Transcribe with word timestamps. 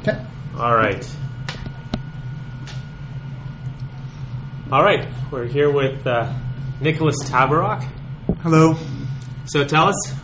Okay. 0.00 0.18
All 0.56 0.74
right. 0.74 1.16
All 4.72 4.82
right. 4.82 5.06
We're 5.30 5.44
here 5.44 5.70
with 5.70 6.06
uh, 6.06 6.32
Nicholas 6.80 7.16
Tabarrok. 7.24 7.82
Hello. 8.40 8.78
So 9.44 9.62
tell 9.62 9.88
us, 9.88 10.14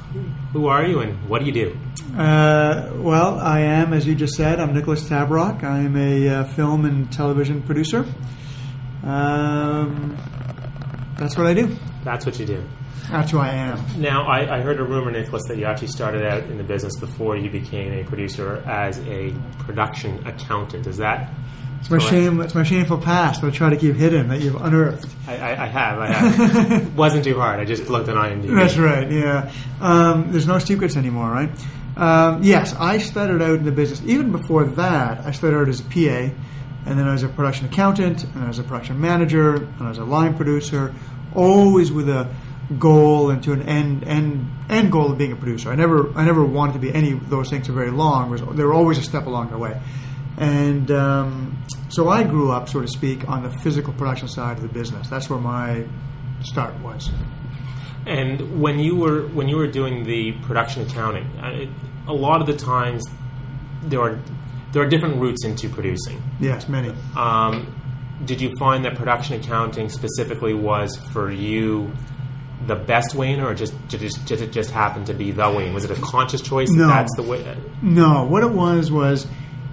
who 0.54 0.68
are 0.68 0.86
you 0.86 1.00
and 1.00 1.28
what 1.28 1.40
do 1.40 1.44
you 1.44 1.52
do? 1.52 1.78
Uh, 2.16 2.90
well, 2.94 3.38
I 3.38 3.60
am, 3.60 3.92
as 3.92 4.06
you 4.06 4.14
just 4.14 4.34
said, 4.34 4.60
I'm 4.60 4.72
Nicholas 4.72 5.06
Tabarrok. 5.06 5.62
I'm 5.62 5.94
a 5.94 6.28
uh, 6.28 6.44
film 6.44 6.86
and 6.86 7.12
television 7.12 7.62
producer. 7.62 8.06
Um, 9.02 10.16
that's 11.18 11.36
what 11.36 11.46
I 11.46 11.52
do. 11.52 11.76
That's 12.02 12.24
what 12.24 12.40
you 12.40 12.46
do. 12.46 12.64
That's 13.10 13.30
who 13.30 13.38
I 13.38 13.50
am. 13.50 14.00
Now, 14.00 14.26
I, 14.26 14.58
I 14.58 14.60
heard 14.60 14.80
a 14.80 14.84
rumor, 14.84 15.10
Nicholas, 15.10 15.42
that 15.48 15.58
you 15.58 15.64
actually 15.64 15.88
started 15.88 16.24
out 16.26 16.44
in 16.44 16.58
the 16.58 16.64
business 16.64 16.98
before 16.98 17.36
you 17.36 17.50
became 17.50 17.92
a 17.92 18.04
producer 18.04 18.62
as 18.66 18.98
a 19.00 19.34
production 19.58 20.26
accountant. 20.26 20.86
Is 20.86 20.96
that? 20.98 21.30
It's 21.80 21.90
my 21.90 21.98
correct? 21.98 22.10
shame. 22.10 22.40
It's 22.40 22.54
my 22.54 22.64
shameful 22.64 22.98
past 22.98 23.42
that 23.42 23.48
I 23.48 23.50
try 23.50 23.70
to 23.70 23.76
keep 23.76 23.94
hidden 23.94 24.28
that 24.28 24.40
you've 24.40 24.60
unearthed. 24.60 25.08
I, 25.28 25.36
I, 25.36 25.64
I 25.64 25.66
have. 25.66 25.98
I 25.98 26.06
have. 26.06 26.96
Wasn't 26.96 27.24
too 27.24 27.38
hard. 27.38 27.60
I 27.60 27.64
just 27.64 27.88
looked 27.88 28.08
at 28.08 28.16
IMDb. 28.16 28.56
That's 28.56 28.76
right. 28.76 29.10
Yeah. 29.10 29.52
Um, 29.80 30.32
there's 30.32 30.46
no 30.46 30.58
secrets 30.58 30.96
anymore, 30.96 31.30
right? 31.30 31.50
Um, 31.96 32.42
yes, 32.42 32.74
I 32.74 32.98
started 32.98 33.40
out 33.40 33.58
in 33.58 33.64
the 33.64 33.72
business. 33.72 34.02
Even 34.04 34.32
before 34.32 34.64
that, 34.64 35.24
I 35.24 35.30
started 35.30 35.58
out 35.58 35.68
as 35.68 35.80
a 35.80 35.84
PA, 35.84 36.34
and 36.86 36.98
then 36.98 37.08
I 37.08 37.12
was 37.12 37.22
a 37.22 37.28
production 37.28 37.66
accountant, 37.66 38.24
and 38.24 38.44
I 38.44 38.48
was 38.48 38.58
a 38.58 38.64
production 38.64 39.00
manager, 39.00 39.54
and 39.54 39.82
I 39.82 39.88
was 39.88 39.98
a 39.98 40.04
line 40.04 40.34
producer, 40.34 40.94
always 41.34 41.90
with 41.90 42.08
a 42.08 42.28
goal 42.78 43.30
and 43.30 43.42
to 43.44 43.52
an 43.52 43.62
end 43.62 44.04
end 44.04 44.50
end 44.68 44.90
goal 44.90 45.12
of 45.12 45.18
being 45.18 45.32
a 45.32 45.36
producer. 45.36 45.70
I 45.70 45.74
never 45.76 46.12
I 46.16 46.24
never 46.24 46.44
wanted 46.44 46.74
to 46.74 46.78
be 46.80 46.92
any 46.92 47.12
of 47.12 47.30
those 47.30 47.48
things 47.50 47.66
for 47.66 47.72
very 47.72 47.90
long. 47.90 48.30
Was- 48.30 48.42
They 48.42 48.64
were 48.64 48.74
always 48.74 48.98
a 48.98 49.02
step 49.02 49.26
along 49.26 49.50
the 49.50 49.58
way. 49.58 49.80
And 50.38 50.90
um, 50.90 51.64
so 51.88 52.08
I 52.10 52.22
grew 52.24 52.50
up, 52.52 52.68
so 52.68 52.82
to 52.82 52.88
speak, 52.88 53.26
on 53.28 53.42
the 53.42 53.50
physical 53.60 53.92
production 53.94 54.28
side 54.28 54.56
of 54.58 54.62
the 54.62 54.68
business. 54.68 55.08
That's 55.08 55.30
where 55.30 55.38
my 55.38 55.86
start 56.42 56.78
was. 56.80 57.10
And 58.06 58.60
when 58.60 58.78
you 58.78 58.96
were 58.96 59.26
when 59.28 59.48
you 59.48 59.56
were 59.56 59.66
doing 59.66 60.04
the 60.04 60.32
production 60.42 60.82
accounting, 60.82 61.26
I, 61.40 61.68
a 62.06 62.12
lot 62.12 62.40
of 62.40 62.46
the 62.46 62.56
times 62.56 63.04
there 63.82 64.00
are 64.00 64.18
there 64.72 64.82
are 64.82 64.88
different 64.88 65.16
routes 65.20 65.44
into 65.44 65.68
producing. 65.68 66.22
Yes, 66.40 66.68
many. 66.68 66.92
Um, 67.16 67.72
did 68.24 68.40
you 68.40 68.52
find 68.58 68.84
that 68.84 68.96
production 68.96 69.40
accounting 69.40 69.88
specifically 69.88 70.54
was 70.54 70.96
for 71.12 71.30
you 71.30 71.92
the 72.66 72.76
best 72.76 73.14
way 73.14 73.32
in, 73.32 73.40
or 73.40 73.54
just 73.54 73.74
did 73.88 74.02
it 74.02 74.12
just, 74.24 74.50
just 74.52 74.70
happen 74.70 75.04
to 75.04 75.14
be 75.14 75.30
the 75.30 75.50
way 75.50 75.66
in? 75.68 75.74
Was 75.74 75.84
it 75.84 75.90
a 75.90 76.00
conscious 76.00 76.40
choice? 76.40 76.70
No. 76.70 76.88
that's 76.88 77.14
the 77.16 77.22
way. 77.22 77.56
No, 77.82 78.24
what 78.24 78.42
it 78.42 78.50
was 78.50 78.90
was, 78.90 79.26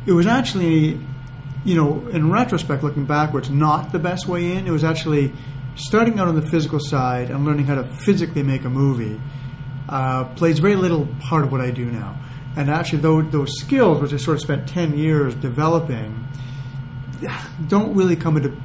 it 0.06 0.12
was 0.12 0.28
actually, 0.28 1.00
you 1.66 1.76
know, 1.76 2.08
in 2.10 2.32
retrospect, 2.32 2.84
looking 2.84 3.06
backwards, 3.06 3.50
not 3.50 3.92
the 3.92 4.00
best 4.00 4.28
way 4.28 4.54
in. 4.54 4.68
It 4.68 4.72
was 4.72 4.84
actually 4.84 5.34
starting 5.76 6.20
out 6.20 6.28
on 6.28 6.36
the 6.36 6.48
physical 6.50 6.80
side 6.80 7.30
and 7.30 7.46
learning 7.46 7.66
how 7.66 7.76
to 7.76 7.84
physically 7.84 8.44
make 8.44 8.64
a 8.64 8.70
movie. 8.70 9.20
Uh, 9.90 10.24
plays 10.36 10.60
very 10.60 10.78
little 10.78 11.08
part 11.20 11.44
of 11.44 11.52
what 11.52 11.60
I 11.60 11.70
do 11.70 11.86
now, 11.86 12.18
and 12.56 12.70
actually, 12.70 13.00
those, 13.00 13.30
those 13.32 13.60
skills, 13.60 14.02
which 14.02 14.14
I 14.14 14.18
sort 14.18 14.36
of 14.38 14.42
spent 14.42 14.68
ten 14.68 14.98
years 14.98 15.36
developing, 15.36 16.26
don't 17.68 17.94
really 17.94 18.16
come 18.16 18.38
into 18.38 18.58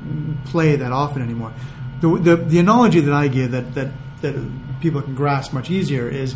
play 0.45 0.77
that 0.77 0.93
often 0.93 1.23
anymore. 1.23 1.53
The, 2.01 2.19
the, 2.19 2.37
the 2.37 2.59
analogy 2.61 3.01
that 3.01 3.13
I 3.13 3.27
give 3.27 3.51
that, 3.51 3.75
that, 3.75 3.89
that 4.23 4.35
people 4.81 5.03
can 5.03 5.15
grasp 5.15 5.53
much 5.53 5.71
easier 5.71 6.09
is 6.09 6.35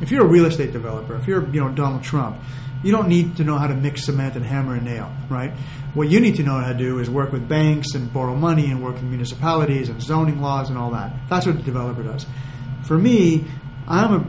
if 0.00 0.10
you're 0.10 0.24
a 0.24 0.28
real 0.28 0.46
estate 0.46 0.72
developer, 0.72 1.14
if 1.16 1.26
you're 1.26 1.46
you 1.50 1.60
know 1.60 1.68
Donald 1.70 2.02
Trump, 2.02 2.36
you 2.82 2.92
don't 2.92 3.08
need 3.08 3.36
to 3.36 3.44
know 3.44 3.58
how 3.58 3.66
to 3.66 3.74
mix 3.74 4.04
cement 4.04 4.36
and 4.36 4.44
hammer 4.44 4.74
and 4.74 4.84
nail, 4.84 5.12
right? 5.28 5.52
What 5.94 6.08
you 6.08 6.20
need 6.20 6.36
to 6.36 6.42
know 6.42 6.58
how 6.58 6.72
to 6.72 6.78
do 6.78 6.98
is 6.98 7.10
work 7.10 7.32
with 7.32 7.48
banks 7.48 7.94
and 7.94 8.12
borrow 8.12 8.34
money 8.34 8.70
and 8.70 8.82
work 8.82 8.94
with 8.94 9.02
municipalities 9.02 9.88
and 9.88 10.00
zoning 10.00 10.40
laws 10.40 10.70
and 10.70 10.78
all 10.78 10.92
that. 10.92 11.12
That's 11.28 11.46
what 11.46 11.56
the 11.56 11.62
developer 11.62 12.02
does. 12.02 12.26
For 12.84 12.96
me, 12.96 13.44
I'm 13.86 14.14
a 14.14 14.26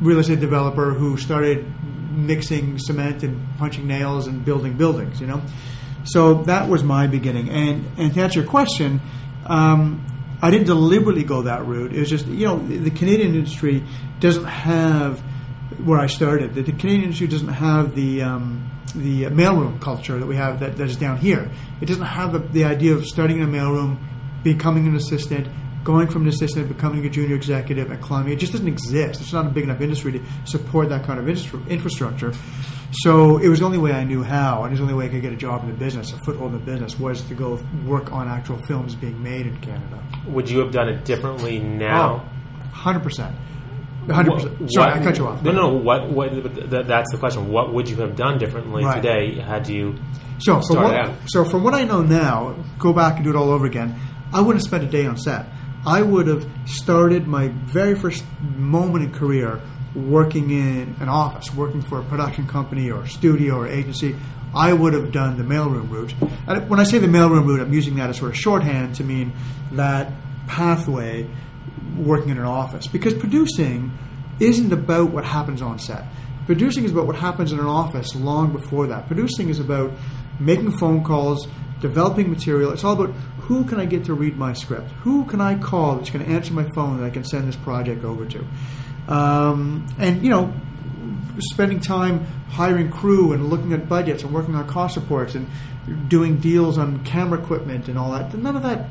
real 0.00 0.18
estate 0.18 0.40
developer 0.40 0.92
who 0.92 1.16
started 1.16 1.66
mixing 2.12 2.78
cement 2.78 3.22
and 3.22 3.46
punching 3.58 3.86
nails 3.86 4.26
and 4.26 4.44
building 4.44 4.74
buildings, 4.74 5.20
you 5.20 5.26
know? 5.26 5.42
So 6.04 6.42
that 6.44 6.68
was 6.68 6.82
my 6.82 7.06
beginning. 7.06 7.50
And, 7.50 7.84
and 7.98 8.14
to 8.14 8.20
answer 8.22 8.40
your 8.40 8.48
question, 8.48 9.00
um, 9.46 10.04
I 10.42 10.50
didn't 10.50 10.66
deliberately 10.66 11.24
go 11.24 11.42
that 11.42 11.66
route. 11.66 11.92
It 11.92 12.00
was 12.00 12.08
just, 12.08 12.26
you 12.26 12.46
know, 12.46 12.58
the 12.58 12.90
Canadian 12.90 13.34
industry 13.34 13.84
doesn't 14.20 14.44
have 14.44 15.20
where 15.84 15.98
I 15.98 16.06
started. 16.06 16.54
The, 16.54 16.62
the 16.62 16.72
Canadian 16.72 17.04
industry 17.04 17.26
doesn't 17.26 17.48
have 17.48 17.94
the 17.94 18.22
um, 18.22 18.70
the 18.94 19.24
mailroom 19.26 19.80
culture 19.80 20.18
that 20.18 20.26
we 20.26 20.36
have 20.36 20.60
that, 20.60 20.76
that 20.76 20.88
is 20.88 20.96
down 20.96 21.18
here. 21.18 21.50
It 21.80 21.86
doesn't 21.86 22.04
have 22.04 22.32
the, 22.32 22.38
the 22.40 22.64
idea 22.64 22.94
of 22.94 23.06
starting 23.06 23.40
in 23.40 23.44
a 23.44 23.46
mailroom, 23.46 23.98
becoming 24.42 24.86
an 24.86 24.96
assistant, 24.96 25.46
going 25.84 26.08
from 26.08 26.22
an 26.22 26.28
assistant, 26.28 26.68
becoming 26.68 27.04
a 27.06 27.10
junior 27.10 27.36
executive, 27.36 27.90
and 27.90 28.00
climbing. 28.02 28.32
It 28.32 28.36
just 28.38 28.52
doesn't 28.52 28.68
exist. 28.68 29.20
It's 29.20 29.32
not 29.32 29.46
a 29.46 29.50
big 29.50 29.64
enough 29.64 29.80
industry 29.80 30.12
to 30.12 30.20
support 30.44 30.88
that 30.90 31.04
kind 31.04 31.18
of 31.18 31.28
infrastructure. 31.68 32.32
So 32.92 33.38
it 33.38 33.48
was 33.48 33.60
the 33.60 33.64
only 33.66 33.78
way 33.78 33.92
I 33.92 34.04
knew 34.04 34.22
how, 34.22 34.64
and 34.64 34.66
it 34.66 34.70
was 34.72 34.78
the 34.80 34.82
only 34.84 34.94
way 34.94 35.06
I 35.06 35.08
could 35.08 35.22
get 35.22 35.32
a 35.32 35.36
job 35.36 35.62
in 35.62 35.68
the 35.70 35.76
business, 35.76 36.12
a 36.12 36.18
foothold 36.18 36.52
in 36.52 36.58
the 36.58 36.64
business, 36.64 36.98
was 36.98 37.22
to 37.22 37.34
go 37.34 37.58
work 37.86 38.12
on 38.12 38.28
actual 38.28 38.58
films 38.66 38.94
being 38.96 39.22
made 39.22 39.46
in 39.46 39.56
Canada. 39.60 40.02
Would 40.26 40.50
you 40.50 40.58
have 40.58 40.72
done 40.72 40.88
it 40.88 41.04
differently 41.04 41.60
now? 41.60 42.26
Oh, 42.64 42.68
hundred 42.72 43.02
percent, 43.04 43.34
Hundred 44.10 44.32
percent. 44.32 44.72
Sorry, 44.72 44.90
what- 44.92 45.00
I 45.00 45.04
cut 45.04 45.18
you 45.18 45.26
off. 45.28 45.42
No, 45.42 45.52
no. 45.52 45.68
What? 45.68 46.10
What? 46.10 46.30
th- 46.32 46.86
That's 46.86 47.12
the 47.12 47.18
question. 47.18 47.48
What 47.48 47.72
would 47.72 47.88
you 47.88 47.96
have 47.96 48.16
done 48.16 48.38
differently 48.38 48.84
Right. 48.84 48.96
today 48.96 49.38
had 49.38 49.68
you? 49.68 49.94
So 50.38 50.60
from 50.62 50.82
what, 50.82 51.10
so 51.26 51.44
from 51.44 51.62
what 51.62 51.74
I 51.74 51.84
know 51.84 52.02
now, 52.02 52.56
go 52.78 52.92
back 52.92 53.16
and 53.16 53.24
do 53.24 53.30
it 53.30 53.36
all 53.36 53.50
over 53.50 53.66
again. 53.66 53.94
I 54.32 54.40
wouldn't 54.40 54.56
have 54.56 54.62
spent 54.62 54.82
a 54.84 54.86
day 54.86 55.06
on 55.06 55.16
set. 55.16 55.46
I 55.86 56.02
would 56.02 56.26
have 56.26 56.46
started 56.66 57.26
my 57.26 57.48
very 57.48 57.94
first 57.94 58.24
moment 58.40 59.04
in 59.04 59.12
career 59.12 59.60
working 59.94 60.50
in 60.50 60.94
an 61.00 61.08
office, 61.08 61.52
working 61.54 61.80
for 61.80 62.00
a 62.00 62.02
production 62.04 62.46
company 62.46 62.90
or 62.90 63.06
studio 63.06 63.56
or 63.56 63.66
agency. 63.66 64.16
I 64.54 64.72
would 64.72 64.92
have 64.92 65.12
done 65.12 65.38
the 65.38 65.44
mailroom 65.44 65.90
route. 65.90 66.14
And 66.46 66.68
when 66.68 66.80
I 66.80 66.84
say 66.84 66.98
the 66.98 67.06
mailroom 67.06 67.46
route, 67.46 67.60
I'm 67.60 67.72
using 67.72 67.96
that 67.96 68.10
as 68.10 68.18
sort 68.18 68.32
of 68.32 68.36
shorthand 68.36 68.96
to 68.96 69.04
mean 69.04 69.32
that 69.72 70.12
pathway 70.46 71.28
working 71.96 72.30
in 72.30 72.38
an 72.38 72.44
office 72.44 72.86
because 72.86 73.14
producing 73.14 73.96
isn't 74.40 74.72
about 74.72 75.10
what 75.10 75.24
happens 75.24 75.62
on 75.62 75.78
set. 75.78 76.04
Producing 76.46 76.84
is 76.84 76.90
about 76.90 77.06
what 77.06 77.16
happens 77.16 77.52
in 77.52 77.60
an 77.60 77.66
office 77.66 78.14
long 78.14 78.52
before 78.52 78.88
that. 78.88 79.06
Producing 79.06 79.50
is 79.50 79.60
about 79.60 79.92
making 80.40 80.72
phone 80.72 81.04
calls, 81.04 81.46
developing 81.80 82.30
material. 82.30 82.72
It's 82.72 82.84
all 82.84 83.00
about 83.00 83.14
who 83.40 83.64
can 83.64 83.80
I 83.80 83.84
get 83.84 84.04
to 84.04 84.14
read 84.14 84.36
my 84.36 84.52
script? 84.52 84.90
Who 85.02 85.24
can 85.24 85.40
I 85.40 85.58
call 85.58 85.96
that's 85.96 86.10
going 86.10 86.24
to 86.24 86.30
answer 86.30 86.52
my 86.52 86.68
phone 86.74 86.98
that 86.98 87.04
I 87.04 87.10
can 87.10 87.24
send 87.24 87.48
this 87.48 87.56
project 87.56 88.04
over 88.04 88.26
to? 88.26 88.44
Um, 89.08 89.86
and, 89.98 90.22
you 90.22 90.30
know, 90.30 90.52
spending 91.38 91.80
time 91.80 92.24
hiring 92.48 92.90
crew 92.90 93.32
and 93.32 93.48
looking 93.48 93.72
at 93.72 93.88
budgets 93.88 94.22
and 94.22 94.32
working 94.32 94.54
on 94.54 94.66
cost 94.68 94.96
reports 94.96 95.34
and 95.34 95.48
doing 96.08 96.38
deals 96.38 96.78
on 96.78 97.02
camera 97.04 97.40
equipment 97.40 97.88
and 97.88 97.98
all 97.98 98.12
that. 98.12 98.34
None 98.34 98.56
of 98.56 98.62
that 98.62 98.88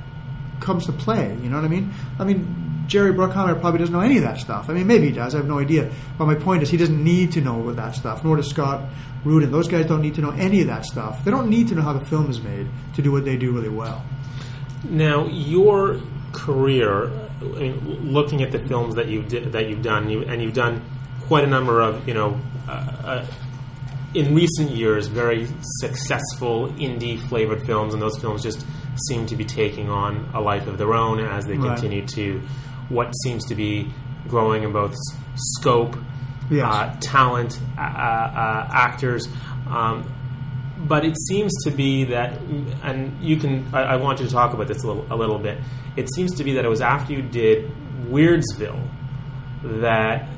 comes 0.60 0.86
to 0.88 0.92
play. 0.92 1.38
You 1.42 1.50
know 1.50 1.56
what 1.56 1.66
I 1.66 1.70
mean? 1.70 1.94
I 2.18 2.24
mean, 2.24 2.69
Jerry 2.90 3.14
Bruckheimer 3.14 3.60
probably 3.62 3.80
doesn't 3.80 3.94
know 3.94 4.02
any 4.02 4.18
of 4.18 4.24
that 4.24 4.40
stuff. 4.40 4.70
I 4.70 4.74
mean, 4.74 4.88
maybe 4.88 5.06
he 5.08 5.12
does. 5.14 5.34
I 5.36 5.38
have 5.38 5.48
no 5.48 5.60
idea. 5.60 5.90
But 6.18 6.26
my 6.26 6.36
point 6.36 6.64
is, 6.64 6.70
he 6.70 6.76
doesn't 6.78 7.02
need 7.02 7.32
to 7.34 7.42
know 7.42 7.72
that 7.72 7.96
stuff. 7.96 8.24
Nor 8.24 8.36
does 8.38 8.50
Scott 8.50 8.82
Rudin. 9.24 9.52
Those 9.52 9.68
guys 9.68 9.86
don't 9.86 10.02
need 10.02 10.16
to 10.16 10.22
know 10.22 10.32
any 10.32 10.62
of 10.62 10.68
that 10.68 10.86
stuff. 10.86 11.24
They 11.24 11.32
don't 11.32 11.50
need 11.50 11.68
to 11.70 11.76
know 11.76 11.84
how 11.84 11.94
the 11.94 12.04
film 12.06 12.30
is 12.30 12.42
made 12.42 12.68
to 12.96 13.02
do 13.02 13.12
what 13.12 13.24
they 13.26 13.38
do 13.38 13.52
really 13.52 13.70
well. 13.70 14.04
Now, 14.90 15.28
your 15.28 16.02
career, 16.34 17.12
I 17.42 17.46
mean, 17.46 18.12
looking 18.12 18.42
at 18.42 18.52
the 18.52 18.60
films 18.60 18.96
that 18.96 19.08
you've 19.08 19.28
di- 19.30 19.46
that 19.46 19.70
you've 19.70 19.82
done, 19.84 20.10
you, 20.10 20.24
and 20.24 20.42
you've 20.42 20.54
done 20.54 20.82
quite 21.28 21.44
a 21.44 21.48
number 21.48 21.82
of, 21.82 22.08
you 22.08 22.14
know, 22.16 22.40
uh, 22.68 22.72
uh, 22.72 23.26
in 24.16 24.34
recent 24.34 24.72
years, 24.72 25.06
very 25.08 25.48
successful 25.82 26.70
indie 26.80 27.20
flavored 27.20 27.64
films, 27.66 27.94
and 27.94 28.02
those 28.02 28.18
films 28.20 28.42
just 28.42 28.66
seem 29.08 29.26
to 29.28 29.36
be 29.36 29.46
taking 29.46 29.90
on 29.90 30.30
a 30.34 30.42
life 30.42 30.66
of 30.68 30.78
their 30.78 30.94
own 30.94 31.20
as 31.20 31.46
they 31.46 31.58
Right. 31.58 31.68
continue 31.78 32.06
to 32.08 32.42
what 32.90 33.12
seems 33.24 33.46
to 33.46 33.56
be 33.56 33.92
growing 34.28 34.64
in 34.64 34.72
both 34.74 34.96
scope, 35.36 35.96
Yes. 36.50 36.66
uh, 36.66 36.98
talent, 37.00 37.60
uh, 37.78 37.82
uh, 37.82 38.68
actors. 38.72 39.28
Um, 39.70 40.12
but 40.88 41.06
it 41.06 41.16
seems 41.28 41.52
to 41.66 41.72
be 41.72 42.06
that, 42.06 42.40
and 42.84 43.22
you 43.22 43.38
can. 43.38 43.68
I, 43.74 43.82
I 43.82 43.96
want 43.98 44.20
you 44.20 44.26
to 44.26 44.32
talk 44.32 44.54
about 44.54 44.68
this 44.68 44.84
a 44.84 44.88
little, 44.88 45.06
a 45.12 45.16
little 45.16 45.38
bit. 45.38 45.60
It 45.98 46.08
seems 46.16 46.36
to 46.38 46.44
be 46.44 46.54
that 46.54 46.66
it 46.66 46.70
was 46.70 46.82
after 46.82 47.14
you 47.14 47.22
did 47.22 47.70
Weirdsville 48.08 48.82
that 49.82 50.30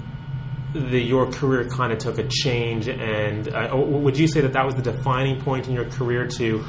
the, 0.73 0.99
your 0.99 1.31
career 1.31 1.69
kind 1.69 1.93
of 1.93 1.99
took 1.99 2.17
a 2.17 2.27
change. 2.27 2.87
And 2.87 3.47
uh, 3.53 3.69
would 3.75 4.17
you 4.17 4.27
say 4.27 4.41
that 4.41 4.53
that 4.53 4.65
was 4.65 4.73
the 4.75 4.81
defining 4.81 5.39
point 5.41 5.67
in 5.67 5.73
your 5.73 5.85
career 5.85 6.27
to? 6.27 6.63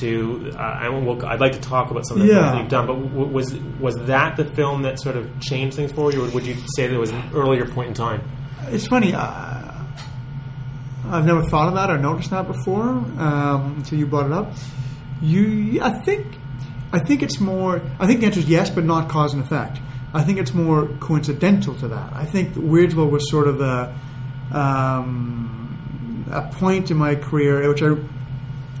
To 0.00 0.50
uh, 0.54 0.58
I 0.58 0.88
will, 0.88 1.24
I'd 1.26 1.40
like 1.40 1.52
to 1.52 1.60
talk 1.60 1.90
about 1.90 2.06
some 2.06 2.20
of 2.20 2.26
the 2.26 2.32
Yeah. 2.32 2.40
that 2.40 2.58
you've 2.58 2.68
done, 2.68 2.86
but 2.86 2.94
w- 2.94 3.26
was 3.28 3.54
was 3.78 3.94
that 4.06 4.36
the 4.36 4.44
film 4.44 4.82
that 4.82 4.98
sort 4.98 5.14
of 5.16 5.38
changed 5.40 5.76
things 5.76 5.92
for 5.92 6.10
you, 6.12 6.24
or 6.24 6.28
would 6.30 6.44
you 6.46 6.56
say 6.74 6.86
there 6.88 6.98
was 6.98 7.10
an 7.10 7.22
earlier 7.34 7.66
point 7.66 7.88
in 7.88 7.94
time? 7.94 8.22
It's 8.68 8.86
funny. 8.86 9.12
Uh, 9.14 9.72
I've 11.10 11.26
never 11.26 11.42
thought 11.44 11.68
of 11.68 11.74
that 11.74 11.90
or 11.90 11.98
noticed 11.98 12.30
that 12.30 12.46
before 12.46 12.82
um, 12.82 13.74
until 13.76 13.98
you 13.98 14.06
brought 14.06 14.26
it 14.26 14.32
up. 14.32 14.52
You, 15.20 15.80
I 15.82 15.90
think, 16.00 16.26
I 16.92 16.98
think 16.98 17.22
it's 17.22 17.38
more. 17.38 17.80
I 18.00 18.06
think 18.06 18.20
the 18.20 18.26
answer 18.26 18.40
is 18.40 18.48
yes, 18.48 18.70
but 18.70 18.84
not 18.84 19.08
cause 19.10 19.34
and 19.34 19.42
effect. 19.44 19.80
I 20.14 20.22
think 20.24 20.38
it's 20.38 20.54
more 20.54 20.88
coincidental 20.98 21.74
to 21.76 21.88
that. 21.88 22.12
I 22.14 22.24
think 22.24 22.54
Weirdsville 22.54 23.10
was 23.10 23.30
sort 23.30 23.48
of 23.48 23.60
a 23.60 23.94
um, 24.50 26.24
a 26.32 26.42
point 26.54 26.90
in 26.90 26.96
my 26.96 27.14
career 27.14 27.62
at 27.62 27.68
which 27.68 27.82
I. 27.82 27.96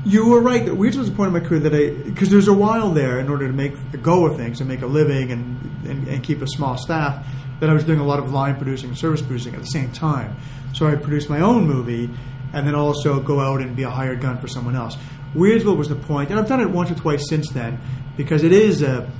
You 0.04 0.28
were 0.28 0.40
right. 0.40 0.66
That 0.66 0.74
was 0.74 1.08
a 1.08 1.12
point 1.12 1.28
in 1.28 1.32
my 1.32 1.40
career 1.40 1.60
that 1.60 1.74
I 1.74 1.90
because 1.90 2.30
there's 2.30 2.48
a 2.48 2.54
while 2.54 2.90
there 2.90 3.18
in 3.20 3.28
order 3.30 3.46
to 3.46 3.52
make 3.54 3.72
a 3.94 3.96
go 3.96 4.26
of 4.26 4.36
things 4.36 4.60
and 4.60 4.68
make 4.68 4.82
a 4.82 4.86
living 4.86 5.32
and, 5.32 5.86
and, 5.88 6.08
and 6.08 6.22
keep 6.22 6.42
a 6.42 6.46
small 6.46 6.76
staff 6.76 7.26
that 7.60 7.70
I 7.70 7.72
was 7.72 7.84
doing 7.84 8.00
a 8.00 8.04
lot 8.04 8.18
of 8.18 8.30
line 8.30 8.56
producing 8.56 8.90
and 8.90 8.98
service 8.98 9.22
producing 9.22 9.54
at 9.54 9.60
the 9.60 9.66
same 9.66 9.92
time. 9.92 10.36
So 10.74 10.86
I 10.86 10.96
produced 10.96 11.30
my 11.30 11.40
own 11.40 11.66
movie 11.66 12.10
and 12.52 12.66
then 12.66 12.74
also 12.74 13.20
go 13.20 13.40
out 13.40 13.62
and 13.62 13.74
be 13.74 13.84
a 13.84 13.90
hired 13.90 14.20
gun 14.20 14.38
for 14.38 14.46
someone 14.46 14.76
else. 14.76 14.96
Weirdsville 15.34 15.76
was 15.76 15.88
the 15.88 15.96
point, 15.96 16.30
and 16.30 16.38
I've 16.38 16.48
done 16.48 16.60
it 16.60 16.68
once 16.68 16.90
or 16.90 16.94
twice 16.94 17.28
since 17.28 17.50
then 17.50 17.80
because 18.16 18.42
it 18.42 18.52
is 18.52 18.82
a 18.82 19.10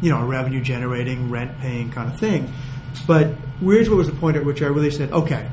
you 0.00 0.10
know 0.10 0.18
a 0.18 0.24
revenue 0.24 0.60
generating, 0.60 1.30
rent 1.30 1.58
paying 1.58 1.90
kind 1.90 2.12
of 2.12 2.18
thing. 2.18 2.52
But 3.06 3.32
Weirdsville 3.60 3.96
was 3.96 4.06
the 4.06 4.16
point 4.16 4.36
at 4.36 4.44
which 4.44 4.62
I 4.62 4.66
really 4.66 4.90
said, 4.90 5.10
okay, 5.12 5.50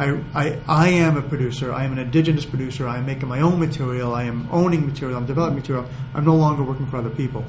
I, 0.00 0.18
I, 0.34 0.60
I 0.66 0.88
am 0.88 1.18
a 1.18 1.22
producer. 1.22 1.72
I 1.72 1.84
am 1.84 1.92
an 1.92 1.98
indigenous 1.98 2.46
producer. 2.46 2.88
I 2.88 2.96
am 2.96 3.04
making 3.04 3.28
my 3.28 3.42
own 3.42 3.60
material. 3.60 4.14
I 4.14 4.24
am 4.24 4.48
owning 4.50 4.86
material. 4.86 5.18
I'm 5.18 5.26
developing 5.26 5.56
material. 5.56 5.86
I'm 6.14 6.24
no 6.24 6.36
longer 6.36 6.62
working 6.62 6.86
for 6.86 6.96
other 6.96 7.10
people. 7.10 7.44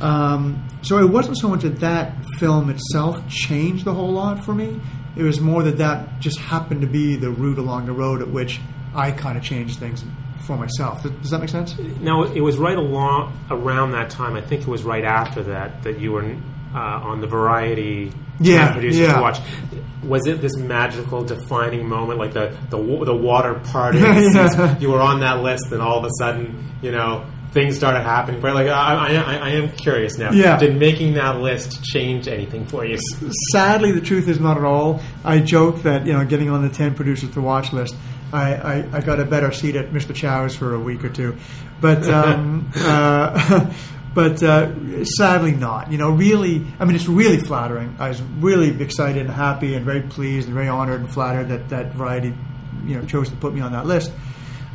Um, 0.00 0.66
so 0.82 0.98
it 0.98 1.10
wasn't 1.10 1.36
so 1.36 1.48
much 1.48 1.60
that 1.62 1.80
that 1.80 2.24
film 2.38 2.70
itself 2.70 3.28
changed 3.28 3.84
the 3.84 3.92
whole 3.92 4.12
lot 4.12 4.42
for 4.44 4.54
me. 4.54 4.80
It 5.14 5.22
was 5.22 5.40
more 5.40 5.62
that 5.62 5.76
that 5.76 6.20
just 6.20 6.38
happened 6.38 6.80
to 6.80 6.86
be 6.86 7.16
the 7.16 7.30
route 7.30 7.58
along 7.58 7.86
the 7.86 7.92
road 7.92 8.22
at 8.22 8.28
which 8.28 8.60
I 8.94 9.12
kind 9.12 9.36
of 9.36 9.44
changed 9.44 9.78
things 9.78 10.04
for 10.46 10.56
myself. 10.56 11.02
Does, 11.02 11.30
that 11.30 11.38
make 11.40 11.50
sense? 11.50 11.78
Now, 12.00 12.22
it 12.24 12.40
was 12.40 12.56
right 12.56 12.76
along 12.76 13.38
around 13.50 13.92
that 13.92 14.08
time. 14.10 14.36
I 14.36 14.40
think 14.40 14.62
it 14.62 14.68
was 14.68 14.82
right 14.84 15.04
after 15.04 15.42
that 15.44 15.82
that 15.82 16.00
you 16.00 16.12
were 16.12 16.24
uh, 16.74 16.78
on 16.78 17.20
the 17.20 17.26
Variety 17.26 18.10
Yeah, 18.40 18.72
producers 18.72 19.00
yeah. 19.00 19.14
to 19.16 19.20
watch. 19.20 19.38
Was 20.06 20.26
it 20.26 20.40
this 20.40 20.56
magical 20.56 21.24
defining 21.24 21.88
moment, 21.88 22.18
like 22.18 22.32
the 22.32 22.56
the, 22.70 22.76
the 23.04 23.14
water 23.16 23.54
parting? 23.72 24.02
Yeah. 24.02 24.78
You 24.80 24.90
were 24.90 25.00
on 25.00 25.20
that 25.20 25.42
list, 25.42 25.72
and 25.72 25.80
all 25.80 25.98
of 25.98 26.04
a 26.04 26.10
sudden, 26.18 26.72
you 26.82 26.92
know. 26.92 27.26
Things 27.52 27.76
started 27.76 28.02
happening. 28.02 28.40
Right? 28.40 28.52
Like 28.52 28.66
I, 28.66 29.14
I, 29.14 29.36
I 29.36 29.50
am 29.50 29.70
curious 29.70 30.18
now. 30.18 30.32
Yeah. 30.32 30.58
Did 30.58 30.76
making 30.76 31.14
that 31.14 31.38
list 31.38 31.84
change 31.84 32.26
anything 32.26 32.66
for 32.66 32.84
you? 32.84 32.98
Sadly, 33.52 33.92
the 33.92 34.00
truth 34.00 34.26
is 34.26 34.40
not 34.40 34.56
at 34.56 34.64
all. 34.64 35.00
I 35.24 35.38
joke 35.38 35.82
that 35.82 36.04
you 36.04 36.14
know, 36.14 36.24
getting 36.24 36.50
on 36.50 36.62
the 36.66 36.68
ten 36.68 36.96
producers 36.96 37.30
to 37.34 37.40
watch 37.40 37.72
list, 37.72 37.94
I, 38.34 38.54
I, 38.54 38.88
I 38.94 39.00
got 39.00 39.20
a 39.20 39.24
better 39.24 39.52
seat 39.52 39.76
at 39.76 39.90
Mr. 39.90 40.12
Chow's 40.12 40.56
for 40.56 40.74
a 40.74 40.80
week 40.80 41.04
or 41.04 41.08
two, 41.08 41.36
but 41.80 42.02
um, 42.08 42.68
uh, 42.76 43.72
but 44.14 44.42
uh, 44.42 45.04
sadly 45.04 45.52
not. 45.52 45.90
You 45.90 45.98
know, 45.98 46.10
really, 46.10 46.64
I 46.78 46.84
mean, 46.84 46.94
it's 46.94 47.08
really 47.08 47.38
flattering. 47.38 47.96
I 47.98 48.08
was 48.08 48.22
really 48.22 48.80
excited 48.80 49.22
and 49.22 49.30
happy 49.30 49.74
and 49.74 49.84
very 49.84 50.02
pleased 50.02 50.46
and 50.46 50.54
very 50.54 50.68
honored 50.68 51.00
and 51.00 51.12
flattered 51.12 51.48
that 51.48 51.68
that 51.70 51.94
Variety, 51.94 52.32
you 52.86 52.96
know, 52.96 53.04
chose 53.04 53.28
to 53.30 53.36
put 53.36 53.52
me 53.52 53.60
on 53.60 53.72
that 53.72 53.86
list. 53.86 54.12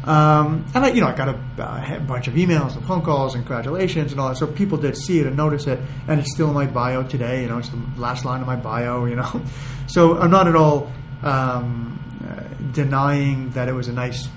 Um, 0.04 0.66
and 0.74 0.86
I, 0.86 0.90
you 0.90 1.02
know, 1.02 1.08
I 1.08 1.16
got 1.16 1.30
a, 1.30 1.96
a 1.98 2.00
bunch 2.00 2.28
of 2.28 2.34
emails 2.34 2.76
and 2.76 2.86
phone 2.86 3.02
calls 3.02 3.36
and 3.36 3.46
congratulations 3.46 4.12
and 4.12 4.20
all 4.20 4.30
that. 4.30 4.38
So 4.38 4.48
people 4.48 4.78
did 4.78 4.98
see 4.98 5.20
it 5.20 5.28
and 5.28 5.36
notice 5.36 5.68
it, 5.68 5.80
and 6.08 6.20
it's 6.20 6.32
still 6.34 6.48
in 6.48 6.54
my 6.54 6.66
bio 6.66 7.04
today. 7.04 7.44
You 7.44 7.50
know, 7.50 7.58
it's 7.58 7.70
the 7.70 7.82
last 7.98 8.26
line 8.26 8.42
of 8.42 8.48
my 8.48 8.56
bio. 8.56 9.06
You 9.06 9.16
know, 9.18 9.42
so 9.88 10.18
I'm 10.18 10.32
not 10.32 10.48
at 10.48 10.56
all 10.56 10.92
um, 11.24 12.00
uh, 12.28 12.72
denying 12.74 13.52
that 13.52 13.68
it 13.68 13.74
was 13.74 13.88
a 13.88 13.94
nice 13.94 14.28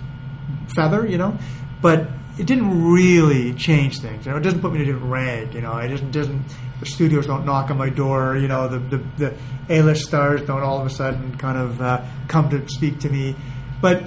feather. 0.74 1.06
You 1.06 1.18
know, 1.18 1.38
but 1.80 2.08
it 2.38 2.46
didn't 2.46 2.92
really 2.92 3.52
change 3.54 4.00
things. 4.00 4.24
You 4.24 4.32
know, 4.32 4.38
it 4.38 4.42
doesn't 4.42 4.60
put 4.60 4.72
me 4.72 4.80
in 4.80 4.88
a 4.88 4.92
different 4.92 5.12
rank. 5.12 5.54
You 5.54 5.60
know, 5.60 5.76
it 5.78 5.88
doesn't 5.88 6.10
doesn't 6.10 6.42
the 6.80 6.86
studios 6.86 7.26
don't 7.26 7.44
knock 7.44 7.70
on 7.70 7.78
my 7.78 7.90
door. 7.90 8.36
You 8.36 8.48
know, 8.48 8.68
the 8.68 8.78
the, 8.78 9.04
the 9.18 9.34
A-list 9.68 10.06
stars 10.06 10.42
don't 10.42 10.62
all 10.62 10.80
of 10.80 10.86
a 10.86 10.90
sudden 10.90 11.36
kind 11.36 11.58
of 11.58 11.80
uh, 11.80 12.04
come 12.28 12.50
to 12.50 12.68
speak 12.68 13.00
to 13.00 13.08
me, 13.08 13.36
but 13.80 14.02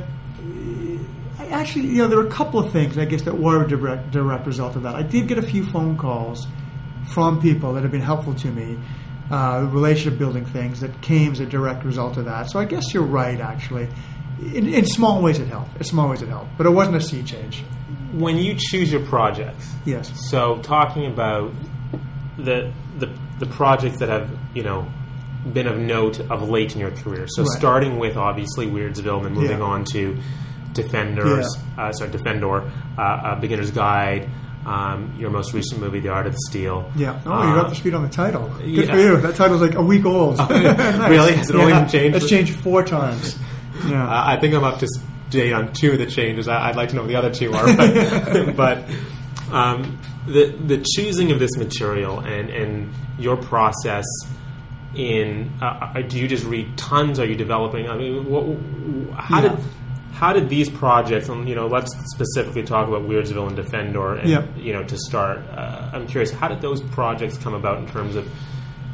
I 1.45 1.47
actually, 1.47 1.87
you 1.87 1.97
know, 1.97 2.07
there 2.07 2.17
were 2.17 2.27
a 2.27 2.31
couple 2.31 2.59
of 2.59 2.71
things 2.71 2.97
I 2.97 3.05
guess 3.05 3.21
that 3.23 3.37
were 3.37 3.63
a 3.63 3.67
direct, 3.67 4.11
direct 4.11 4.47
result 4.47 4.75
of 4.75 4.83
that. 4.83 4.95
I 4.95 5.03
did 5.03 5.27
get 5.27 5.37
a 5.37 5.43
few 5.43 5.63
phone 5.63 5.95
calls 5.95 6.47
from 7.07 7.39
people 7.39 7.73
that 7.73 7.83
have 7.83 7.91
been 7.91 8.01
helpful 8.01 8.33
to 8.33 8.47
me, 8.47 8.79
uh, 9.29 9.67
relationship 9.69 10.17
building 10.17 10.45
things 10.45 10.79
that 10.79 11.01
came 11.01 11.33
as 11.33 11.39
a 11.39 11.45
direct 11.45 11.85
result 11.85 12.17
of 12.17 12.25
that. 12.25 12.49
So 12.49 12.59
I 12.59 12.65
guess 12.65 12.93
you're 12.93 13.03
right, 13.03 13.39
actually. 13.39 13.87
In, 14.39 14.73
in 14.73 14.85
small 14.85 15.21
ways 15.21 15.39
it 15.39 15.47
helped. 15.47 15.77
In 15.77 15.83
small 15.83 16.09
ways 16.09 16.21
it 16.21 16.29
helped, 16.29 16.57
but 16.57 16.65
it 16.65 16.71
wasn't 16.71 16.97
a 16.97 17.01
sea 17.01 17.21
change. 17.21 17.63
When 18.15 18.37
you 18.37 18.55
choose 18.57 18.91
your 18.91 19.01
projects, 19.05 19.67
Yes. 19.85 20.11
So 20.29 20.59
talking 20.63 21.05
about 21.05 21.51
the 22.37 22.71
the 22.99 23.09
the 23.39 23.45
projects 23.47 23.99
that 23.99 24.09
have 24.09 24.29
you 24.53 24.63
know 24.63 24.87
been 25.53 25.67
of 25.67 25.77
note 25.77 26.19
of 26.31 26.49
late 26.49 26.73
in 26.73 26.79
your 26.79 26.91
career. 26.91 27.27
So 27.27 27.43
Right. 27.43 27.57
starting 27.57 27.99
with 27.99 28.17
obviously 28.17 28.67
Weirdsville, 28.67 29.17
and 29.17 29.25
then 29.25 29.33
moving 29.33 29.59
Yeah. 29.59 29.65
on 29.65 29.83
to 29.93 30.17
Defenders, 30.73 31.57
uh, 31.77 31.91
sorry, 31.93 32.09
Defendor, 32.11 32.69
uh, 32.97 33.01
uh, 33.01 33.39
Beginner's 33.39 33.71
Guide. 33.71 34.29
Um, 34.65 35.13
your 35.19 35.29
most 35.29 35.53
recent 35.53 35.79
movie, 35.79 35.99
The 35.99 36.09
Art 36.09 36.25
of 36.25 36.31
the 36.33 36.39
Steal. 36.49 36.89
Yeah. 36.95 37.19
Oh, 37.23 37.43
you're 37.47 37.59
Uh, 37.59 37.61
up 37.61 37.69
to 37.69 37.75
speed 37.75 37.93
on 37.93 38.01
the 38.01 38.09
title. 38.09 38.49
Good 38.57 38.67
yeah. 38.87 38.93
for 38.93 38.99
you. 38.99 39.17
That 39.17 39.35
title's 39.35 39.61
like 39.61 39.75
a 39.75 39.81
week 39.83 40.05
old. 40.05 40.37
Nice. 40.39 40.49
Really? 41.09 41.33
Has 41.35 41.51
it 41.51 41.55
only 41.55 41.71
Yeah. 41.71 41.81
been 41.81 41.89
changed? 41.89 42.15
It's 42.17 42.27
changed 42.29 42.55
four 42.61 42.83
times. 42.83 43.37
Yeah. 43.87 44.03
Uh, 44.03 44.23
I 44.25 44.37
think 44.39 44.55
I'm 44.55 44.63
up 44.63 44.79
to 44.79 44.87
date 45.29 45.53
on 45.53 45.73
two 45.73 45.91
of 45.93 45.99
the 45.99 46.05
changes. 46.05 46.47
I, 46.47 46.69
I'd 46.69 46.75
like 46.75 46.89
to 46.89 46.95
know 46.95 47.01
what 47.01 47.07
the 47.07 47.15
other 47.15 47.33
two 47.33 47.53
are, 47.53 47.75
but, 47.75 48.55
but 48.55 48.83
um, 49.51 49.99
the 50.27 50.47
the 50.47 50.77
choosing 50.95 51.31
of 51.31 51.39
this 51.39 51.55
material 51.57 52.19
and 52.19 52.49
and 52.49 52.93
your 53.19 53.37
process 53.37 54.05
in 54.95 55.51
uh, 55.61 55.65
uh, 55.95 56.01
do 56.01 56.19
you 56.19 56.27
just 56.27 56.45
read 56.45 56.77
tons? 56.77 57.19
Are 57.19 57.25
you 57.25 57.35
developing? 57.35 57.89
I 57.89 57.97
mean, 57.97 58.25
what, 58.29 59.15
how 59.19 59.41
Yeah. 59.41 59.49
did 59.55 59.59
how 60.13 60.31
did 60.31 60.47
these 60.49 60.69
projects? 60.69 61.27
And 61.29 61.47
you 61.49 61.55
know, 61.55 61.67
let's 61.67 61.91
specifically 62.15 62.63
talk 62.63 62.87
about 62.87 63.01
Weirdsville 63.03 63.47
and 63.47 63.57
Defendor. 63.57 64.19
And, 64.21 64.29
Yeah. 64.29 64.45
You 64.55 64.73
know, 64.73 64.83
to 64.83 64.97
start, 64.97 65.39
uh, 65.51 65.89
I'm 65.93 66.07
curious, 66.07 66.31
how 66.31 66.47
did 66.47 66.61
those 66.61 66.81
projects 66.81 67.37
come 67.37 67.53
about 67.53 67.79
in 67.79 67.87
terms 67.87 68.15
of 68.15 68.25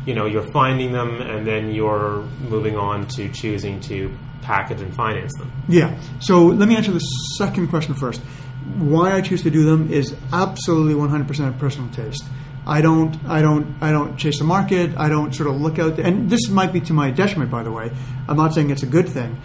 you 0.06 0.15
know 0.15 0.25
you're 0.25 0.50
finding 0.51 0.92
them 0.92 1.21
and 1.21 1.45
then 1.45 1.71
you're 1.71 2.21
moving 2.50 2.77
on 2.77 3.07
to 3.07 3.30
choosing 3.30 3.80
to 3.81 4.15
package 4.42 4.81
and 4.81 4.94
finance 4.95 5.31
them. 5.38 5.51
Yeah. 5.68 6.00
So 6.19 6.45
let 6.45 6.68
me 6.68 6.75
answer 6.75 6.92
the 6.92 7.00
second 7.00 7.68
question 7.68 7.94
first. 7.94 8.21
Why 8.77 9.13
I 9.13 9.21
choose 9.21 9.44
to 9.44 9.51
do 9.51 9.65
them 9.65 9.92
is 9.92 10.15
absolutely 10.34 10.93
100% 10.93 11.60
personal 11.60 11.89
taste. 11.91 12.24
I 12.65 12.81
don't, 12.81 13.17
I 13.27 13.41
don't, 13.41 13.75
I 13.81 13.91
don't 13.91 14.17
chase 14.17 14.38
the 14.38 14.43
market. 14.43 14.96
I 14.98 15.10
don't 15.10 15.34
sort 15.34 15.50
of 15.50 15.60
look 15.60 15.79
out, 15.79 15.96
there, 15.96 16.05
and 16.05 16.29
this 16.29 16.48
might 16.48 16.72
be 16.72 16.79
to 16.81 16.93
my 16.93 17.10
detriment, 17.10 17.50
by 17.50 17.63
the 17.63 17.72
way. 17.72 17.91
I'm 18.27 18.38
not 18.38 18.53
saying 18.53 18.70
it's 18.70 18.84
a 18.84 18.88
good 18.88 19.10
thing. 19.10 19.41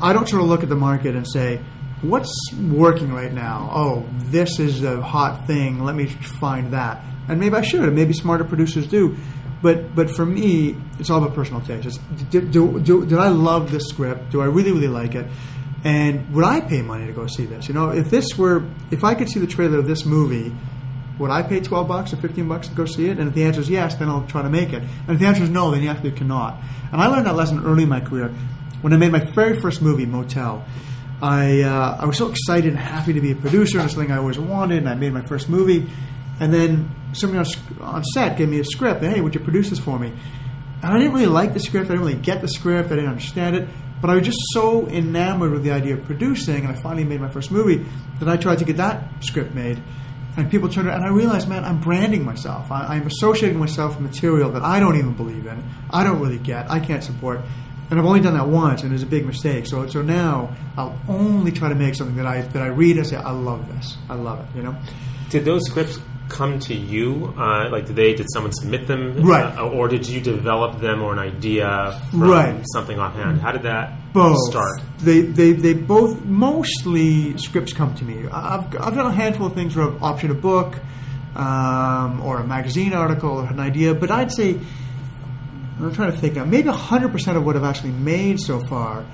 I 0.00 0.12
don't 0.12 0.28
sort 0.28 0.42
of 0.42 0.48
look 0.48 0.62
at 0.62 0.68
the 0.68 0.76
market 0.76 1.16
and 1.16 1.26
say, 1.26 1.60
"What's 2.02 2.34
working 2.52 3.14
right 3.14 3.32
now? 3.32 3.70
Oh, 3.72 4.06
this 4.30 4.58
is 4.58 4.82
a 4.84 5.00
hot 5.00 5.46
thing. 5.46 5.82
Let 5.84 5.94
me 5.94 6.06
find 6.06 6.72
that." 6.72 7.02
And 7.28 7.40
maybe 7.40 7.54
I 7.54 7.62
should, 7.62 7.84
and 7.84 7.94
maybe 7.94 8.12
smarter 8.12 8.44
producers 8.44 8.86
do. 8.86 9.16
But 9.64 9.94
but 9.98 10.08
for 10.16 10.26
me, 10.26 10.76
it's 10.98 11.10
all 11.10 11.20
about 11.22 11.34
personal 11.34 11.62
taste. 11.62 11.86
It's, 11.86 11.98
do, 12.30 12.40
do, 12.42 13.06
did 13.10 13.18
I 13.18 13.28
love 13.28 13.72
this 13.74 13.84
script? 13.92 14.30
Do 14.32 14.38
I 14.44 14.48
really 14.56 14.72
really 14.78 14.92
like 15.00 15.14
it? 15.20 15.26
And 15.84 16.14
would 16.34 16.44
I 16.44 16.60
pay 16.60 16.82
money 16.82 17.06
to 17.06 17.14
go 17.20 17.26
see 17.26 17.46
this? 17.46 17.68
You 17.68 17.74
know, 17.74 17.90
if 18.02 18.08
this 18.08 18.26
were, 18.38 18.58
if 18.90 19.04
I 19.10 19.12
could 19.14 19.28
see 19.28 19.40
the 19.40 19.52
trailer 19.56 19.78
of 19.78 19.86
this 19.86 20.04
movie, 20.04 20.48
would 21.18 21.30
I 21.30 21.42
pay 21.42 21.60
twelve 21.60 21.88
bucks 21.88 22.12
or 22.12 22.16
fifteen 22.16 22.46
bucks 22.48 22.68
to 22.68 22.74
go 22.74 22.84
see 22.84 23.06
it? 23.10 23.18
And 23.18 23.28
if 23.28 23.34
the 23.34 23.44
answer 23.44 23.60
is 23.60 23.70
yes, 23.70 23.94
then 23.96 24.08
I'll 24.08 24.26
try 24.26 24.42
to 24.42 24.50
make 24.50 24.72
it. 24.72 24.82
And 24.82 25.10
if 25.14 25.18
the 25.18 25.26
answer 25.26 25.42
is 25.42 25.50
no, 25.50 25.70
then 25.70 25.82
you 25.82 25.88
absolutely 25.88 26.18
cannot. 26.18 26.52
And 26.92 27.00
I 27.00 27.06
learned 27.08 27.26
that 27.26 27.36
lesson 27.36 27.64
early 27.64 27.84
in 27.84 27.88
my 27.88 28.00
career 28.00 28.28
when 28.82 28.92
I 28.92 28.96
made 28.96 29.12
my 29.12 29.24
very 29.32 29.60
first 29.60 29.80
movie, 29.80 30.06
Motel. 30.06 30.64
I 31.22 31.62
uh, 31.62 32.02
I 32.02 32.04
was 32.06 32.16
so 32.18 32.28
excited 32.28 32.68
and 32.74 32.78
happy 32.78 33.12
to 33.14 33.20
be 33.20 33.32
a 33.32 33.36
producer. 33.36 33.78
It 33.78 33.84
was 33.84 33.92
something 33.92 34.12
I 34.12 34.18
always 34.18 34.38
wanted, 34.38 34.78
and 34.78 34.88
I 34.88 34.94
made 34.94 35.12
my 35.12 35.24
first 35.32 35.48
movie. 35.48 35.88
And 36.40 36.52
then 36.52 36.90
somebody 37.12 37.38
on, 37.38 37.82
on 37.82 38.04
set 38.04 38.36
gave 38.36 38.48
me 38.48 38.60
a 38.60 38.64
script. 38.64 39.02
And, 39.02 39.14
hey, 39.14 39.20
would 39.20 39.34
you 39.34 39.40
produce 39.40 39.70
this 39.70 39.78
for 39.78 39.98
me? 39.98 40.12
And 40.82 40.92
I 40.92 40.98
didn't 40.98 41.14
really 41.14 41.26
like 41.26 41.54
the 41.54 41.60
script. 41.60 41.86
I 41.86 41.94
didn't 41.94 42.06
really 42.06 42.20
get 42.20 42.40
the 42.40 42.48
script. 42.48 42.90
I 42.92 42.96
didn't 42.96 43.10
understand 43.10 43.56
it. 43.56 43.68
But 44.00 44.10
I 44.10 44.16
was 44.16 44.26
just 44.26 44.40
so 44.52 44.86
enamored 44.88 45.52
with 45.52 45.62
the 45.62 45.70
idea 45.70 45.94
of 45.94 46.04
producing, 46.04 46.56
and 46.56 46.68
I 46.68 46.74
finally 46.74 47.04
made 47.04 47.22
my 47.22 47.28
first 47.28 47.50
movie 47.50 47.86
that 48.18 48.28
I 48.28 48.36
tried 48.36 48.58
to 48.58 48.64
get 48.64 48.76
that 48.76 49.24
script 49.24 49.54
made. 49.54 49.82
And 50.36 50.50
people 50.50 50.68
turned 50.68 50.88
around, 50.88 50.98
and 50.98 51.06
I 51.06 51.08
realized, 51.08 51.48
man, 51.48 51.64
I'm 51.64 51.80
branding 51.80 52.24
myself. 52.24 52.70
I, 52.70 52.96
I'm 52.96 53.06
associating 53.06 53.58
myself 53.58 53.98
with 53.98 54.10
material 54.10 54.50
that 54.50 54.62
I 54.62 54.80
don't 54.80 54.96
even 54.98 55.14
believe 55.14 55.46
in. 55.46 55.64
I 55.88 56.04
don't 56.04 56.20
really 56.20 56.38
get. 56.38 56.70
I 56.70 56.80
can't 56.80 57.02
support. 57.02 57.40
And 57.88 57.98
I've 57.98 58.04
only 58.04 58.20
done 58.20 58.34
that 58.34 58.48
once, 58.48 58.82
and 58.82 58.90
it 58.90 58.94
was 58.94 59.02
a 59.02 59.06
big 59.06 59.24
mistake. 59.24 59.66
So, 59.66 59.86
so 59.86 60.02
now 60.02 60.54
I'll 60.76 60.98
only 61.08 61.52
try 61.52 61.68
to 61.68 61.74
make 61.74 61.94
something 61.94 62.16
that 62.16 62.26
I 62.26 62.42
that 62.42 62.62
I 62.62 62.66
read 62.66 62.96
and 62.96 63.06
say, 63.06 63.16
I 63.16 63.30
love 63.30 63.72
this. 63.74 63.96
I 64.10 64.14
love 64.14 64.40
it. 64.40 64.56
You 64.56 64.64
know. 64.64 64.76
Did 65.30 65.44
those 65.44 65.64
scripts 65.66 65.98
come 66.34 66.58
to 66.60 66.74
you? 66.74 67.32
Uh, 67.38 67.68
like, 67.70 67.86
did 67.86 67.96
they? 67.96 68.14
Did 68.14 68.26
someone 68.32 68.52
submit 68.52 68.86
them? 68.86 69.22
Right. 69.24 69.56
Uh, 69.56 69.68
or 69.68 69.88
did 69.88 70.06
you 70.08 70.20
develop 70.20 70.80
them 70.80 71.02
or 71.02 71.12
an 71.12 71.18
idea 71.18 72.00
from 72.10 72.20
Right. 72.22 72.64
something 72.74 72.98
offhand? 72.98 73.40
How 73.40 73.52
did 73.52 73.62
that? 73.62 74.12
both 74.12 74.38
start? 74.50 74.80
They, 74.98 75.22
they, 75.22 75.52
they 75.52 75.74
both 75.74 76.24
mostly 76.24 77.36
scripts 77.38 77.72
come 77.72 77.94
to 77.96 78.04
me. 78.04 78.28
I've, 78.30 78.66
I've 78.80 78.94
done 78.94 79.06
a 79.06 79.12
handful 79.12 79.46
of 79.48 79.54
things 79.54 79.74
where 79.74 79.86
I've 79.88 79.98
optioned 80.00 80.30
a 80.30 80.34
book 80.34 80.76
um, 81.34 82.20
or 82.22 82.38
a 82.38 82.46
magazine 82.46 82.92
article 82.92 83.30
or 83.30 83.46
an 83.46 83.58
idea, 83.58 83.92
but 83.94 84.10
I'd 84.12 84.30
say 84.30 84.58
I'm 85.80 85.92
trying 85.92 86.12
to 86.12 86.18
think 86.18 86.34
now. 86.36 86.44
Maybe 86.44 86.68
100% 86.68 87.36
of 87.36 87.44
what 87.44 87.56
I've 87.56 87.64
actually 87.64 87.90
made 87.90 88.38
so 88.38 88.60
far, 88.60 89.04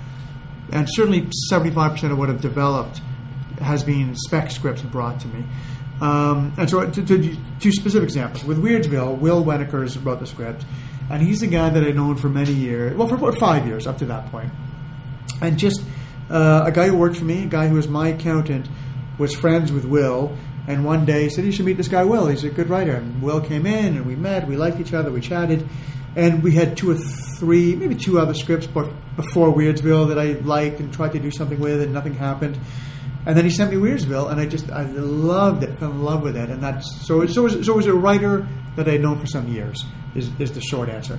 and 0.71 0.87
certainly 0.91 1.29
75% 1.51 2.13
of 2.13 2.19
what 2.19 2.29
I've 2.29 2.43
developed, 2.43 3.01
has 3.63 3.83
been 3.83 4.15
spec 4.17 4.51
scripts 4.51 4.83
brought 4.83 5.21
to 5.21 5.29
me. 5.29 5.45
Um, 6.01 6.55
and 6.57 6.69
so, 6.69 6.89
to, 6.89 7.05
to, 7.05 7.37
two 7.61 7.73
specific 7.73 8.05
examples. 8.05 8.45
With 8.45 8.63
Weirdsville, 8.63 9.19
Will 9.19 9.45
Wennekers 9.45 10.03
wrote 10.05 10.21
the 10.21 10.27
script, 10.27 10.65
and 11.11 11.23
he's 11.23 11.43
a 11.43 11.47
guy 11.47 11.69
that 11.69 11.83
I've 11.83 11.95
known 11.95 12.17
for 12.17 12.29
many 12.29 12.53
years, 12.53 12.97
well, 12.97 13.07
for 13.07 13.17
about 13.17 13.39
five 13.39 13.67
years 13.67 13.87
up 13.87 13.99
to 13.99 14.07
that 14.07 14.31
point. 14.31 14.51
And 15.43 15.59
just 15.59 15.83
uh, 16.31 16.63
a 16.65 16.73
guy 16.73 16.89
who 16.89 16.97
worked 16.97 17.17
for 17.17 17.25
me, 17.25 17.45
a 17.45 17.47
guy 17.47 17.69
who 17.69 17.75
was 17.75 17.89
my 17.89 18.09
accountant, 18.09 18.69
was 19.19 19.35
friends 19.35 19.73
with 19.73 19.85
Will, 19.85 20.37
and 20.67 20.85
one 20.85 21.05
day 21.05 21.25
he 21.25 21.31
said, 21.31 21.45
You 21.45 21.53
should 21.53 21.67
meet 21.67 21.77
this 21.77 21.89
guy, 21.89 22.05
Will. 22.05 22.29
He's 22.29 22.45
a 22.45 22.51
good 22.51 22.71
writer. 22.71 22.95
And 22.95 23.21
Will 23.21 23.41
came 23.41 23.67
in, 23.67 23.97
and 23.97 24.07
we 24.07 24.17
met, 24.17 24.47
we 24.47 24.57
liked 24.57 24.81
each 24.81 24.95
other, 24.95 25.11
we 25.11 25.21
chatted 25.21 25.69
and 26.17 26.43
we 26.43 26.53
had 26.53 26.77
two 26.77 26.91
or 26.91 26.97
three, 26.97 27.75
maybe 27.77 27.95
two 27.95 28.19
other 28.19 28.35
scripts, 28.35 28.67
before 28.67 29.55
Weirdsville 29.55 30.09
that 30.09 30.19
I 30.19 30.33
liked 30.41 30.81
and 30.81 30.93
tried 30.93 31.13
to 31.13 31.19
do 31.19 31.31
something 31.31 31.61
with, 31.61 31.81
and 31.81 31.93
nothing 31.93 32.15
happened. 32.15 32.59
And 33.27 33.37
then 33.37 33.45
he 33.45 33.51
sent 33.51 33.71
me 33.71 33.77
Weirdsville, 33.77 34.31
and 34.31 34.41
I 34.41 34.47
just 34.47 34.71
I 34.71 34.85
loved 34.85 35.63
it, 35.63 35.79
fell 35.79 35.91
in 35.91 36.03
love 36.03 36.23
with 36.23 36.37
it, 36.37 36.49
and 36.49 36.63
that's 36.63 37.07
so. 37.07 37.27
So 37.27 37.43
was, 37.43 37.67
so 37.67 37.75
was 37.75 37.87
a 37.87 37.93
writer 37.93 38.47
that 38.77 38.89
I'd 38.89 39.03
known 39.03 39.21
for 39.21 39.27
some 39.27 39.49
years. 39.49 39.85
Is 40.15 40.31
is 40.39 40.53
the 40.53 40.61
short 40.63 40.89
answer. 40.89 41.19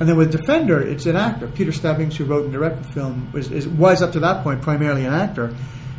And 0.00 0.08
then 0.08 0.16
with 0.16 0.32
Defendor, 0.32 0.80
it's 0.80 1.04
an 1.04 1.14
actor, 1.14 1.46
Peter 1.46 1.72
Stebbings, 1.72 2.16
who 2.16 2.24
wrote 2.24 2.44
and 2.44 2.52
directed 2.52 2.84
the 2.84 2.92
film, 2.92 3.30
was 3.32 3.52
is, 3.52 3.68
was 3.68 4.02
up 4.02 4.12
to 4.12 4.20
that 4.20 4.42
point 4.42 4.62
primarily 4.62 5.04
an 5.04 5.12
actor. 5.12 5.54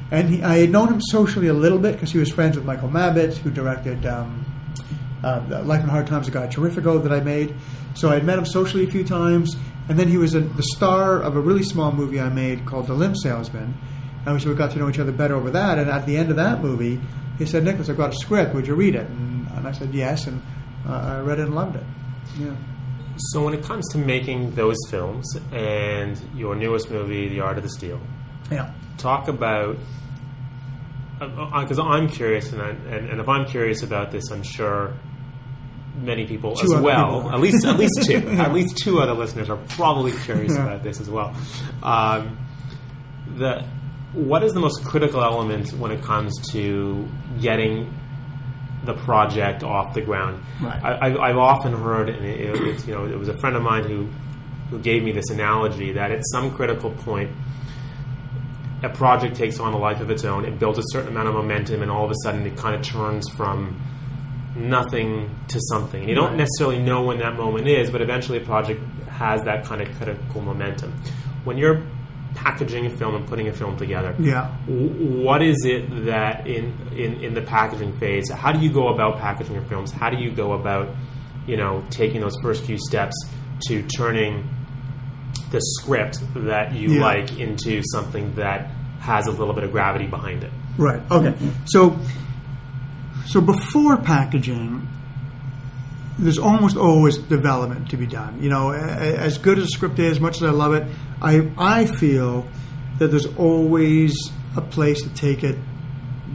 And 0.10 0.28
he, 0.28 0.44
I 0.44 0.58
had 0.58 0.72
known 0.72 0.90
him 0.90 1.00
socially 1.00 1.48
a 1.48 1.54
little 1.54 1.80
bit 1.80 1.94
because 1.94 2.12
he 2.12 2.18
was 2.18 2.32
friends 2.32 2.58
with 2.58 2.66
Michael 2.66 2.90
Mabbott, 2.90 3.38
who 3.38 3.52
directed 3.52 4.06
um, 4.06 4.44
uh, 5.24 5.62
Life 5.64 5.82
and 5.82 5.90
Hard 5.90 6.08
Times, 6.08 6.28
a 6.28 6.32
guy 6.32 6.48
Terrifico 6.48 7.02
that 7.04 7.14
I 7.14 7.22
made. 7.22 7.56
So 7.94 8.10
I 8.10 8.16
had 8.16 8.26
met 8.26 8.38
him 8.38 8.46
socially 8.46 8.86
a 8.86 8.90
few 8.90 9.04
times, 9.04 9.56
and 9.88 9.98
then 9.98 10.08
he 10.08 10.18
was 10.18 10.34
a, 10.34 10.42
the 10.42 10.64
star 10.64 11.22
of 11.22 11.36
a 11.36 11.40
really 11.40 11.64
small 11.64 11.92
movie 11.92 12.20
I 12.20 12.30
made 12.30 12.66
called 12.66 12.88
The 12.88 12.94
Limb 12.94 13.16
Salesman. 13.16 13.76
And 14.26 14.36
we 14.36 14.40
sort 14.40 14.52
of 14.52 14.58
got 14.58 14.72
to 14.72 14.80
know 14.80 14.90
each 14.90 15.00
other 15.00 15.12
better 15.12 15.36
over 15.36 15.52
that. 15.52 15.80
And 15.80 15.90
at 15.90 16.06
the 16.06 16.18
end 16.18 16.30
of 16.30 16.36
that 16.36 16.62
movie, 16.62 17.00
he 17.38 17.46
said, 17.46 17.64
Nicholas, 17.64 17.90
I've 17.90 17.98
got 17.98 18.14
a 18.14 18.18
script. 18.18 18.54
Would 18.54 18.68
you 18.68 18.76
read 18.76 18.96
it? 18.96 19.08
And, 19.08 19.48
and 19.52 19.68
I 19.68 19.72
said, 19.72 19.94
yes. 19.94 20.28
And 20.28 20.42
uh, 20.88 20.94
I 20.94 21.20
read 21.22 21.40
it 21.40 21.44
and 21.48 21.56
loved 21.56 21.76
it. 21.76 21.84
Yeah. 22.38 22.56
So 23.18 23.44
when 23.44 23.54
it 23.54 23.64
comes 23.64 23.88
to 23.92 23.98
making 23.98 24.56
those 24.56 24.78
films 24.90 25.36
and 25.52 26.20
your 26.36 26.56
newest 26.56 26.90
movie, 26.90 27.30
The 27.30 27.42
Art 27.42 27.58
of 27.58 27.64
the 27.64 27.70
Steal, 27.70 28.00
yeah. 28.50 28.74
talk 28.98 29.28
about 29.28 29.78
because 31.20 31.78
uh, 31.78 31.84
uh 31.84 31.90
I'm 31.90 32.08
curious, 32.08 32.52
and, 32.52 32.62
I, 32.62 32.70
and, 32.70 33.10
and 33.10 33.22
if 33.22 33.30
I'm 33.30 33.46
curious 33.46 33.84
about 33.84 34.12
this, 34.12 34.32
I'm 34.32 34.42
sure 34.42 34.94
many 35.96 36.26
people 36.26 36.56
two 36.56 36.74
as 36.74 36.82
well. 36.82 37.22
People 37.22 37.32
at 37.32 37.40
least 37.40 37.66
at 37.66 37.78
least 37.78 38.04
two. 38.04 38.16
at 38.40 38.54
least 38.54 38.78
two 38.78 39.00
other 39.02 39.14
listeners 39.14 39.50
are 39.50 39.60
probably 39.70 40.14
curious 40.14 40.54
yeah. 40.54 40.64
about 40.64 40.84
this 40.84 41.00
as 41.00 41.10
well. 41.10 41.36
Um, 41.84 42.40
the 43.36 43.66
what 44.14 44.44
is 44.44 44.54
the 44.54 44.60
most 44.60 44.84
critical 44.84 45.22
element 45.22 45.72
when 45.74 45.92
it 45.92 46.04
comes 46.04 46.34
to 46.52 47.08
getting 47.40 47.98
the 48.84 48.94
project 48.94 49.64
off 49.64 49.94
the 49.94 50.02
ground? 50.02 50.44
Right. 50.62 50.84
I, 50.84 51.28
have 51.28 51.38
often 51.38 51.74
heard, 51.74 52.10
and 52.10 52.26
it, 52.26 52.56
it, 52.56 52.88
you 52.88 52.94
know, 52.94 53.06
it 53.06 53.18
was 53.18 53.30
a 53.30 53.38
friend 53.38 53.56
of 53.56 53.64
mine 53.64 53.84
who 53.84 54.10
who 54.70 54.80
gave 54.80 55.04
me 55.04 55.12
this 55.12 55.30
analogy 55.30 55.92
that 55.94 56.12
at 56.12 56.22
some 56.32 56.56
critical 56.56 56.92
point. 56.92 57.32
A 58.84 58.90
project 58.90 59.36
takes 59.36 59.60
on 59.60 59.74
a 59.74 59.78
life 59.78 60.00
of 60.00 60.10
its 60.10 60.26
own. 60.26 60.44
It 60.44 60.58
builds 60.58 60.80
a 60.80 60.84
certain 60.88 61.10
amount 61.10 61.28
of 61.28 61.36
momentum, 61.36 61.84
and 61.84 61.92
all 61.92 62.04
of 62.04 62.10
a 62.10 62.16
sudden, 62.24 62.48
it 62.48 62.58
kind 62.58 62.76
of 62.76 62.82
turns 62.82 63.30
from 63.30 63.80
nothing 64.56 65.30
to 65.50 65.60
something. 65.70 66.10
You 66.10 66.16
don't 66.16 66.36
necessarily 66.36 66.80
know 66.80 67.04
when 67.04 67.20
that 67.20 67.36
moment 67.36 67.68
is, 67.68 67.92
but 67.92 68.02
eventually 68.02 68.40
a 68.40 68.46
project 68.46 68.82
has 69.08 69.44
that 69.44 69.66
kind 69.66 69.82
of 69.82 69.96
critical 69.98 70.42
momentum. 70.42 70.94
When 71.44 71.60
you're 71.60 71.84
packaging 72.36 72.86
a 72.86 72.90
film 72.90 73.16
and 73.16 73.28
putting 73.28 73.48
a 73.48 73.54
film 73.54 73.78
together, 73.78 74.16
yeah, 74.20 74.50
what 74.68 75.42
is 75.42 75.58
it 75.66 76.06
that 76.06 76.48
in, 76.48 76.74
in 76.96 77.24
in 77.24 77.34
the 77.34 77.42
packaging 77.42 77.94
phase? 77.98 78.30
How 78.32 78.52
do 78.52 78.60
you 78.60 78.72
go 78.72 78.90
about 78.90 79.20
packaging 79.20 79.54
your 79.54 79.66
films? 79.66 79.92
How 79.92 80.10
do 80.10 80.18
you 80.18 80.32
go 80.32 80.54
about 80.54 80.96
you 81.48 81.58
know 81.58 81.84
taking 81.90 82.22
those 82.22 82.36
first 82.42 82.64
few 82.64 82.78
steps 82.78 83.16
to 83.68 83.84
turning 83.84 84.50
the 85.52 85.60
script 85.62 86.20
that 86.36 86.74
you 86.74 86.94
yeah. 86.94 87.02
like 87.02 87.40
into 87.40 87.82
something 87.92 88.34
that 88.36 88.72
has 89.00 89.28
a 89.28 89.32
little 89.32 89.54
bit 89.54 89.64
of 89.64 89.72
gravity 89.72 90.08
behind 90.08 90.44
it? 90.44 90.52
Right. 90.78 91.02
Okay. 91.12 91.36
So 91.66 92.00
so 93.26 93.42
before 93.42 93.98
packaging, 93.98 94.88
there's 96.18 96.38
almost 96.38 96.78
always 96.78 97.18
development 97.18 97.90
to 97.90 97.98
be 97.98 98.06
done. 98.06 98.42
You 98.42 98.50
know, 98.50 98.72
as 98.72 99.38
good 99.38 99.58
as 99.58 99.66
a 99.66 99.68
script 99.70 100.00
is, 100.00 100.20
much 100.20 100.38
as 100.38 100.44
I 100.44 100.52
love 100.52 100.74
it, 100.74 100.88
I 101.22 101.52
I 101.58 101.86
feel 101.86 102.48
that 103.00 103.08
there's 103.08 103.28
always 103.38 104.32
a 104.56 104.62
place 104.62 105.02
to 105.04 105.10
take 105.10 105.44
it 105.44 105.58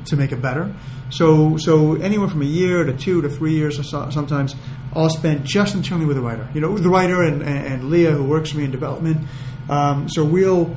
to 0.07 0.17
make 0.17 0.33
it 0.33 0.41
better. 0.41 0.75
So 1.11 1.57
so 1.57 1.95
anywhere 1.97 2.29
from 2.29 2.43
a 2.43 2.47
year 2.47 2.85
to 2.85 2.93
two 2.93 3.23
to 3.23 3.29
three 3.29 3.55
years, 3.55 3.79
or 3.79 3.83
so, 3.83 4.11
sometimes 4.11 4.55
I'll 4.95 5.11
spend 5.11 5.45
just 5.45 5.75
internally 5.75 6.07
with 6.07 6.17
the 6.17 6.23
writer. 6.23 6.49
You 6.55 6.61
know, 6.61 6.77
the 6.79 6.89
writer 6.89 7.23
and, 7.23 7.43
and, 7.43 7.67
and 7.67 7.91
Leah 7.91 8.13
who 8.13 8.25
works 8.25 8.51
for 8.51 8.59
me 8.59 8.65
in 8.65 8.71
development. 8.71 9.27
Um, 9.69 10.09
so 10.09 10.25
we'll 10.25 10.77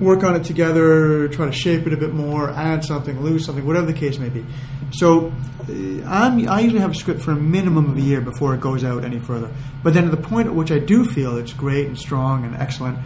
work 0.00 0.22
on 0.22 0.36
it 0.36 0.44
together, 0.44 1.28
try 1.28 1.46
to 1.46 1.52
shape 1.52 1.86
it 1.86 1.92
a 1.92 1.96
bit 1.96 2.12
more, 2.12 2.50
add 2.50 2.84
something, 2.84 3.20
lose 3.20 3.44
something, 3.44 3.66
whatever 3.66 3.86
the 3.86 3.92
case 3.92 4.18
may 4.18 4.28
be. 4.28 4.44
So 4.92 5.28
uh, 5.28 5.72
I'm, 6.06 6.48
i 6.48 6.60
usually 6.60 6.80
have 6.80 6.92
a 6.92 6.94
script 6.94 7.20
for 7.20 7.32
a 7.32 7.36
minimum 7.36 7.90
of 7.90 7.96
a 7.96 8.00
year 8.00 8.20
before 8.20 8.54
it 8.54 8.60
goes 8.60 8.84
out 8.84 9.04
any 9.04 9.18
further. 9.18 9.50
But 9.82 9.94
then 9.94 10.04
at 10.04 10.10
the 10.10 10.28
point 10.28 10.48
at 10.48 10.54
which 10.54 10.70
I 10.70 10.78
do 10.78 11.04
feel 11.04 11.36
it's 11.36 11.52
great 11.52 11.86
and 11.86 11.98
strong 11.98 12.44
and 12.44 12.56
excellent, 12.56 12.98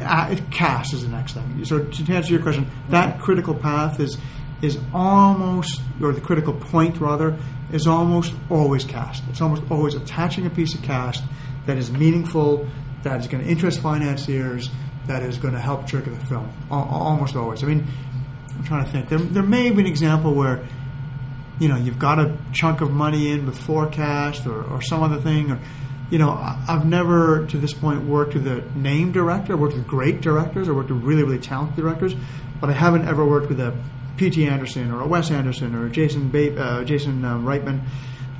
uh, 0.00 0.36
cast 0.50 0.92
is 0.92 1.02
the 1.02 1.08
next 1.08 1.34
thing. 1.34 1.64
So 1.64 1.84
to 1.84 2.12
answer 2.12 2.32
your 2.32 2.42
question, 2.42 2.70
that 2.88 3.20
critical 3.20 3.54
path 3.54 4.00
is 4.00 4.18
is 4.62 4.78
almost, 4.94 5.80
or 6.00 6.12
the 6.12 6.20
critical 6.20 6.54
point 6.54 7.00
rather, 7.00 7.36
is 7.72 7.88
almost 7.88 8.32
always 8.48 8.84
cast. 8.84 9.24
It's 9.28 9.40
almost 9.40 9.64
always 9.70 9.94
attaching 9.94 10.46
a 10.46 10.50
piece 10.50 10.74
of 10.74 10.82
cast 10.82 11.24
that 11.66 11.76
is 11.76 11.90
meaningful, 11.90 12.68
that 13.02 13.20
is 13.20 13.26
going 13.26 13.42
to 13.42 13.50
interest 13.50 13.80
financiers, 13.80 14.70
that 15.06 15.22
is 15.22 15.38
going 15.38 15.54
to 15.54 15.60
help 15.60 15.86
trigger 15.86 16.10
the 16.10 16.24
film. 16.26 16.50
Almost 16.70 17.36
always. 17.36 17.62
I 17.62 17.66
mean, 17.66 17.86
I'm 18.56 18.64
trying 18.64 18.84
to 18.84 18.90
think. 18.90 19.08
There, 19.08 19.18
there 19.18 19.42
may 19.42 19.70
be 19.70 19.80
an 19.80 19.86
example 19.86 20.34
where, 20.34 20.64
you 21.58 21.68
know, 21.68 21.76
you've 21.76 21.98
got 21.98 22.18
a 22.18 22.36
chunk 22.52 22.80
of 22.80 22.90
money 22.90 23.30
in 23.30 23.46
with 23.46 23.58
forecast 23.58 24.46
or, 24.46 24.62
or 24.64 24.82
some 24.82 25.02
other 25.02 25.20
thing, 25.20 25.50
or, 25.50 25.60
you 26.10 26.18
know, 26.18 26.30
I've 26.30 26.86
never 26.86 27.46
to 27.46 27.58
this 27.58 27.72
point 27.72 28.04
worked 28.04 28.34
with 28.34 28.46
a 28.46 28.60
name 28.76 29.12
director. 29.12 29.54
I've 29.54 29.60
worked 29.60 29.74
with 29.74 29.86
great 29.86 30.20
directors. 30.20 30.68
I 30.68 30.72
worked 30.72 30.90
with 30.90 31.02
really, 31.02 31.22
really 31.22 31.38
talented 31.38 31.76
directors, 31.76 32.14
but 32.60 32.70
I 32.70 32.74
haven't 32.74 33.08
ever 33.08 33.24
worked 33.24 33.48
with 33.48 33.60
a 33.60 33.76
P.T. 34.16 34.46
Anderson 34.46 34.92
or 34.92 35.00
a 35.00 35.06
Wes 35.06 35.30
Anderson 35.30 35.74
or 35.74 35.86
a 35.86 35.90
Jason 35.90 36.30
ba- 36.30 36.60
uh, 36.60 36.84
Jason 36.84 37.24
uh, 37.24 37.38
Reitman 37.38 37.82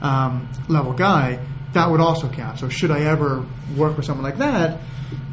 um, 0.03 0.49
level 0.69 0.93
guy. 0.93 1.45
That 1.73 1.91
would 1.91 2.01
also 2.01 2.29
count. 2.29 2.59
So, 2.59 2.69
should 2.69 2.91
I 2.91 3.01
ever 3.01 3.47
work 3.77 3.97
with 3.97 4.05
someone 4.05 4.25
like 4.25 4.39
that? 4.39 4.79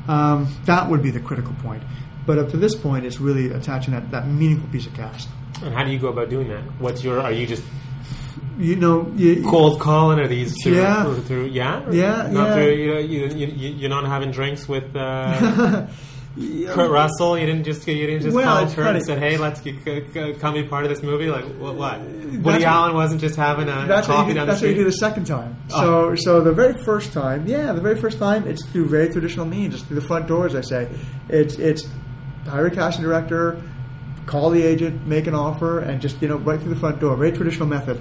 Um, 0.07 0.47
that 0.65 0.89
would 0.89 1.01
be 1.03 1.11
the 1.11 1.19
critical 1.19 1.53
point. 1.61 1.83
But 2.25 2.37
up 2.37 2.49
to 2.49 2.57
this 2.57 2.75
point, 2.75 3.05
it's 3.05 3.19
really 3.19 3.51
attaching 3.51 3.93
that, 3.93 4.11
that 4.11 4.27
meaningful 4.27 4.69
piece 4.69 4.85
of 4.85 4.93
cast. 4.93 5.29
And 5.63 5.73
how 5.73 5.83
do 5.83 5.91
you 5.91 5.99
go 5.99 6.09
about 6.09 6.29
doing 6.29 6.47
that? 6.49 6.61
What's 6.79 7.03
your? 7.03 7.19
Are 7.21 7.31
you 7.31 7.47
just 7.47 7.63
you 8.59 8.75
know, 8.75 9.11
you, 9.15 9.43
cold 9.43 9.79
calling? 9.79 10.19
Are 10.19 10.27
these 10.27 10.61
through, 10.61 10.75
yeah, 10.75 11.03
through, 11.03 11.21
through 11.21 11.45
yeah, 11.45 11.89
yeah, 11.91 12.27
not 12.29 12.49
yeah. 12.49 12.53
Through, 12.53 12.73
you, 12.73 12.97
you, 12.99 13.47
you, 13.47 13.69
you're 13.69 13.89
not 13.89 14.05
having 14.05 14.31
drinks 14.31 14.67
with 14.67 14.95
uh, 14.95 15.87
Kurt 16.39 16.89
Russell. 16.89 17.37
You 17.37 17.45
didn't 17.45 17.65
just 17.65 17.85
you 17.85 18.07
didn't 18.07 18.21
just 18.21 18.35
well, 18.35 18.65
call 18.65 18.73
Kurt 18.73 18.95
and 18.95 19.05
said, 19.05 19.19
"Hey, 19.19 19.37
let's 19.37 19.59
get, 19.59 19.83
come 20.39 20.53
be 20.53 20.63
part 20.63 20.85
of 20.85 20.89
this 20.89 21.03
movie." 21.03 21.27
Like 21.27 21.45
what? 21.45 21.75
what? 21.75 21.99
Woody 21.99 22.41
that's 22.43 22.63
Allen 22.63 22.93
wasn't 22.93 23.21
just 23.21 23.35
having 23.35 23.67
a 23.67 23.85
that's 23.85 24.07
coffee 24.07 24.19
what 24.19 24.27
you, 24.29 24.33
down 24.35 24.47
That's 24.47 24.61
the 24.61 24.67
what 24.67 24.71
street. 24.73 24.77
you 24.77 24.85
do 24.85 24.85
the 24.85 24.97
second 24.97 25.25
time. 25.25 25.57
Oh. 25.71 26.15
So, 26.15 26.23
so 26.23 26.41
the 26.41 26.53
very 26.53 26.81
first 26.83 27.11
time, 27.11 27.45
yeah, 27.47 27.73
the 27.73 27.81
very 27.81 27.99
first 27.99 28.19
time, 28.19 28.47
it's 28.47 28.65
through 28.67 28.87
very 28.87 29.09
traditional 29.09 29.45
means. 29.45 29.73
It's 29.73 29.83
through 29.83 29.99
the 29.99 30.07
front 30.07 30.27
door, 30.27 30.45
as 30.45 30.55
I 30.55 30.61
say. 30.61 30.89
It's 31.27 31.55
it's 31.55 31.87
hire 32.45 32.67
a 32.67 32.71
casting 32.71 33.03
director, 33.03 33.61
call 34.25 34.49
the 34.49 34.63
agent, 34.63 35.05
make 35.05 35.27
an 35.27 35.35
offer, 35.35 35.79
and 35.79 35.99
just 36.01 36.21
you 36.21 36.29
know 36.29 36.37
right 36.37 36.59
through 36.59 36.73
the 36.73 36.79
front 36.79 37.01
door. 37.01 37.17
Very 37.17 37.33
traditional 37.33 37.67
method. 37.67 37.99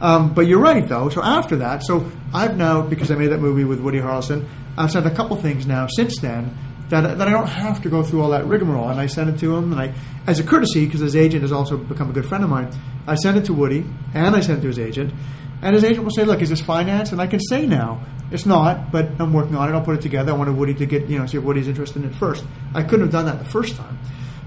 Um, 0.00 0.32
but 0.32 0.46
you're 0.46 0.60
right 0.60 0.86
though. 0.86 1.08
So 1.08 1.22
after 1.22 1.56
that, 1.56 1.82
so 1.82 2.08
I've 2.32 2.56
now 2.56 2.82
because 2.82 3.10
I 3.10 3.16
made 3.16 3.28
that 3.28 3.40
movie 3.40 3.64
with 3.64 3.80
Woody 3.80 3.98
Harrelson, 3.98 4.46
I've 4.78 4.92
said 4.92 5.06
a 5.06 5.14
couple 5.14 5.36
things 5.36 5.66
now 5.66 5.88
since 5.88 6.20
then 6.20 6.56
that, 6.90 7.18
that 7.18 7.28
I 7.28 7.30
don't 7.30 7.46
have 7.46 7.82
to 7.82 7.88
go 7.88 8.02
through 8.02 8.22
all 8.22 8.30
that 8.30 8.46
rigmarole. 8.46 8.88
And 8.88 9.00
I 9.00 9.06
sent 9.06 9.30
it 9.30 9.38
to 9.40 9.56
him, 9.56 9.72
and 9.72 9.80
I, 9.80 9.94
as 10.26 10.38
a 10.38 10.44
courtesy, 10.44 10.84
because 10.84 11.00
his 11.00 11.16
agent 11.16 11.42
has 11.42 11.52
also 11.52 11.76
become 11.76 12.10
a 12.10 12.12
good 12.12 12.26
friend 12.26 12.44
of 12.44 12.50
mine, 12.50 12.70
I 13.06 13.14
sent 13.14 13.36
it 13.36 13.44
to 13.46 13.54
Woody, 13.54 13.84
and 14.12 14.36
I 14.36 14.40
sent 14.40 14.58
it 14.58 14.62
to 14.62 14.68
his 14.68 14.78
agent, 14.78 15.12
And 15.62 15.74
his 15.74 15.84
agent 15.84 16.04
will 16.04 16.10
say, 16.10 16.24
"Look, 16.24 16.40
is 16.40 16.48
this 16.48 16.62
finance?" 16.62 17.12
And 17.12 17.20
I 17.20 17.26
can 17.26 17.38
say 17.38 17.66
now, 17.66 18.00
it's 18.30 18.46
not, 18.46 18.90
but 18.90 19.10
I'm 19.20 19.32
working 19.32 19.56
on 19.56 19.68
it. 19.68 19.72
I'll 19.72 19.84
put 19.84 19.96
it 19.96 20.00
together. 20.00 20.32
I 20.32 20.34
wanted 20.34 20.56
Woody 20.56 20.74
to 20.74 20.86
get, 20.86 21.08
you 21.08 21.18
know, 21.18 21.26
see 21.26 21.36
if 21.36 21.44
Woody's 21.44 21.68
interested 21.68 22.02
in 22.02 22.08
it 22.08 22.14
first. 22.14 22.44
I 22.74 22.82
couldn't 22.82 23.02
have 23.02 23.12
done 23.12 23.26
that 23.26 23.38
the 23.38 23.44
first 23.50 23.76
time, 23.76 23.98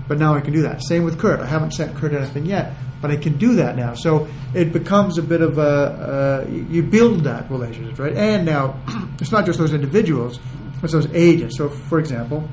but 0.07 0.17
now 0.17 0.33
I 0.33 0.41
can 0.41 0.53
do 0.53 0.63
that. 0.63 0.83
Same 0.83 1.03
with 1.03 1.19
Kurt. 1.19 1.39
I 1.39 1.45
haven't 1.45 1.71
sent 1.71 1.95
Kurt 1.95 2.13
anything 2.13 2.45
yet, 2.45 2.73
but 3.01 3.12
I 3.12 3.17
can 3.17 3.38
do 3.38 3.55
that 3.55 3.75
now. 3.75 3.93
So 3.93 4.27
it 4.53 4.73
becomes 4.73 5.17
a 5.17 5.21
bit 5.21 5.41
of 5.41 5.57
a, 5.57 6.45
uh, 6.47 6.50
you 6.50 6.81
build 6.81 7.25
that 7.25 7.51
relationship, 7.51 8.00
right? 8.00 8.15
And 8.15 8.45
now 8.45 8.79
it's 9.19 9.31
not 9.31 9.45
just 9.45 9.59
those 9.59 9.73
individuals, 9.73 10.39
it's 10.84 10.94
those 10.94 11.08
agents. 11.13 11.58
So, 11.58 11.70
for 11.70 12.00
example, 12.00 12.48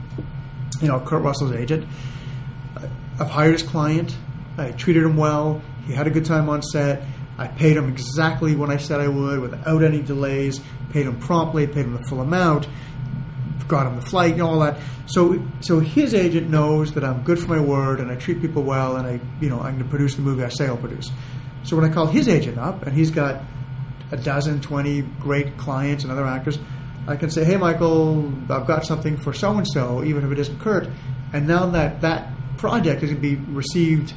you 0.80 0.88
know, 0.88 1.00
Kurt 1.00 1.22
Russell's 1.22 1.52
agent, 1.52 1.86
I've 3.18 3.30
hired 3.30 3.52
his 3.52 3.62
client, 3.62 4.16
I 4.56 4.70
treated 4.72 5.02
him 5.02 5.16
well, 5.16 5.62
he 5.86 5.92
had 5.92 6.06
a 6.06 6.10
good 6.10 6.24
time 6.24 6.48
on 6.48 6.62
set. 6.62 7.02
I 7.38 7.48
paid 7.48 7.76
him 7.76 7.88
exactly 7.88 8.54
when 8.54 8.70
I 8.70 8.76
said 8.76 9.00
I 9.00 9.08
would, 9.08 9.40
without 9.40 9.82
any 9.82 10.02
delays. 10.02 10.60
Paid 10.90 11.06
him 11.06 11.18
promptly, 11.18 11.66
paid 11.66 11.86
him 11.86 11.94
the 11.94 12.02
full 12.04 12.20
amount, 12.20 12.68
got 13.66 13.86
him 13.86 13.96
the 13.96 14.02
flight, 14.02 14.34
and 14.34 14.42
all 14.42 14.60
that. 14.60 14.78
So, 15.06 15.42
so 15.60 15.80
his 15.80 16.12
agent 16.12 16.50
knows 16.50 16.92
that 16.94 17.04
I'm 17.04 17.22
good 17.22 17.38
for 17.38 17.48
my 17.48 17.60
word, 17.60 18.00
and 18.00 18.10
I 18.10 18.16
treat 18.16 18.40
people 18.42 18.62
well, 18.62 18.96
and 18.96 19.06
I, 19.06 19.20
you 19.40 19.48
know, 19.48 19.58
I'm 19.58 19.76
going 19.76 19.84
to 19.84 19.88
produce 19.88 20.16
the 20.16 20.22
movie 20.22 20.44
I 20.44 20.48
say 20.48 20.66
I'll 20.66 20.76
produce. 20.76 21.10
So 21.62 21.76
when 21.76 21.84
I 21.84 21.92
call 21.92 22.06
his 22.06 22.28
agent 22.28 22.58
up, 22.58 22.82
and 22.82 22.94
he's 22.94 23.10
got 23.10 23.42
a 24.10 24.16
dozen, 24.16 24.60
twenty 24.60 25.02
great 25.02 25.56
clients 25.56 26.04
and 26.04 26.12
other 26.12 26.26
actors, 26.26 26.58
I 27.06 27.16
can 27.16 27.30
say, 27.30 27.44
"Hey, 27.44 27.56
Michael, 27.56 28.32
I've 28.50 28.66
got 28.66 28.84
something 28.86 29.16
for 29.16 29.32
so 29.32 29.56
and 29.56 29.66
so, 29.66 30.04
even 30.04 30.24
if 30.24 30.30
it 30.32 30.38
isn't 30.38 30.60
Kurt." 30.60 30.88
And 31.32 31.46
now 31.46 31.66
that 31.66 32.00
that 32.02 32.28
project 32.56 33.02
is 33.02 33.10
going 33.10 33.22
to 33.22 33.36
be 33.36 33.36
received 33.52 34.12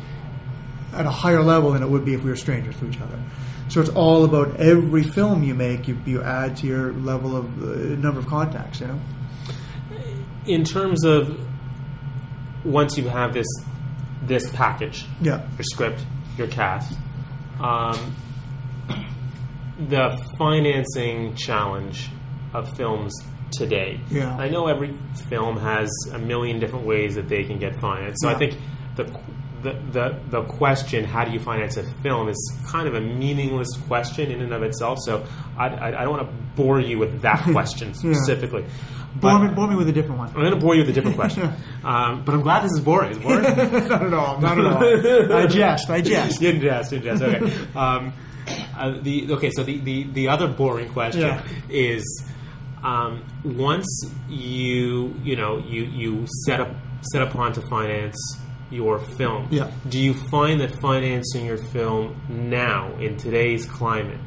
at 0.94 1.06
a 1.06 1.10
higher 1.12 1.42
level 1.42 1.72
than 1.72 1.82
it 1.82 1.90
would 1.90 2.06
be 2.06 2.14
if 2.14 2.24
we 2.24 2.30
were 2.30 2.36
strangers 2.36 2.76
to 2.78 2.88
each 2.88 3.00
other. 3.02 3.18
So 3.70 3.80
it's 3.82 3.90
all 3.90 4.26
about 4.26 4.58
every 4.58 5.02
film 5.04 5.42
you 5.44 5.56
make, 5.56 5.88
you, 5.88 5.98
you 6.06 6.22
add 6.22 6.58
to 6.58 6.68
your 6.68 6.92
level 6.94 7.36
of 7.36 7.46
uh, 7.64 7.96
number 7.96 8.20
of 8.20 8.28
contacts. 8.28 8.82
You 8.82 8.88
know. 8.88 9.00
In 10.46 10.64
terms 10.64 11.04
of 11.06 11.40
once 12.66 12.98
you 12.98 13.08
have 13.10 13.34
this 13.34 13.48
this 14.24 14.50
package, 14.52 15.06
Yeah. 15.22 15.42
your 15.58 15.64
script, 15.64 16.06
your 16.38 16.48
cast, 16.48 16.98
um, 17.60 18.16
the 19.90 20.18
financing 20.38 21.36
challenge 21.36 22.10
of 22.54 22.76
films 22.78 23.14
today. 23.52 24.00
Yeah. 24.10 24.36
I 24.36 24.50
know 24.50 24.68
every 24.68 24.94
film 25.30 25.58
has 25.58 25.90
a 26.14 26.18
million 26.20 26.60
different 26.60 26.86
ways 26.86 27.16
that 27.16 27.28
they 27.30 27.44
can 27.44 27.60
get 27.60 27.76
financed. 27.80 28.22
So 28.22 28.30
I 28.30 28.36
think 28.36 28.58
the, 28.96 29.04
the 29.64 29.74
the 29.92 30.20
the 30.30 30.44
question, 30.44 31.04
how 31.06 31.24
do 31.24 31.32
you 31.32 31.40
finance 31.40 31.78
a 31.78 31.84
film, 32.02 32.30
is 32.30 32.58
kind 32.68 32.88
of 32.88 32.96
a 32.96 33.02
meaningless 33.02 33.70
question 33.88 34.32
in 34.32 34.42
and 34.42 34.54
of 34.54 34.64
itself. 34.64 35.00
So 35.06 35.26
I, 35.58 35.68
I, 35.68 35.88
I 36.02 36.04
don't 36.04 36.18
want 36.18 36.28
to 36.28 36.34
bore 36.56 36.80
you 36.80 36.98
with 37.00 37.22
that 37.22 37.44
question 37.52 37.90
Yeah. 37.90 38.14
specifically. 38.14 38.66
Bore 39.16 39.34
But 39.38 39.44
me, 39.50 39.54
bore 39.54 39.68
me 39.68 39.76
with 39.76 39.88
a 39.90 39.92
different 39.92 40.18
one. 40.18 40.30
I'm 40.30 40.34
going 40.42 40.52
to 40.52 40.58
bore 40.60 40.74
you 40.74 40.82
with 40.82 40.90
a 40.90 40.94
different 40.94 41.16
question. 41.22 41.44
um, 41.84 42.24
but 42.26 42.34
I'm 42.34 42.42
glad 42.42 42.64
this 42.64 42.72
is 42.72 42.80
boring. 42.82 43.12
It's 43.12 43.20
boring. 43.20 43.44
not 43.88 44.02
at 44.04 44.14
all. 44.14 44.42
Not 44.42 44.58
at 44.60 44.66
all. 44.66 45.34
I 45.34 45.46
jest. 45.46 45.88
I 45.92 46.02
jest. 46.02 46.40
Didn't 46.42 46.62
jest, 46.64 46.90
didn't 46.90 47.06
jest. 47.06 47.22
Okay. 47.22 47.68
Um, 47.76 48.12
uh, 48.76 48.98
the 49.04 49.32
okay. 49.34 49.52
So 49.56 49.62
the, 49.64 49.78
the, 49.78 50.04
the 50.12 50.28
other 50.30 50.48
boring 50.48 50.90
question 50.90 51.22
Yeah. 51.22 51.44
is 51.70 52.04
um, 52.84 53.24
once 53.44 53.88
you 54.30 55.16
you 55.24 55.36
know 55.36 55.58
you 55.60 55.84
you 55.86 56.26
set 56.46 56.60
up 56.60 56.70
set 57.12 57.22
upon 57.22 57.54
to 57.54 57.62
finance 57.70 58.18
your 58.72 58.98
film. 59.00 59.48
Yeah. 59.52 59.70
Do 59.88 60.00
you 60.00 60.14
find 60.14 60.60
that 60.62 60.72
financing 60.82 61.46
your 61.46 61.58
film 61.58 62.20
now 62.28 62.96
in 62.98 63.18
today's 63.18 63.66
climate, 63.66 64.20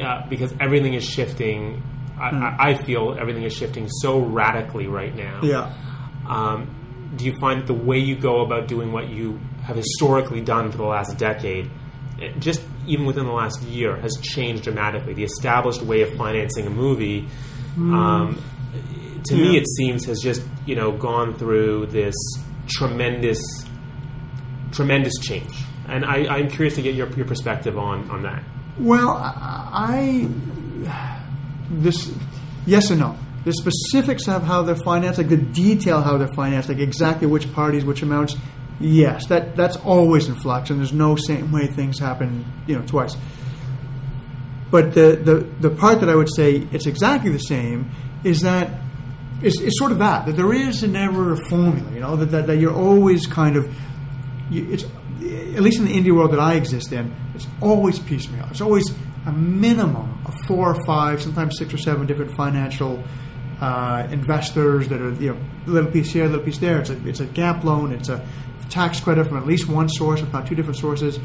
uh, 0.00 0.26
because 0.28 0.54
everything 0.60 0.94
is 0.94 1.04
shifting. 1.04 1.82
I, 2.18 2.28
I, 2.30 2.70
I 2.70 2.74
feel 2.74 3.16
everything 3.18 3.44
is 3.44 3.54
shifting 3.54 3.88
so 3.88 4.18
radically 4.20 4.86
right 4.86 5.14
now 5.16 5.40
Yeah. 5.42 5.72
um, 6.28 7.10
do 7.16 7.24
you 7.24 7.34
find 7.40 7.62
that 7.62 7.66
the 7.66 7.72
way 7.72 7.96
you 7.98 8.14
go 8.14 8.42
about 8.42 8.68
doing 8.68 8.92
what 8.92 9.08
you 9.08 9.40
have 9.62 9.76
historically 9.76 10.42
done 10.42 10.70
for 10.70 10.76
the 10.76 10.84
last 10.84 11.16
decade, 11.16 11.70
just 12.38 12.60
even 12.86 13.06
within 13.06 13.24
the 13.24 13.32
last 13.32 13.62
year, 13.62 13.96
has 13.96 14.18
changed 14.22 14.64
dramatically? 14.64 15.14
The 15.14 15.24
established 15.24 15.80
way 15.82 16.02
of 16.02 16.14
financing 16.14 16.66
a 16.66 16.70
movie, 16.70 17.26
um, 17.76 18.42
to 19.28 19.34
me, 19.36 19.56
it 19.56 19.66
seems, 19.76 20.04
has 20.06 20.20
just 20.20 20.42
you 20.66 20.74
know 20.74 20.92
gone 20.92 21.34
through 21.34 21.86
this 21.86 22.14
tremendous, 22.66 23.40
tremendous 24.72 25.14
change. 25.20 25.52
And 25.88 26.04
I, 26.04 26.26
I'm 26.36 26.48
curious 26.48 26.74
to 26.76 26.82
get 26.82 26.94
your, 26.94 27.08
your 27.16 27.26
perspective 27.26 27.76
on, 27.76 28.08
on 28.10 28.22
that. 28.22 28.42
Well, 28.78 29.10
I 29.10 30.28
I- 30.86 31.22
this 31.70 32.12
yes 32.66 32.90
and 32.90 33.00
no. 33.00 33.16
The 33.44 33.52
specifics 33.54 34.28
of 34.28 34.42
how 34.42 34.62
they're 34.62 34.74
financed, 34.76 35.18
like 35.18 35.28
the 35.30 35.36
detail 35.36 36.02
how 36.02 36.18
they're 36.18 36.28
financed, 36.34 36.68
like 36.68 36.78
exactly 36.78 37.26
which 37.26 37.50
parties, 37.52 37.84
which 37.84 38.02
amounts. 38.02 38.36
Yes, 38.80 39.26
that 39.26 39.56
that's 39.56 39.76
always 39.78 40.28
in 40.28 40.34
flux, 40.34 40.70
and 40.70 40.78
there's 40.78 40.92
no 40.92 41.14
same 41.16 41.52
way 41.52 41.66
things 41.66 41.98
happen, 41.98 42.44
you 42.66 42.78
know, 42.78 42.84
twice. 42.86 43.16
But 44.70 44.94
the, 44.94 45.16
the, 45.16 45.68
the 45.68 45.74
part 45.74 46.00
that 46.00 46.08
I 46.08 46.14
would 46.14 46.32
say 46.34 46.66
it's 46.70 46.86
exactly 46.86 47.30
the 47.30 47.38
same 47.38 47.90
is 48.22 48.42
that 48.42 48.70
it's, 49.42 49.60
it's 49.60 49.78
sort 49.78 49.92
of 49.92 49.98
that 49.98 50.26
that 50.26 50.36
there 50.36 50.52
is 50.52 50.82
never 50.82 51.32
a 51.32 51.48
formula, 51.48 51.90
you 51.92 52.00
know, 52.00 52.16
that, 52.16 52.26
that, 52.26 52.46
that 52.46 52.58
you're 52.58 52.74
always 52.74 53.26
kind 53.26 53.56
of 53.56 53.74
it's 54.50 54.84
at 54.84 55.62
least 55.62 55.78
in 55.78 55.84
the 55.86 55.92
indie 55.92 56.14
world 56.14 56.32
that 56.32 56.40
I 56.40 56.54
exist 56.54 56.92
in, 56.92 57.14
it's 57.34 57.46
always 57.60 57.98
piecemeal. 57.98 58.46
It's 58.50 58.60
always 58.60 58.92
a 59.26 59.32
minimum 59.32 60.22
of 60.24 60.34
four 60.46 60.74
or 60.74 60.84
five, 60.86 61.22
sometimes 61.22 61.58
six 61.58 61.74
or 61.74 61.78
seven 61.78 62.06
different 62.06 62.34
financial 62.36 63.02
uh, 63.60 64.08
investors 64.10 64.88
that 64.88 65.00
are 65.00 65.12
you 65.14 65.34
know 65.34 65.40
a 65.66 65.70
little 65.70 65.90
piece 65.90 66.12
here, 66.12 66.24
a 66.24 66.28
little 66.28 66.44
piece 66.44 66.58
there. 66.58 66.80
It's 66.80 66.90
a 66.90 67.06
it's 67.06 67.20
a 67.20 67.26
gap 67.26 67.64
loan. 67.64 67.92
It's 67.92 68.08
a 68.08 68.24
tax 68.70 69.00
credit 69.00 69.26
from 69.26 69.36
at 69.36 69.46
least 69.46 69.68
one 69.68 69.88
source, 69.88 70.22
if 70.22 70.32
not 70.32 70.46
two 70.46 70.54
different 70.54 70.78
sources. 70.78 71.18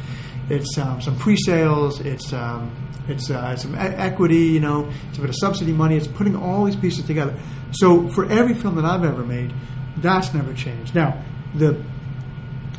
It's 0.50 0.78
um, 0.78 1.02
some 1.02 1.18
pre-sales. 1.18 2.02
It's 2.02 2.32
um, 2.34 2.72
it's 3.08 3.30
uh, 3.30 3.56
some 3.56 3.76
e- 3.76 3.78
equity. 3.78 4.46
You 4.46 4.60
know, 4.60 4.92
it's 5.10 5.18
a 5.18 5.22
bit 5.22 5.30
of 5.30 5.36
subsidy 5.38 5.74
money. 5.74 5.98
It's 5.98 6.08
putting 6.08 6.36
all 6.36 6.66
these 6.66 6.76
pieces 6.76 7.06
together. 7.06 7.38
So 7.72 8.08
for 8.10 8.30
every 8.30 8.54
film 8.54 8.76
that 8.76 8.86
I've 8.86 9.04
ever 9.04 9.24
made, 9.24 9.54
that's 9.98 10.34
never 10.34 10.54
changed. 10.54 10.96
Now 10.96 11.24
the 11.56 11.82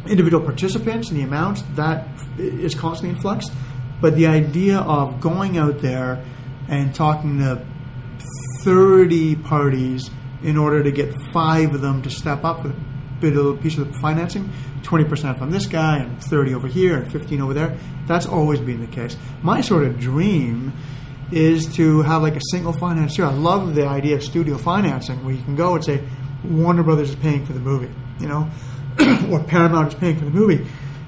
individual 0.07 0.45
participants 0.45 1.11
and 1.11 1.19
the 1.19 1.25
amounts 1.25 1.63
that 1.75 2.09
is 2.39 2.75
constantly 2.75 3.17
in 3.17 3.21
flux. 3.21 3.47
But 4.01 4.15
the 4.15 4.27
idea 4.27 4.79
of 4.79 5.21
going 5.21 5.57
out 5.57 5.81
there 5.81 6.25
and 6.69 6.95
talking 6.95 7.39
to 7.39 7.65
30 8.63 9.37
parties 9.37 10.11
in 10.43 10.57
order 10.57 10.83
to 10.83 10.91
get 10.91 11.15
five 11.33 11.75
of 11.75 11.81
them 11.81 12.03
to 12.03 12.11
step 12.11 12.45
up 12.45 12.63
with 12.63 12.73
a 12.73 13.21
bit 13.21 13.37
of 13.37 13.47
a 13.47 13.57
piece 13.57 13.79
of 13.79 13.93
the 13.93 13.99
financing, 14.01 14.51
20% 14.87 15.39
from 15.39 15.51
this 15.51 15.67
guy 15.67 15.99
and 15.99 16.23
30 16.23 16.55
over 16.55 16.69
here 16.69 16.97
and 16.97 17.11
15 17.11 17.41
over 17.41 17.53
there, 17.53 17.77
that's 18.07 18.27
always 18.27 18.61
been 18.61 18.81
the 18.81 18.87
case. 18.87 19.17
My 19.43 19.61
sort 19.61 19.85
of 19.85 19.99
dream 19.99 20.73
is 21.33 21.67
to 21.75 22.03
have 22.03 22.23
like 22.23 22.37
a 22.37 22.41
single 22.51 22.73
financier. 22.73 23.25
I 23.25 23.33
love 23.33 23.75
the 23.75 23.87
idea 23.87 24.17
of 24.17 24.23
studio 24.23 24.57
financing 24.57 25.25
where 25.25 25.35
you 25.35 25.43
can 25.43 25.57
go 25.57 25.75
and 25.75 25.85
say, 25.85 26.03
Warner 26.45 26.83
Brothers 26.83 27.11
is 27.11 27.17
paying 27.17 27.45
for 27.45 27.53
the 27.53 27.61
movie, 27.61 27.93
you 28.21 28.29
know, 28.29 28.49
or 29.31 29.43
Paramount 29.43 29.93
is 29.93 29.99
paying 29.99 30.19
for 30.19 30.25
the 30.25 30.31
movie. 30.31 30.67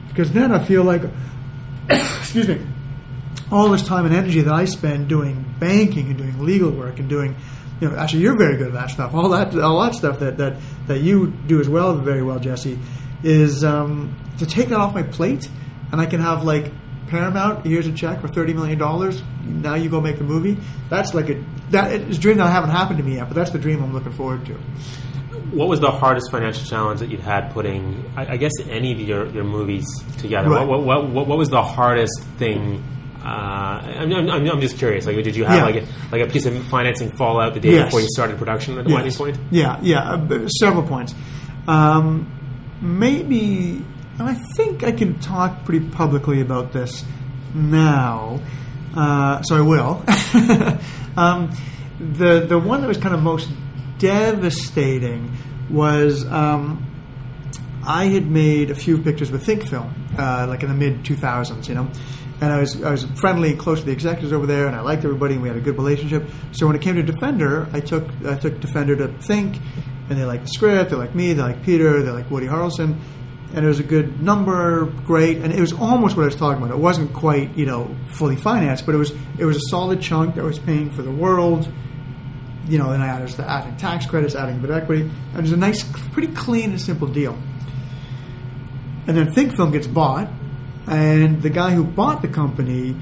Because 0.08 0.32
then 0.32 0.52
I 0.52 0.64
feel 0.64 0.82
like, 0.82 1.02
excuse 1.88 2.48
me, 2.48 2.60
all 3.52 3.70
this 3.70 3.82
time 3.82 4.04
and 4.04 4.14
energy 4.14 4.40
that 4.40 4.52
I 4.52 4.64
spend 4.64 5.08
doing 5.08 5.54
banking 5.58 6.08
and 6.08 6.18
doing 6.18 6.44
legal 6.44 6.70
work 6.70 6.98
and 6.98 7.08
doing, 7.08 7.36
you 7.80 7.88
know, 7.88 7.96
actually 7.96 8.20
you're 8.20 8.36
very 8.36 8.56
good 8.56 8.68
at 8.68 8.72
that 8.74 8.90
stuff. 8.90 9.14
All 9.14 9.28
that, 9.30 9.56
all 9.58 9.80
that 9.82 9.94
stuff 9.94 10.18
that 10.18 10.36
that, 10.38 10.56
that 10.88 11.00
you 11.00 11.28
do 11.46 11.60
as 11.60 11.68
well, 11.68 11.96
very 11.96 12.22
well, 12.22 12.40
Jesse, 12.40 12.78
is 13.22 13.64
um, 13.64 14.16
to 14.38 14.46
take 14.46 14.68
that 14.68 14.78
off 14.78 14.94
my 14.94 15.02
plate, 15.02 15.48
and 15.92 16.00
I 16.00 16.06
can 16.06 16.20
have 16.20 16.44
like 16.44 16.72
Paramount. 17.08 17.64
Here's 17.66 17.86
a 17.86 17.92
check 17.92 18.20
for 18.20 18.28
thirty 18.28 18.52
million 18.52 18.78
dollars. 18.78 19.22
Now 19.44 19.74
you 19.74 19.88
go 19.88 20.00
make 20.00 20.18
the 20.18 20.24
movie. 20.24 20.58
That's 20.90 21.14
like 21.14 21.28
a 21.30 21.44
that 21.70 21.92
is 21.92 22.18
a 22.18 22.20
dream 22.20 22.38
that 22.38 22.50
haven't 22.50 22.70
happened 22.70 22.98
to 22.98 23.04
me 23.04 23.16
yet, 23.16 23.28
but 23.28 23.34
that's 23.34 23.50
the 23.50 23.58
dream 23.58 23.82
I'm 23.82 23.92
looking 23.92 24.12
forward 24.12 24.44
to. 24.46 24.54
What 25.52 25.68
was 25.68 25.80
the 25.80 25.90
hardest 25.90 26.30
financial 26.30 26.64
challenge 26.64 27.00
that 27.00 27.08
you'd 27.10 27.20
had 27.20 27.52
putting, 27.52 28.04
I, 28.16 28.34
I 28.34 28.36
guess, 28.36 28.52
any 28.68 28.92
of 28.92 29.00
your, 29.00 29.26
your 29.30 29.44
movies 29.44 29.86
together? 30.18 30.50
Right. 30.50 30.66
What, 30.66 30.82
what, 30.82 31.08
what, 31.08 31.26
what 31.26 31.38
was 31.38 31.48
the 31.48 31.62
hardest 31.62 32.22
thing? 32.36 32.84
Uh, 33.22 33.26
I'm, 33.28 34.12
I'm, 34.12 34.30
I'm 34.50 34.60
just 34.60 34.76
curious. 34.76 35.06
Like, 35.06 35.16
did 35.24 35.34
you 35.36 35.44
have 35.44 35.56
Yeah. 35.56 35.64
like 35.64 35.76
a, 35.76 35.86
like 36.12 36.28
a 36.28 36.30
piece 36.30 36.44
of 36.44 36.62
financing 36.66 37.12
fall 37.12 37.40
out 37.40 37.54
the 37.54 37.60
day 37.60 37.72
Yes. 37.72 37.86
before 37.86 38.00
you 38.02 38.08
started 38.10 38.36
production 38.36 38.76
at 38.78 38.84
the 38.84 38.90
Yes. 38.90 39.16
point? 39.16 39.38
Yeah, 39.50 39.78
yeah, 39.80 40.02
uh, 40.12 40.48
several 40.48 40.82
points. 40.86 41.14
Um, 41.66 42.30
maybe, 42.80 43.84
and 44.18 44.28
I 44.28 44.34
think 44.34 44.84
I 44.84 44.92
can 44.92 45.18
talk 45.20 45.64
pretty 45.64 45.88
publicly 45.88 46.40
about 46.40 46.72
this 46.72 47.04
now, 47.54 48.40
uh, 48.94 49.42
so 49.42 49.56
I 49.56 49.60
will. 49.60 50.04
um, 51.16 51.50
the 51.98 52.46
the 52.48 52.58
one 52.58 52.80
that 52.80 52.88
was 52.88 52.98
kind 52.98 53.14
of 53.14 53.22
most 53.22 53.50
devastating 53.98 55.36
was 55.70 56.24
um, 56.26 56.84
I 57.86 58.06
had 58.06 58.30
made 58.30 58.70
a 58.70 58.74
few 58.74 58.98
pictures 58.98 59.30
with 59.30 59.44
Think 59.44 59.66
Film, 59.66 59.92
uh, 60.18 60.46
like 60.48 60.62
in 60.62 60.68
the 60.68 60.74
mid 60.74 61.04
2000s, 61.04 61.68
you 61.68 61.74
know, 61.74 61.90
and 62.40 62.52
I 62.52 62.60
was 62.60 62.82
I 62.82 62.90
was 62.90 63.04
friendly 63.04 63.50
and 63.50 63.58
close 63.58 63.80
to 63.80 63.86
the 63.86 63.92
executives 63.92 64.32
over 64.32 64.46
there, 64.46 64.66
and 64.66 64.76
I 64.76 64.80
liked 64.80 65.04
everybody, 65.04 65.34
and 65.34 65.42
we 65.42 65.48
had 65.48 65.56
a 65.56 65.60
good 65.60 65.76
relationship. 65.76 66.28
So 66.52 66.66
when 66.66 66.76
it 66.76 66.82
came 66.82 66.96
to 66.96 67.02
Defendor, 67.02 67.68
I 67.72 67.80
took 67.80 68.04
I 68.24 68.36
took 68.36 68.60
Defendor 68.60 68.96
to 68.96 69.08
Think, 69.22 69.58
and 70.08 70.18
they 70.18 70.24
like 70.24 70.42
the 70.42 70.48
script, 70.48 70.90
they 70.90 70.96
like 70.96 71.14
me, 71.14 71.32
they 71.32 71.42
like 71.42 71.62
Peter, 71.62 72.02
they 72.02 72.10
like 72.10 72.30
Woody 72.30 72.46
Harrelson, 72.46 72.98
and 73.54 73.64
it 73.64 73.68
was 73.68 73.80
a 73.80 73.84
good 73.84 74.22
number, 74.22 74.86
great, 75.04 75.38
and 75.38 75.52
it 75.52 75.60
was 75.60 75.72
almost 75.72 76.16
what 76.16 76.22
I 76.22 76.26
was 76.26 76.36
talking 76.36 76.62
about. 76.62 76.74
It 76.74 76.80
wasn't 76.80 77.12
quite 77.12 77.56
you 77.56 77.66
know 77.66 77.94
fully 78.08 78.36
financed, 78.36 78.86
but 78.86 78.94
it 78.94 78.98
was 78.98 79.12
it 79.38 79.44
was 79.44 79.56
a 79.56 79.68
solid 79.68 80.00
chunk 80.00 80.34
that 80.36 80.44
was 80.44 80.58
paying 80.58 80.90
for 80.90 81.02
the 81.02 81.10
world. 81.10 81.70
You 82.66 82.76
know, 82.76 82.90
and 82.90 83.02
I 83.02 83.24
the 83.24 83.48
adding 83.48 83.76
tax 83.78 84.04
credits, 84.04 84.34
adding 84.34 84.60
bit 84.60 84.70
equity, 84.70 85.02
and 85.02 85.38
it 85.38 85.40
was 85.40 85.52
a 85.52 85.56
nice, 85.56 85.82
pretty 86.12 86.34
clean 86.34 86.70
and 86.70 86.80
simple 86.80 87.08
deal. 87.08 87.32
And 89.06 89.16
then 89.16 89.32
Think 89.32 89.56
Film 89.56 89.70
gets 89.70 89.86
bought, 89.86 90.28
and 90.86 91.40
the 91.40 91.48
guy 91.48 91.70
who 91.70 91.82
bought 91.82 92.20
the 92.20 92.28
company 92.28 92.94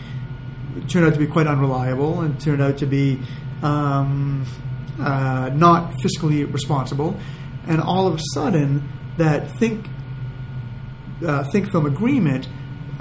turned 0.88 1.06
out 1.06 1.14
to 1.14 1.18
be 1.18 1.26
quite 1.26 1.48
unreliable 1.48 2.20
and 2.20 2.40
turned 2.40 2.62
out 2.62 2.78
to 2.78 2.86
be 2.86 3.20
um, 3.62 4.46
uh, 4.98 5.50
not 5.54 5.92
fiscally 5.94 6.50
responsible. 6.50 7.18
And 7.66 7.80
all 7.80 8.06
of 8.06 8.14
a 8.14 8.20
sudden, 8.32 8.88
that 9.16 9.50
Think 9.58 9.86
uh, 11.26 11.44
Think 11.44 11.70
Film 11.70 11.86
agreement, 11.86 12.48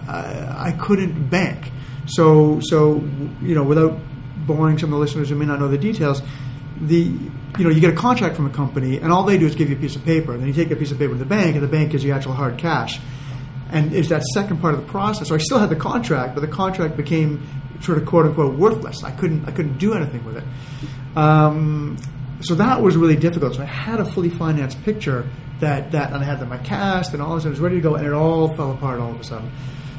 uh, 0.07 0.55
I 0.57 0.71
couldn't 0.71 1.29
bank. 1.29 1.71
So, 2.07 2.59
so 2.61 2.95
you 3.41 3.55
know, 3.55 3.63
without 3.63 3.97
boring 4.45 4.77
some 4.77 4.91
of 4.93 4.99
the 4.99 4.99
listeners 4.99 5.29
who 5.29 5.35
may 5.35 5.45
not 5.45 5.59
know 5.59 5.67
the 5.67 5.77
details, 5.77 6.21
the 6.79 7.01
you 7.57 7.63
know 7.63 7.69
you 7.69 7.79
get 7.79 7.93
a 7.93 7.95
contract 7.95 8.35
from 8.35 8.45
a 8.45 8.49
company, 8.49 8.97
and 8.97 9.11
all 9.11 9.23
they 9.23 9.37
do 9.37 9.45
is 9.45 9.55
give 9.55 9.69
you 9.69 9.75
a 9.75 9.79
piece 9.79 9.95
of 9.95 10.03
paper. 10.05 10.33
And 10.33 10.41
then 10.41 10.47
you 10.47 10.53
take 10.53 10.71
a 10.71 10.75
piece 10.75 10.91
of 10.91 10.97
paper 10.97 11.13
to 11.13 11.19
the 11.19 11.25
bank, 11.25 11.55
and 11.55 11.63
the 11.63 11.67
bank 11.67 11.91
gives 11.91 12.03
you 12.03 12.11
actual 12.13 12.33
hard 12.33 12.57
cash. 12.57 12.99
And 13.71 13.93
it's 13.93 14.09
that 14.09 14.23
second 14.33 14.61
part 14.61 14.75
of 14.75 14.81
the 14.81 14.91
process. 14.91 15.29
So 15.29 15.35
I 15.35 15.39
still 15.39 15.59
had 15.59 15.69
the 15.69 15.75
contract, 15.75 16.35
but 16.35 16.41
the 16.41 16.47
contract 16.47 16.95
became 16.95 17.45
sort 17.81 17.97
of 17.97 18.05
quote 18.05 18.25
unquote 18.25 18.57
worthless. 18.57 19.03
I 19.03 19.11
couldn't 19.11 19.47
I 19.47 19.51
couldn't 19.51 19.77
do 19.77 19.93
anything 19.93 20.23
with 20.25 20.37
it. 20.37 20.43
Um, 21.17 21.97
so 22.41 22.55
that 22.55 22.81
was 22.81 22.97
really 22.97 23.15
difficult. 23.15 23.55
So 23.55 23.61
I 23.61 23.65
had 23.65 23.99
a 23.99 24.05
fully 24.05 24.29
financed 24.29 24.83
picture 24.83 25.29
that 25.59 25.91
that 25.91 26.11
and 26.11 26.21
I 26.21 26.25
had 26.25 26.47
my 26.47 26.57
cast 26.57 27.13
and 27.13 27.21
all 27.21 27.35
this, 27.35 27.45
it 27.45 27.49
was 27.49 27.59
ready 27.59 27.75
to 27.75 27.81
go, 27.81 27.95
and 27.95 28.05
it 28.05 28.13
all 28.13 28.55
fell 28.55 28.71
apart 28.71 28.99
all 28.99 29.11
of 29.11 29.19
a 29.19 29.23
sudden. 29.23 29.51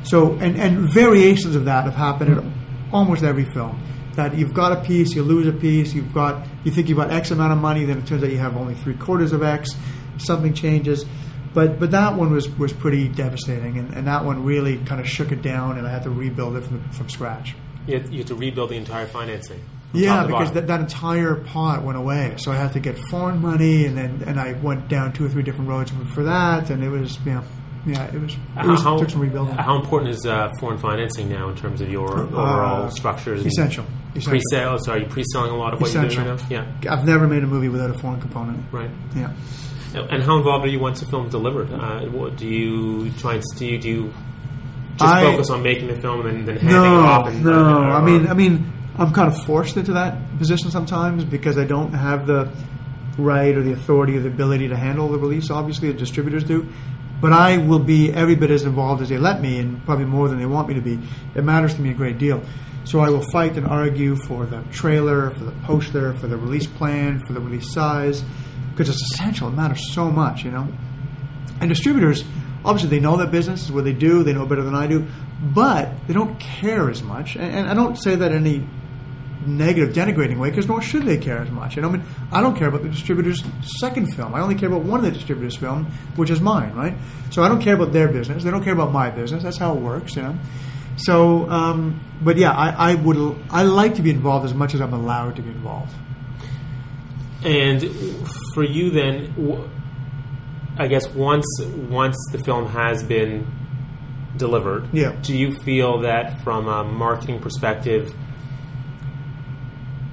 So 0.04 0.32
and 0.34 0.56
and 0.56 0.92
variations 0.92 1.56
of 1.56 1.64
that 1.64 1.84
have 1.84 1.94
happened 1.94 2.38
in 2.38 2.52
almost 2.92 3.22
every 3.22 3.44
film. 3.44 3.80
That 4.14 4.34
you've 4.34 4.54
got 4.54 4.72
a 4.72 4.82
piece, 4.82 5.14
you 5.14 5.22
lose 5.22 5.46
a 5.46 5.52
piece, 5.52 5.92
you've 5.92 6.14
got 6.14 6.46
you 6.64 6.72
think 6.72 6.88
you've 6.88 6.98
got 6.98 7.10
X 7.10 7.30
amount 7.30 7.52
of 7.52 7.58
money, 7.58 7.84
then 7.84 7.98
it 7.98 8.06
turns 8.06 8.22
out 8.22 8.30
you 8.30 8.38
have 8.38 8.56
only 8.56 8.74
three 8.74 8.94
quarters 8.94 9.32
of 9.32 9.42
X. 9.42 9.70
Something 10.18 10.54
changes. 10.54 11.04
But 11.52 11.80
but 11.80 11.90
that 11.92 12.14
one 12.14 12.32
was, 12.32 12.48
was 12.58 12.72
pretty 12.72 13.08
devastating, 13.08 13.78
and, 13.78 13.94
and 13.94 14.06
that 14.06 14.24
one 14.24 14.44
really 14.44 14.76
kind 14.84 15.00
of 15.00 15.08
shook 15.08 15.32
it 15.32 15.40
down, 15.40 15.78
and 15.78 15.86
I 15.86 15.90
had 15.90 16.02
to 16.02 16.10
rebuild 16.10 16.56
it 16.56 16.64
from, 16.64 16.86
from 16.90 17.08
scratch. 17.08 17.54
You 17.86 18.00
had, 18.00 18.12
you 18.12 18.18
had 18.18 18.26
to 18.28 18.34
rebuild 18.34 18.70
the 18.70 18.76
entire 18.76 19.06
financing. 19.06 19.60
Yeah, 19.92 20.26
because 20.26 20.52
that, 20.52 20.66
that 20.66 20.80
entire 20.80 21.36
pot 21.36 21.82
went 21.82 21.96
away, 21.96 22.34
so 22.38 22.50
I 22.52 22.56
had 22.56 22.72
to 22.72 22.80
get 22.80 22.98
foreign 23.10 23.40
money, 23.40 23.86
and 23.86 23.96
then 23.96 24.24
and 24.26 24.38
I 24.38 24.52
went 24.54 24.88
down 24.88 25.12
two 25.12 25.24
or 25.24 25.28
three 25.28 25.42
different 25.42 25.70
roads 25.70 25.90
for 26.12 26.24
that, 26.24 26.68
and 26.70 26.82
it 26.82 26.90
was 26.90 27.18
yeah, 27.24 27.42
yeah, 27.86 28.04
it 28.12 28.20
was 28.20 28.34
it 28.34 28.66
was, 28.66 28.82
how, 28.82 28.98
took 28.98 29.08
some 29.10 29.20
rebuilding. 29.20 29.54
how 29.54 29.76
important 29.80 30.10
is 30.10 30.26
uh, 30.26 30.52
foreign 30.60 30.76
financing 30.78 31.30
now 31.30 31.48
in 31.48 31.56
terms 31.56 31.80
of 31.80 31.88
your 31.88 32.10
overall 32.18 32.86
Uh, 32.86 32.90
structures? 32.90 33.40
and 33.42 33.46
essential. 33.50 33.86
essential. 34.14 34.30
Pre-sale. 34.32 34.78
So 34.80 34.92
are 34.92 34.98
you 34.98 35.06
pre-selling 35.06 35.52
a 35.52 35.56
lot 35.56 35.72
of 35.72 35.80
what 35.80 35.88
Essential. 35.90 36.24
you're 36.24 36.36
doing 36.36 36.60
right 36.60 36.84
now? 36.84 36.92
I've 36.92 37.06
never 37.06 37.26
made 37.28 37.44
a 37.44 37.46
movie 37.46 37.68
without 37.68 37.90
a 37.90 37.94
foreign 37.98 38.20
component. 38.20 38.64
Right. 38.72 38.90
Yeah. 39.14 39.32
And 39.94 40.22
how 40.22 40.36
involved 40.36 40.66
are 40.66 40.68
you 40.68 40.80
once 40.80 41.00
the 41.00 41.06
film's 41.06 41.30
delivered? 41.30 41.72
Uh, 41.72 42.00
what, 42.10 42.36
do 42.36 42.46
you 42.46 43.10
try 43.12 43.34
and 43.34 43.44
do 43.56 43.64
you, 43.64 43.78
do 43.78 43.88
you 43.88 44.14
just 44.96 45.14
I- 45.14 45.22
focus 45.22 45.50
on 45.50 45.62
making 45.62 45.88
the 45.88 45.96
film 46.00 46.26
and 46.26 46.46
then, 46.46 46.56
then 46.56 46.56
handing 46.56 46.80
it 46.82 46.96
off? 46.96 47.24
No, 47.26 47.30
And, 47.30 47.44
no. 47.44 47.68
I 47.90 48.02
mean, 48.04 48.26
I 48.28 48.34
mean, 48.34 48.72
I'm 48.98 49.12
kind 49.12 49.28
of 49.32 49.44
forced 49.44 49.76
into 49.76 49.92
that 49.94 50.38
position 50.38 50.70
sometimes 50.70 51.24
because 51.24 51.58
I 51.58 51.64
don't 51.64 51.92
have 51.92 52.26
the 52.26 52.50
right 53.18 53.54
or 53.56 53.62
the 53.62 53.72
authority 53.72 54.16
or 54.16 54.20
the 54.20 54.28
ability 54.28 54.68
to 54.68 54.76
handle 54.76 55.08
the 55.08 55.18
release. 55.18 55.50
Obviously, 55.50 55.90
the 55.92 55.98
distributors 55.98 56.44
do. 56.44 56.66
But 57.20 57.32
I 57.32 57.56
will 57.56 57.78
be 57.78 58.12
every 58.12 58.34
bit 58.34 58.50
as 58.50 58.64
involved 58.64 59.00
as 59.00 59.08
they 59.08 59.16
let 59.16 59.40
me, 59.40 59.58
and 59.58 59.82
probably 59.86 60.04
more 60.04 60.28
than 60.28 60.38
they 60.38 60.44
want 60.44 60.68
me 60.68 60.74
to 60.74 60.82
be. 60.82 60.98
It 61.34 61.44
matters 61.44 61.74
to 61.74 61.80
me 61.80 61.90
a 61.90 61.94
great 61.94 62.18
deal. 62.18 62.42
So 62.84 63.00
I 63.00 63.08
will 63.08 63.22
fight 63.32 63.56
and 63.56 63.66
argue 63.66 64.16
for 64.16 64.44
the 64.44 64.62
trailer, 64.70 65.30
for 65.30 65.44
the 65.44 65.52
poster, 65.64 66.12
for 66.14 66.26
the 66.26 66.36
release 66.36 66.66
plan, 66.66 67.20
for 67.26 67.32
the 67.32 67.40
release 67.40 67.72
size, 67.72 68.22
because 68.70 68.90
it's 68.90 69.02
essential. 69.14 69.48
It 69.48 69.52
matters 69.54 69.92
so 69.94 70.10
much, 70.10 70.44
you 70.44 70.50
know. 70.50 70.68
And 71.60 71.70
distributors, 71.70 72.22
obviously, 72.66 72.90
they 72.90 73.00
know 73.00 73.16
that 73.16 73.30
business 73.30 73.62
is 73.62 73.72
what 73.72 73.84
they 73.84 73.92
do. 73.92 74.22
They 74.22 74.32
know 74.32 74.44
better 74.44 74.62
than 74.62 74.74
I 74.74 74.86
do, 74.86 75.06
but 75.54 75.88
they 76.06 76.14
don't 76.14 76.38
care 76.38 76.90
as 76.90 77.02
much. 77.02 77.36
And, 77.36 77.44
and 77.44 77.68
I 77.68 77.74
don't 77.74 77.96
say 77.96 78.16
that 78.16 78.32
in 78.32 78.46
any 78.46 78.66
negative, 79.46 79.94
denigrating 79.94 80.38
way, 80.38 80.50
because 80.50 80.66
nor 80.66 80.82
should 80.82 81.04
they 81.04 81.16
care 81.16 81.38
as 81.38 81.50
much. 81.50 81.76
Know, 81.76 81.88
I 81.88 81.92
mean, 81.92 82.02
I 82.32 82.40
don't 82.40 82.56
care 82.56 82.68
about 82.68 82.82
the 82.82 82.88
distributor's 82.88 83.42
second 83.78 84.14
film. 84.14 84.34
I 84.34 84.40
only 84.40 84.56
care 84.56 84.68
about 84.68 84.82
one 84.82 84.98
of 84.98 85.06
the 85.06 85.12
distributors' 85.12 85.56
film, 85.56 85.86
which 86.16 86.30
is 86.30 86.40
mine, 86.40 86.74
right? 86.74 86.94
So 87.30 87.42
I 87.42 87.48
don't 87.48 87.62
care 87.62 87.74
about 87.74 87.92
their 87.92 88.08
business. 88.08 88.44
They 88.44 88.50
don't 88.50 88.64
care 88.64 88.72
about 88.72 88.92
my 88.92 89.10
business. 89.10 89.42
That's 89.42 89.58
how 89.58 89.74
it 89.74 89.80
works, 89.80 90.16
you 90.16 90.22
know. 90.22 90.36
So, 90.96 91.48
um, 91.50 92.00
but 92.22 92.36
yeah, 92.36 92.52
I, 92.52 92.92
I 92.92 92.94
would. 92.94 93.38
I 93.50 93.64
like 93.64 93.96
to 93.96 94.02
be 94.02 94.10
involved 94.10 94.46
as 94.46 94.54
much 94.54 94.74
as 94.74 94.80
I'm 94.80 94.94
allowed 94.94 95.36
to 95.36 95.42
be 95.42 95.50
involved. 95.50 95.94
And 97.44 97.82
for 98.54 98.64
you, 98.64 98.90
then, 98.90 99.34
I 100.78 100.86
guess 100.88 101.08
once 101.14 101.46
once 101.88 102.16
the 102.32 102.38
film 102.38 102.66
has 102.68 103.02
been 103.02 103.46
delivered, 104.36 104.88
Yeah. 104.92 105.12
do 105.22 105.36
you 105.36 105.52
feel 105.52 106.00
that 106.02 106.42
from 106.42 106.68
a 106.68 106.84
marketing 106.84 107.40
perspective, 107.40 108.14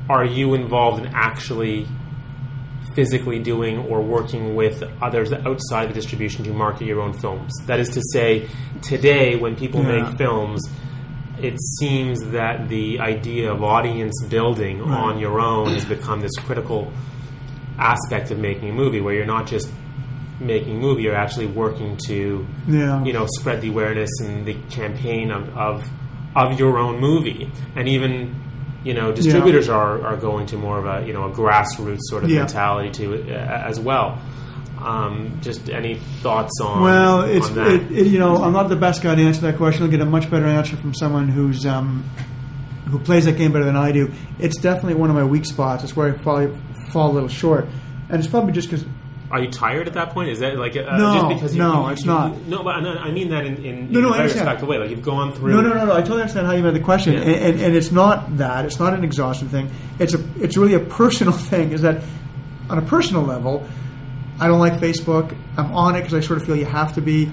are 0.10 0.26
you 0.26 0.54
involved 0.54 1.06
in 1.06 1.12
actually 1.14 1.88
physically 2.96 3.40
doing 3.40 3.80
or 3.80 4.02
working 4.02 4.56
with 4.56 4.84
others 5.02 5.34
outside 5.34 5.90
the 5.90 5.94
distribution 5.94 6.44
to 6.46 6.54
market 6.54 6.86
your 6.86 7.02
own 7.02 7.14
films? 7.14 7.52
That 7.66 7.80
is 7.80 7.90
to 7.90 8.02
say, 8.14 8.48
today 8.82 9.36
when 9.36 9.56
people 9.56 9.82
Yeah. 9.82 10.04
make 10.04 10.18
films, 10.18 10.62
it 11.42 11.56
seems 11.80 12.20
that 12.32 12.70
the 12.70 13.00
idea 13.00 13.52
of 13.52 13.64
audience 13.64 14.14
building 14.30 14.80
Right. 14.80 14.98
on 14.98 15.20
your 15.20 15.40
own 15.40 15.68
has 15.72 15.84
become 15.86 16.22
this 16.22 16.36
critical 16.46 16.92
aspect 17.80 18.30
of 18.32 18.38
making 18.40 18.70
a 18.70 18.74
movie 18.74 19.02
where 19.02 19.14
you're 19.16 19.26
not 19.26 19.48
just 19.48 19.70
making 20.46 20.78
a 20.78 20.80
movie, 20.80 21.04
you're 21.04 21.16
actually 21.16 21.48
working 21.48 21.98
to 22.08 22.46
Yeah. 22.68 23.04
you 23.04 23.14
know 23.14 23.26
spread 23.40 23.62
the 23.62 23.70
awareness 23.70 24.10
and 24.22 24.46
the 24.46 24.56
campaign 24.70 25.32
of, 25.32 25.56
of 25.58 25.90
of 26.36 26.60
your 26.60 26.78
own 26.80 27.00
movie 27.00 27.50
and 27.76 27.88
even 27.88 28.36
you 28.84 28.94
know 28.94 29.12
distributors 29.12 29.70
are, 29.70 30.04
are 30.06 30.18
going 30.18 30.46
to 30.48 30.58
more 30.58 30.78
of 30.80 30.86
a 30.86 31.06
you 31.08 31.14
know 31.14 31.24
a 31.26 31.32
grassroots 31.32 32.00
sort 32.02 32.24
of 32.24 32.30
Yeah. 32.30 32.40
mentality 32.40 32.90
to 33.00 33.34
uh, 33.34 33.68
as 33.70 33.80
well 33.80 34.20
um, 34.80 35.40
just 35.42 35.70
any 35.70 35.96
thoughts 36.22 36.60
on 36.60 36.82
Well, 36.82 37.22
it's 37.22 37.48
on 37.50 37.56
that? 37.56 37.68
it, 37.72 37.92
it, 37.92 38.08
you 38.08 38.20
know 38.20 38.36
I'm 38.44 38.52
not 38.54 38.68
the 38.70 38.76
best 38.76 39.02
guy 39.02 39.16
to 39.16 39.22
answer 39.22 39.42
that 39.42 39.58
question. 39.58 39.84
I'll 39.84 39.90
get 39.92 40.02
a 40.02 40.06
much 40.06 40.30
better 40.30 40.46
answer 40.46 40.76
from 40.76 40.94
someone 40.94 41.30
who's 41.30 41.66
um, 41.66 42.04
who 42.88 43.00
plays 43.00 43.26
that 43.26 43.38
game 43.38 43.52
better 43.54 43.66
than 43.66 43.78
I 43.78 43.92
do. 43.92 44.12
It's 44.40 44.58
definitely 44.60 44.96
one 44.96 45.10
of 45.10 45.16
my 45.16 45.24
weak 45.24 45.46
spots. 45.46 45.84
It's 45.84 45.96
where 45.96 46.14
I 46.14 46.18
fall 46.18 46.50
fall 46.92 47.12
a 47.12 47.14
little 47.14 47.30
short, 47.30 47.68
and 48.10 48.20
it's 48.20 48.28
probably 48.28 48.52
just 48.52 48.70
because 48.70 48.86
Are 49.34 49.42
you 49.42 49.50
tired 49.50 49.88
at 49.88 49.96
that 49.96 50.12
point? 50.12 50.30
Is 50.30 50.40
that 50.40 50.56
like 50.60 50.78
uh, 50.78 50.96
No, 50.96 51.14
just 51.16 51.28
because 51.30 51.56
you, 51.56 51.62
no, 51.64 51.88
you- 51.88 51.94
it's 51.94 52.02
you- 52.02 52.08
not. 52.08 52.38
No, 52.46 52.64
but 52.64 52.76
I 52.76 53.08
I 53.08 53.12
mean 53.12 53.30
that 53.30 53.46
in, 53.48 53.56
in, 53.66 53.92
No, 53.92 53.98
in 54.00 54.04
no, 54.06 54.10
a 54.10 54.14
I 54.14 54.18
very 54.18 54.30
respectful 54.30 54.68
way. 54.70 54.78
Like 54.78 54.92
you've 54.92 55.02
gone 55.02 55.34
through. 55.34 55.54
no, 55.56 55.62
no, 55.62 55.74
no, 55.74 55.86
no. 55.86 55.94
I 55.94 56.02
totally 56.02 56.22
understand 56.22 56.46
how 56.46 56.54
you 56.54 56.62
made 56.62 56.76
the 56.76 56.80
question, 56.80 57.14
Yeah. 57.14 57.22
and, 57.22 57.36
and, 57.56 57.60
and 57.62 57.76
it's 57.76 57.92
not 57.92 58.38
that. 58.38 58.66
It's 58.66 58.80
not 58.80 58.94
an 58.94 59.04
exhaustion 59.04 59.50
thing. 59.50 59.72
It's 60.00 60.14
a 60.14 60.24
it's 60.40 60.56
really 60.56 60.76
a 60.76 60.80
personal 60.80 61.34
thing. 61.52 61.72
Is 61.72 61.82
that 61.82 62.04
on 62.70 62.78
a 62.78 62.82
personal 62.84 63.24
level, 63.24 63.68
I 64.40 64.48
don't 64.48 64.60
like 64.60 64.74
Facebook. 64.80 65.36
I'm 65.58 65.74
on 65.74 65.96
it 65.96 66.02
because 66.02 66.14
I 66.14 66.20
sort 66.20 66.40
of 66.40 66.46
feel 66.46 66.56
you 66.56 66.66
have 66.66 66.94
to 66.94 67.02
be. 67.02 67.32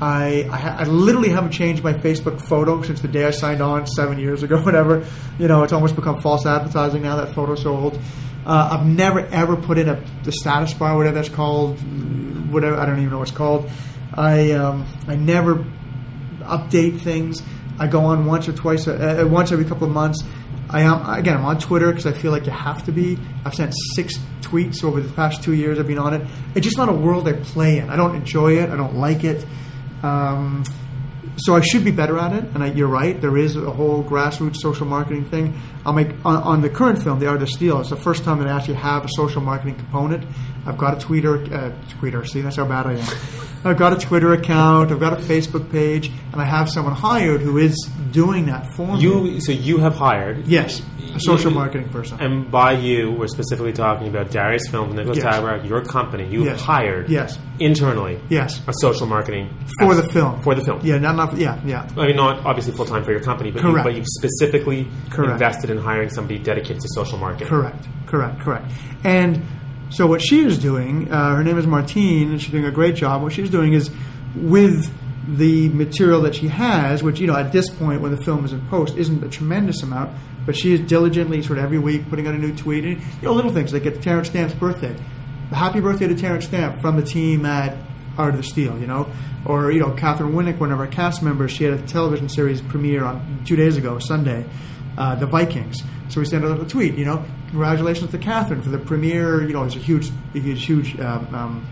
I, 0.00 0.48
I, 0.50 0.76
I 0.80 0.84
literally 0.84 1.28
haven't 1.28 1.52
changed 1.52 1.84
my 1.84 1.92
Facebook 1.92 2.40
photo 2.40 2.82
since 2.82 3.00
the 3.02 3.06
day 3.08 3.24
I 3.24 3.30
signed 3.30 3.60
on 3.62 3.86
seven 3.86 4.18
years 4.18 4.42
ago, 4.42 4.58
whatever. 4.64 5.06
You 5.38 5.46
know, 5.48 5.62
it's 5.64 5.72
almost 5.72 5.94
become 5.96 6.20
false 6.20 6.44
advertising 6.44 7.02
now. 7.02 7.16
That 7.16 7.34
photo's 7.34 7.62
so 7.62 7.76
old. 7.76 8.00
Uh, 8.44 8.76
I've 8.78 8.86
never 8.86 9.20
ever 9.20 9.56
put 9.56 9.78
in 9.78 9.88
a 9.88 10.02
the 10.24 10.32
status 10.32 10.74
bar, 10.74 10.96
whatever 10.96 11.14
that's 11.14 11.28
called, 11.28 11.78
whatever 12.50 12.76
I 12.76 12.86
don't 12.86 12.98
even 12.98 13.10
know 13.10 13.18
what 13.18 13.28
it's 13.28 13.36
called. 13.36 13.70
I 14.14 14.52
um, 14.52 14.86
I 15.06 15.16
never 15.16 15.64
update 16.40 17.00
things. 17.00 17.42
I 17.78 17.86
go 17.86 18.00
on 18.00 18.26
once 18.26 18.48
or 18.48 18.52
twice, 18.52 18.86
uh, 18.86 19.22
uh, 19.22 19.28
once 19.28 19.52
every 19.52 19.64
couple 19.64 19.86
of 19.86 19.92
months. 19.92 20.22
I 20.68 20.82
am 20.82 21.08
again. 21.08 21.36
I'm 21.36 21.44
on 21.44 21.58
Twitter 21.58 21.88
because 21.88 22.06
I 22.06 22.12
feel 22.12 22.32
like 22.32 22.46
you 22.46 22.52
have 22.52 22.84
to 22.86 22.92
be. 22.92 23.18
I've 23.44 23.54
sent 23.54 23.74
six 23.94 24.14
tweets 24.40 24.82
over 24.82 25.00
the 25.00 25.12
past 25.12 25.42
two 25.42 25.54
years. 25.54 25.78
I've 25.78 25.86
been 25.86 25.98
on 25.98 26.14
it. 26.14 26.26
It's 26.54 26.64
just 26.64 26.78
not 26.78 26.88
a 26.88 26.92
world 26.92 27.28
I 27.28 27.34
play 27.34 27.78
in. 27.78 27.90
I 27.90 27.96
don't 27.96 28.14
enjoy 28.14 28.58
it. 28.58 28.70
I 28.70 28.76
don't 28.76 28.96
like 28.96 29.24
it. 29.24 29.44
Um, 30.02 30.64
so 31.36 31.54
I 31.54 31.60
should 31.60 31.84
be 31.84 31.90
better 31.90 32.18
at 32.18 32.32
it. 32.32 32.44
And 32.54 32.62
I, 32.62 32.72
you're 32.72 32.88
right. 32.88 33.20
There 33.20 33.36
is 33.36 33.56
a 33.56 33.70
whole 33.70 34.04
grassroots 34.04 34.56
social 34.56 34.86
marketing 34.86 35.24
thing. 35.24 35.58
I'll 35.84 35.92
make 35.92 36.10
on, 36.24 36.36
on 36.42 36.60
the 36.60 36.70
current 36.70 37.02
film, 37.02 37.18
The 37.18 37.26
Art 37.26 37.42
of 37.42 37.48
Steal. 37.48 37.80
It's 37.80 37.90
the 37.90 37.96
first 37.96 38.24
time 38.24 38.38
that 38.38 38.48
I 38.48 38.56
actually 38.56 38.74
have 38.74 39.04
a 39.04 39.08
social 39.08 39.40
marketing 39.40 39.76
component. 39.76 40.24
I've 40.66 40.78
got 40.78 41.02
a 41.02 41.06
tweeter. 41.06 41.50
Uh, 41.52 41.70
tweeter. 42.00 42.26
See, 42.26 42.40
that's 42.40 42.56
how 42.56 42.66
bad 42.66 42.86
I 42.86 42.94
am. 42.94 43.48
I've 43.64 43.76
got 43.78 43.92
a 43.92 43.96
Twitter 43.96 44.32
account, 44.32 44.90
I've 44.90 45.00
got 45.00 45.12
a 45.12 45.16
Facebook 45.16 45.70
page, 45.70 46.10
and 46.32 46.40
I 46.40 46.44
have 46.44 46.68
someone 46.68 46.94
hired 46.94 47.40
who 47.42 47.58
is 47.58 47.76
doing 48.10 48.46
that 48.46 48.66
for 48.74 48.96
me. 48.96 49.00
You 49.00 49.40
so 49.40 49.52
you 49.52 49.78
have 49.78 49.94
hired 49.94 50.46
Yes, 50.46 50.82
a 51.14 51.20
social 51.20 51.50
You- 51.50 51.58
marketing 51.58 51.88
person. 51.90 52.18
And 52.20 52.50
by 52.50 52.72
you, 52.72 53.12
we're 53.12 53.28
specifically 53.28 53.72
talking 53.72 54.08
about 54.08 54.30
Darius 54.30 54.66
Films, 54.68 54.94
Nicholas 54.94 55.18
Yes. 55.18 55.64
Your 55.64 55.80
company. 55.82 56.26
You 56.28 56.44
Yes. 56.44 56.60
hired 56.60 57.08
Yes. 57.08 57.38
internally 57.60 58.18
Yes. 58.28 58.60
a 58.66 58.72
social 58.80 59.06
marketing 59.06 59.48
For 59.80 59.94
the 59.94 60.02
film. 60.08 60.42
For 60.42 60.54
the 60.54 60.62
film. 60.64 60.80
Yeah, 60.82 60.98
not, 60.98 61.16
not 61.16 61.36
yeah, 61.36 61.58
yeah. 61.64 61.86
I 61.96 62.06
mean, 62.06 62.16
not 62.16 62.44
obviously 62.44 62.72
full 62.74 62.86
time 62.86 63.04
for 63.04 63.12
your 63.12 63.20
company, 63.20 63.50
but, 63.52 63.62
You, 63.62 63.72
but 63.82 63.94
you've 63.94 64.06
specifically 64.06 64.88
Correct. 65.10 65.32
invested 65.32 65.70
in 65.70 65.78
hiring 65.78 66.10
somebody 66.10 66.38
dedicated 66.38 66.80
to 66.80 66.88
social 66.94 67.18
marketing. 67.18 67.46
Correct, 67.48 67.86
correct, 68.06 68.40
correct. 68.40 68.70
And 69.04 69.42
so 69.92 70.06
what 70.06 70.22
she 70.22 70.40
is 70.40 70.58
doing, 70.58 71.12
uh, 71.12 71.36
her 71.36 71.44
name 71.44 71.58
is 71.58 71.66
Martine, 71.66 72.30
and 72.30 72.40
she's 72.40 72.50
doing 72.50 72.64
a 72.64 72.70
great 72.70 72.94
job. 72.94 73.22
What 73.22 73.34
she's 73.34 73.50
doing 73.50 73.74
is 73.74 73.90
with 74.34 74.90
the 75.28 75.68
material 75.68 76.22
that 76.22 76.34
she 76.34 76.48
has, 76.48 77.02
which 77.02 77.20
you 77.20 77.26
know 77.26 77.36
at 77.36 77.52
this 77.52 77.68
point 77.68 78.00
when 78.00 78.10
the 78.10 78.22
film 78.24 78.44
is 78.46 78.54
in 78.54 78.66
post 78.68 78.96
isn't 78.96 79.22
a 79.22 79.28
tremendous 79.28 79.82
amount, 79.82 80.16
but 80.46 80.56
she 80.56 80.72
is 80.72 80.80
diligently 80.80 81.42
sort 81.42 81.58
of 81.58 81.64
every 81.64 81.78
week 81.78 82.08
putting 82.08 82.26
out 82.26 82.34
a 82.34 82.38
new 82.38 82.56
tweet 82.56 82.84
and 82.84 83.00
you 83.00 83.22
know 83.22 83.34
little 83.34 83.52
things 83.52 83.74
like 83.74 83.84
at 83.84 84.00
Terence 84.00 84.28
Stamp's 84.28 84.54
birthday, 84.54 84.96
happy 85.50 85.80
birthday 85.80 86.08
to 86.08 86.14
Terrence 86.14 86.46
Stamp 86.46 86.80
from 86.80 86.96
the 86.96 87.04
team 87.04 87.44
at 87.44 87.76
Art 88.16 88.30
of 88.30 88.38
the 88.38 88.42
Steal, 88.46 88.78
you 88.78 88.86
know, 88.86 89.12
or 89.44 89.70
you 89.72 89.80
know 89.80 89.90
Katheryn 89.90 90.32
Winnick, 90.32 90.58
one 90.58 90.72
of 90.72 90.80
our 90.80 90.86
cast 90.86 91.22
members, 91.22 91.52
she 91.52 91.64
had 91.64 91.74
a 91.74 91.82
television 91.86 92.30
series 92.30 92.62
premiere 92.62 93.04
on 93.04 93.42
two 93.44 93.56
days 93.56 93.76
ago, 93.76 93.98
Sunday, 93.98 94.46
uh, 94.96 95.16
The 95.16 95.26
Vikings. 95.26 95.82
So 96.08 96.20
we 96.20 96.26
sent 96.26 96.44
out 96.44 96.60
a 96.60 96.64
tweet, 96.66 96.94
you 96.94 97.04
know, 97.04 97.24
congratulations 97.48 98.10
to 98.10 98.18
Katheryn 98.18 98.62
for 98.62 98.68
the 98.70 98.78
premiere. 98.78 99.42
You 99.42 99.52
know, 99.54 99.64
it's 99.64 99.76
a 99.76 99.78
huge, 99.78 100.10
huge, 100.34 100.64
huge. 100.64 101.00
Um, 101.00 101.34
um, 101.34 101.66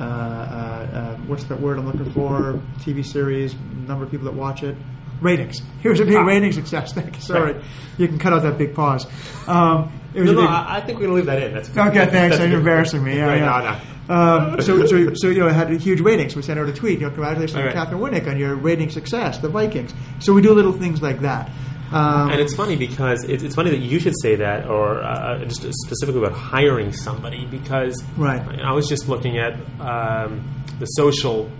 uh, 0.00 0.02
uh, 0.04 0.06
uh, 0.06 1.16
what's 1.26 1.44
that 1.44 1.60
word 1.60 1.78
I'm 1.78 1.86
looking 1.86 2.10
for? 2.12 2.60
TV 2.80 3.04
series, 3.04 3.54
number 3.86 4.04
of 4.04 4.10
people 4.10 4.26
that 4.26 4.34
watch 4.34 4.62
it, 4.62 4.76
ratings. 5.20 5.60
Here's 5.80 5.98
a 6.00 6.04
big 6.04 6.16
rating 6.24 6.52
success. 6.52 6.92
Thank 6.92 7.16
you. 7.16 7.20
Sorry, 7.22 7.54
Right. 7.54 7.64
you 7.96 8.06
can 8.08 8.18
cut 8.18 8.32
out 8.32 8.42
that 8.42 8.58
big 8.58 8.74
pause. 8.74 9.06
Um, 9.48 9.92
it 10.14 10.20
was 10.20 10.30
No, 10.30 10.36
no, 10.36 10.40
big, 10.42 10.50
I, 10.50 10.80
think 10.80 11.00
we're 11.00 11.08
to 11.08 11.12
leave 11.14 11.26
that 11.26 11.42
in. 11.42 11.52
That's 11.54 11.68
Okay, 11.70 12.06
thanks. 12.06 12.38
That's 12.38 12.48
You're 12.48 12.58
embarrassing 12.60 13.02
me. 13.02 13.16
Yeah, 13.16 13.26
Right, 13.26 13.38
yeah. 13.40 13.80
no, 14.08 14.14
Um, 14.14 14.60
so, 14.60 14.86
so, 14.86 15.12
so 15.14 15.28
you 15.28 15.40
know, 15.40 15.48
it 15.48 15.52
had 15.54 15.70
huge 15.80 16.00
ratings. 16.00 16.34
We 16.36 16.42
sent 16.42 16.58
out 16.58 16.68
a 16.68 16.72
tweet. 16.72 17.00
You 17.00 17.06
know, 17.06 17.10
congratulations 17.10 17.60
right. 17.60 17.74
Katheryn 17.74 17.98
Winnick 18.00 18.26
on 18.28 18.38
your 18.38 18.54
rating 18.54 18.90
success, 18.90 19.38
the 19.38 19.48
Vikings. 19.48 19.92
So 20.20 20.32
we 20.32 20.42
do 20.42 20.54
little 20.54 20.72
things 20.72 21.02
like 21.02 21.20
that. 21.20 21.50
Um, 21.92 22.30
And 22.30 22.40
it's 22.40 22.54
funny 22.54 22.76
because 22.76 23.24
it's, 23.24 23.42
it's 23.42 23.54
funny 23.54 23.70
that 23.70 23.78
you 23.80 23.98
should 23.98 24.14
say 24.20 24.36
that, 24.36 24.66
or 24.68 25.02
uh, 25.02 25.44
just 25.44 25.62
specifically 25.86 26.20
about 26.24 26.36
hiring 26.36 26.92
somebody, 26.92 27.46
because 27.46 28.02
Right. 28.16 28.42
I 28.62 28.72
was 28.72 28.88
just 28.88 29.08
looking 29.08 29.38
at 29.38 29.54
um, 29.80 30.44
the 30.78 30.86
social, 30.86 31.50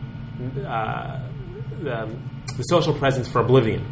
uh, 0.67 1.21
the, 1.83 2.09
the 2.57 2.63
social 2.65 2.93
presence 2.95 3.29
for 3.29 3.41
Oblivion, 3.41 3.85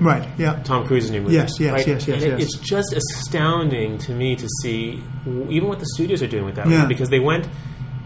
right. 0.00 0.28
Yeah. 0.38 0.60
Tom 0.64 0.86
Cruise's 0.86 1.10
new 1.10 1.22
movie. 1.22 1.34
Yes, 1.34 1.58
yes, 1.58 1.72
right? 1.72 1.86
yes, 1.86 2.06
yes, 2.08 2.22
And 2.22 2.32
it- 2.32 2.38
yes. 2.40 2.42
It's 2.54 2.58
just 2.58 2.92
astounding 2.92 3.98
to 3.98 4.12
me 4.12 4.36
to 4.36 4.48
see 4.62 5.02
even 5.26 5.68
what 5.68 5.78
the 5.80 5.86
studios 5.94 6.22
are 6.22 6.28
doing 6.28 6.44
with 6.44 6.54
that, 6.56 6.68
Yeah. 6.68 6.86
because 6.86 7.08
they 7.10 7.20
went 7.20 7.48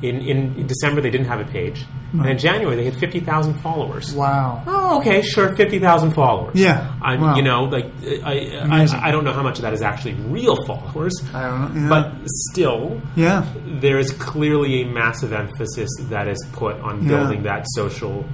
in, 0.00 0.20
in 0.22 0.66
December 0.66 1.00
they 1.00 1.10
didn't 1.10 1.26
have 1.26 1.40
a 1.40 1.44
page, 1.44 1.84
and 2.12 2.26
in 2.26 2.38
January 2.38 2.76
they 2.76 2.84
had 2.84 2.96
fifty 2.96 3.20
thousand 3.20 3.54
followers. 3.60 4.12
Wow. 4.14 4.62
Oh, 4.66 4.98
okay, 5.00 5.22
sure, 5.22 5.54
fifty 5.56 5.78
thousand 5.78 6.12
followers. 6.12 6.54
Yeah, 6.54 6.94
I, 7.02 7.16
wow. 7.16 7.36
you 7.36 7.42
know, 7.42 7.64
like 7.64 7.86
I, 8.24 8.58
I, 8.62 9.08
I 9.08 9.10
don't 9.10 9.24
know 9.24 9.32
how 9.32 9.42
much 9.42 9.58
of 9.58 9.62
that 9.62 9.72
is 9.72 9.82
actually 9.82 10.14
real 10.14 10.56
followers, 10.66 11.14
I 11.34 11.42
don't 11.48 11.74
know. 11.74 11.80
Yeah. 11.82 11.88
but 11.88 12.28
still, 12.50 13.00
yeah. 13.16 13.46
there 13.80 13.98
is 13.98 14.12
clearly 14.12 14.82
a 14.82 14.86
massive 14.86 15.32
emphasis 15.32 15.90
that 16.02 16.28
is 16.28 16.44
put 16.52 16.76
on 16.76 17.02
Yeah. 17.02 17.08
building 17.08 17.42
that 17.42 17.66
social 17.74 18.24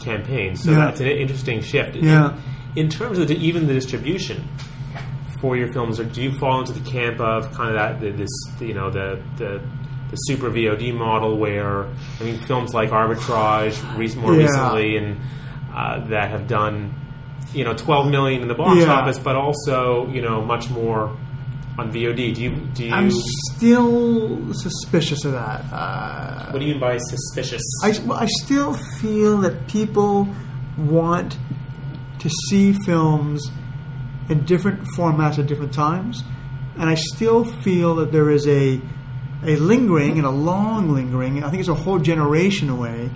campaign. 0.00 0.56
So 0.56 0.72
Yeah. 0.72 0.76
that's 0.86 1.00
an 1.00 1.08
interesting 1.08 1.62
shift. 1.62 1.96
Yeah. 1.96 2.36
In, 2.76 2.84
in 2.84 2.88
terms 2.90 3.18
of 3.18 3.28
the, 3.28 3.36
even 3.36 3.66
the 3.66 3.74
distribution 3.74 4.46
for 5.40 5.56
your 5.56 5.72
films, 5.72 5.98
or 6.00 6.04
do 6.04 6.22
you 6.22 6.32
fall 6.32 6.60
into 6.60 6.72
the 6.72 6.90
camp 6.90 7.20
of 7.20 7.52
kind 7.52 7.70
of 7.70 7.76
that 7.76 8.00
the, 8.00 8.10
this 8.10 8.30
you 8.60 8.74
know 8.74 8.90
the 8.90 9.22
the 9.36 9.62
the 10.10 10.16
super 10.16 10.50
VOD 10.50 10.94
model 10.94 11.36
where 11.36 11.84
I 12.20 12.24
mean 12.24 12.38
films 12.40 12.72
like 12.74 12.90
Arbitrage 12.90 13.82
more 14.16 14.32
Yeah. 14.34 14.38
recently 14.38 14.96
and 14.96 15.20
uh, 15.74 16.06
that 16.08 16.30
have 16.30 16.48
done 16.48 16.94
you 17.52 17.64
know 17.64 17.74
12 17.74 18.10
million 18.10 18.42
in 18.42 18.48
the 18.48 18.54
box 18.54 18.80
Yeah. 18.80 18.92
office, 18.92 19.18
but 19.18 19.36
also 19.36 20.08
you 20.08 20.22
know 20.22 20.42
much 20.44 20.70
more 20.70 21.16
on 21.78 21.92
VOD. 21.92 22.34
Do 22.34 22.42
you 22.42 22.50
do 22.74 22.84
you 22.86 22.92
I'm 22.92 23.10
still 23.56 24.52
suspicious 24.54 25.24
of 25.24 25.32
that. 25.32 25.64
Uh, 25.72 26.50
what 26.50 26.58
do 26.58 26.64
you 26.64 26.72
mean 26.72 26.80
by 26.80 26.98
suspicious? 26.98 27.62
I, 27.84 27.92
well, 28.04 28.18
I 28.18 28.26
still 28.42 28.72
feel 29.00 29.38
that 29.38 29.68
people 29.68 30.28
want 30.76 31.36
to 32.18 32.30
see 32.48 32.72
films 32.84 33.50
in 34.28 34.44
different 34.44 34.80
formats 34.96 35.38
at 35.38 35.46
different 35.46 35.72
times, 35.72 36.22
and 36.76 36.88
I 36.90 36.94
still 36.94 37.44
feel 37.44 37.94
that 37.96 38.10
there 38.12 38.30
is 38.30 38.46
a 38.48 38.80
a 39.44 39.56
lingering 39.56 40.18
and 40.18 40.26
a 40.26 40.30
long 40.30 40.92
lingering. 40.94 41.44
I 41.44 41.50
think 41.50 41.60
it's 41.60 41.68
a 41.68 41.74
whole 41.74 41.98
generation 41.98 42.68
away 42.70 43.10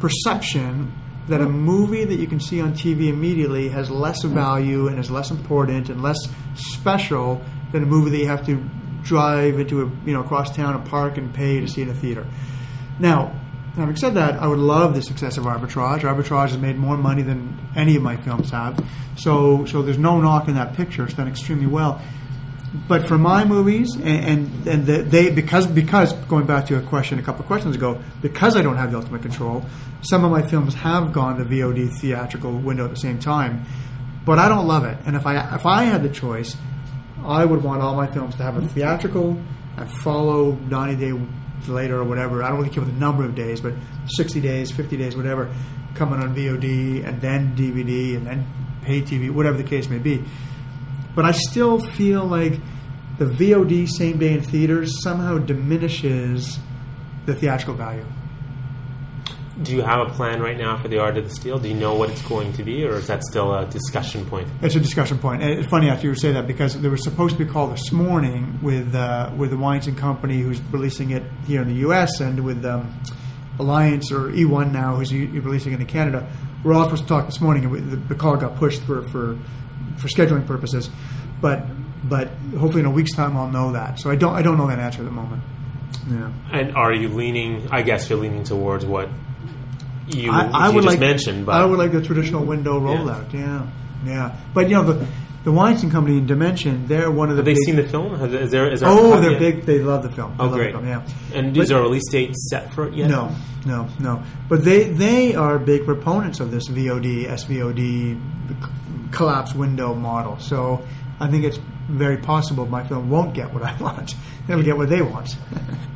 perception 0.00 0.92
that 1.28 1.40
a 1.40 1.48
movie 1.48 2.04
that 2.04 2.16
you 2.16 2.26
can 2.26 2.38
see 2.38 2.60
on 2.60 2.74
TV 2.74 3.08
immediately 3.08 3.70
has 3.70 3.90
less 3.90 4.22
value 4.22 4.88
and 4.88 4.98
is 4.98 5.10
less 5.10 5.30
important 5.30 5.88
and 5.88 6.02
less 6.02 6.18
special 6.54 7.40
than 7.72 7.82
a 7.82 7.86
movie 7.86 8.10
that 8.10 8.18
you 8.18 8.26
have 8.26 8.44
to 8.44 8.62
drive 9.02 9.58
into 9.58 9.82
a 9.82 9.84
you 10.06 10.12
know 10.12 10.20
across 10.20 10.54
town 10.54 10.74
a 10.74 10.78
park 10.90 11.16
and 11.16 11.34
pay 11.34 11.60
to 11.60 11.68
see 11.68 11.82
in 11.82 11.88
a 11.88 11.94
theater. 11.94 12.26
Now, 12.98 13.32
having 13.76 13.96
said 13.96 14.14
that, 14.14 14.34
I 14.34 14.46
would 14.46 14.58
love 14.58 14.94
the 14.94 15.02
success 15.02 15.38
of 15.38 15.44
Arbitrage. 15.44 16.00
Arbitrage 16.00 16.50
has 16.50 16.58
made 16.58 16.76
more 16.76 16.96
money 16.96 17.22
than 17.22 17.58
any 17.74 17.96
of 17.96 18.02
my 18.02 18.16
films 18.16 18.50
have, 18.50 18.84
so 19.16 19.64
so 19.64 19.82
there's 19.82 19.98
no 19.98 20.20
knock 20.20 20.48
in 20.48 20.54
that 20.54 20.74
picture. 20.74 21.04
It's 21.04 21.14
done 21.14 21.28
extremely 21.28 21.66
well. 21.66 22.02
But 22.88 23.06
for 23.06 23.16
my 23.16 23.44
movies, 23.44 23.94
and 23.94 24.06
and, 24.06 24.66
and 24.66 24.86
the, 24.86 25.02
they 25.02 25.30
because 25.30 25.66
because 25.66 26.12
going 26.12 26.46
back 26.46 26.66
to 26.66 26.76
a 26.76 26.82
question 26.82 27.18
a 27.20 27.22
couple 27.22 27.42
of 27.42 27.46
questions 27.46 27.76
ago, 27.76 28.00
because 28.20 28.56
I 28.56 28.62
don't 28.62 28.76
have 28.76 28.90
the 28.90 28.98
ultimate 28.98 29.22
control, 29.22 29.64
some 30.00 30.24
of 30.24 30.32
my 30.32 30.42
films 30.42 30.74
have 30.74 31.12
gone 31.12 31.38
to 31.38 31.44
VOD 31.44 32.00
theatrical 32.00 32.52
window 32.52 32.84
at 32.84 32.90
the 32.90 32.96
same 32.96 33.18
time. 33.20 33.64
But 34.26 34.38
I 34.38 34.48
don't 34.48 34.66
love 34.66 34.84
it, 34.84 34.98
and 35.06 35.14
if 35.14 35.24
I 35.24 35.54
if 35.54 35.66
I 35.66 35.84
had 35.84 36.02
the 36.02 36.08
choice, 36.08 36.56
I 37.24 37.44
would 37.44 37.62
want 37.62 37.80
all 37.80 37.94
my 37.94 38.08
films 38.08 38.34
to 38.36 38.42
have 38.42 38.56
a 38.56 38.66
theatrical 38.66 39.40
and 39.76 39.90
follow 39.90 40.52
90 40.52 40.96
day 40.96 41.20
later 41.68 41.98
or 41.98 42.04
whatever. 42.04 42.42
I 42.42 42.48
don't 42.48 42.58
really 42.58 42.70
care 42.70 42.82
what 42.82 42.92
the 42.92 42.98
number 42.98 43.24
of 43.24 43.34
days, 43.34 43.60
but 43.60 43.74
60 44.06 44.40
days, 44.40 44.70
50 44.70 44.96
days, 44.96 45.16
whatever, 45.16 45.54
coming 45.94 46.20
on 46.20 46.34
VOD 46.34 47.06
and 47.06 47.20
then 47.20 47.56
DVD 47.56 48.16
and 48.16 48.26
then 48.26 48.46
pay 48.82 49.00
TV, 49.00 49.30
whatever 49.30 49.56
the 49.56 49.64
case 49.64 49.88
may 49.88 49.98
be. 49.98 50.24
But 51.14 51.24
I 51.24 51.32
still 51.32 51.78
feel 51.78 52.24
like 52.24 52.60
the 53.18 53.26
VOD 53.26 53.88
same 53.88 54.18
day 54.18 54.32
in 54.32 54.42
theaters 54.42 55.02
somehow 55.02 55.38
diminishes 55.38 56.58
the 57.26 57.34
theatrical 57.34 57.74
value. 57.74 58.04
Do 59.62 59.72
you 59.72 59.82
have 59.82 60.08
a 60.08 60.10
plan 60.10 60.42
right 60.42 60.58
now 60.58 60.76
for 60.82 60.88
the 60.88 60.98
Art 60.98 61.16
of 61.16 61.28
the 61.28 61.30
Steal? 61.30 61.60
Do 61.60 61.68
you 61.68 61.74
know 61.74 61.94
what 61.94 62.10
it's 62.10 62.22
going 62.22 62.52
to 62.54 62.64
be, 62.64 62.84
or 62.84 62.96
is 62.96 63.06
that 63.06 63.22
still 63.22 63.54
a 63.54 63.64
discussion 63.66 64.26
point? 64.26 64.48
It's 64.62 64.74
a 64.74 64.80
discussion 64.80 65.16
point. 65.16 65.42
And 65.44 65.52
It's 65.60 65.68
funny 65.68 65.88
after 65.88 66.08
you 66.08 66.16
say 66.16 66.32
that 66.32 66.48
because 66.48 66.80
there 66.80 66.90
was 66.90 67.04
supposed 67.04 67.36
to 67.36 67.44
be 67.44 67.48
a 67.48 67.52
call 67.52 67.68
this 67.68 67.92
morning 67.92 68.58
with 68.62 68.92
uh, 68.96 69.30
with 69.36 69.50
the 69.50 69.56
Weinstein 69.56 69.94
Company, 69.94 70.40
who's 70.40 70.60
releasing 70.72 71.10
it 71.10 71.22
here 71.46 71.62
in 71.62 71.68
the 71.68 71.80
U.S., 71.86 72.18
and 72.18 72.44
with 72.44 72.64
um, 72.64 73.00
Alliance 73.60 74.10
or 74.10 74.30
E1 74.30 74.72
now, 74.72 74.96
who's 74.96 75.12
releasing 75.12 75.72
it 75.72 75.80
in 75.80 75.86
Canada. 75.86 76.28
We're 76.64 76.74
all 76.74 76.84
supposed 76.84 77.04
to 77.04 77.08
talk 77.08 77.26
this 77.26 77.40
morning, 77.40 77.64
and 77.64 78.08
the 78.08 78.14
call 78.16 78.36
got 78.36 78.56
pushed 78.56 78.82
for, 78.82 79.02
for 79.08 79.38
for 79.98 80.08
scheduling 80.08 80.46
purposes. 80.46 80.90
But 81.40 81.64
but 82.08 82.28
hopefully 82.58 82.80
in 82.80 82.86
a 82.86 82.90
week's 82.90 83.12
time 83.14 83.36
I'll 83.36 83.50
know 83.50 83.72
that. 83.72 83.98
So 83.98 84.10
I 84.10 84.16
don't 84.16 84.34
I 84.34 84.42
don't 84.42 84.58
know 84.58 84.66
that 84.68 84.78
answer 84.78 85.00
at 85.00 85.04
the 85.04 85.10
moment. 85.10 85.42
Yeah. 86.10 86.30
And 86.52 86.76
are 86.76 86.92
you 86.92 87.08
leaning? 87.08 87.68
I 87.70 87.82
guess 87.82 88.08
you're 88.10 88.18
leaning 88.18 88.44
towards 88.44 88.84
what 88.84 89.08
you, 90.08 90.30
I, 90.30 90.46
I 90.52 90.68
you 90.68 90.74
would 90.74 90.84
just 90.84 90.92
like 90.94 91.00
mentioned. 91.00 91.46
But 91.46 91.54
I 91.54 91.64
would 91.64 91.78
like 91.78 91.92
the 91.92 92.02
traditional 92.02 92.44
window 92.44 92.78
rollout. 92.78 93.32
Yeah, 93.32 93.66
yeah. 94.04 94.36
But 94.52 94.68
you 94.68 94.74
know 94.74 94.82
the 94.84 95.06
the 95.44 95.52
Weinstein 95.52 95.90
Company 95.90 96.18
in 96.18 96.26
Dimension, 96.26 96.86
they're 96.86 97.10
one 97.10 97.28
of 97.30 97.36
the 97.36 97.40
have 97.40 97.44
they 97.46 97.52
big, 97.54 97.64
seen 97.64 97.76
the 97.76 97.86
film? 97.88 98.14
Is 98.34 98.50
there? 98.50 98.70
Is 98.70 98.80
there 98.80 98.88
Oh, 98.90 99.14
a- 99.14 99.20
they're 99.20 99.32
yeah. 99.32 99.38
big. 99.38 99.62
They 99.66 99.78
love 99.78 100.02
the 100.02 100.10
film. 100.10 100.34
They 100.36 100.42
Oh, 100.44 100.46
love 100.46 100.54
great. 100.56 100.72
The 100.72 100.78
film, 100.80 100.88
yeah. 100.88 101.06
And 101.38 101.54
But- 101.54 101.62
is 101.62 101.68
there 101.70 101.78
a 101.78 101.82
release 101.82 102.08
date 102.10 102.34
set 102.36 102.72
for 102.74 102.88
it 102.88 102.94
yet? 102.94 103.08
No, 103.08 103.34
no, 103.64 103.88
no. 103.98 104.22
But 104.48 104.64
they 104.64 104.84
they 104.90 105.34
are 105.34 105.58
big 105.58 105.84
proponents 105.86 106.40
of 106.40 106.50
this 106.50 106.68
VOD 106.68 107.26
SVOD 107.28 108.20
collapse 109.14 109.54
window 109.54 109.94
model. 109.94 110.38
So 110.38 110.84
I 111.20 111.28
think 111.28 111.44
it's 111.44 111.58
very 111.88 112.16
possible 112.18 112.66
my 112.66 112.82
film 112.86 113.10
won't 113.10 113.34
get 113.34 113.52
what 113.52 113.62
I 113.62 113.74
want. 113.80 114.14
It'll 114.48 114.62
get 114.62 114.76
what 114.76 114.88
they 114.88 115.02
want. 115.02 115.36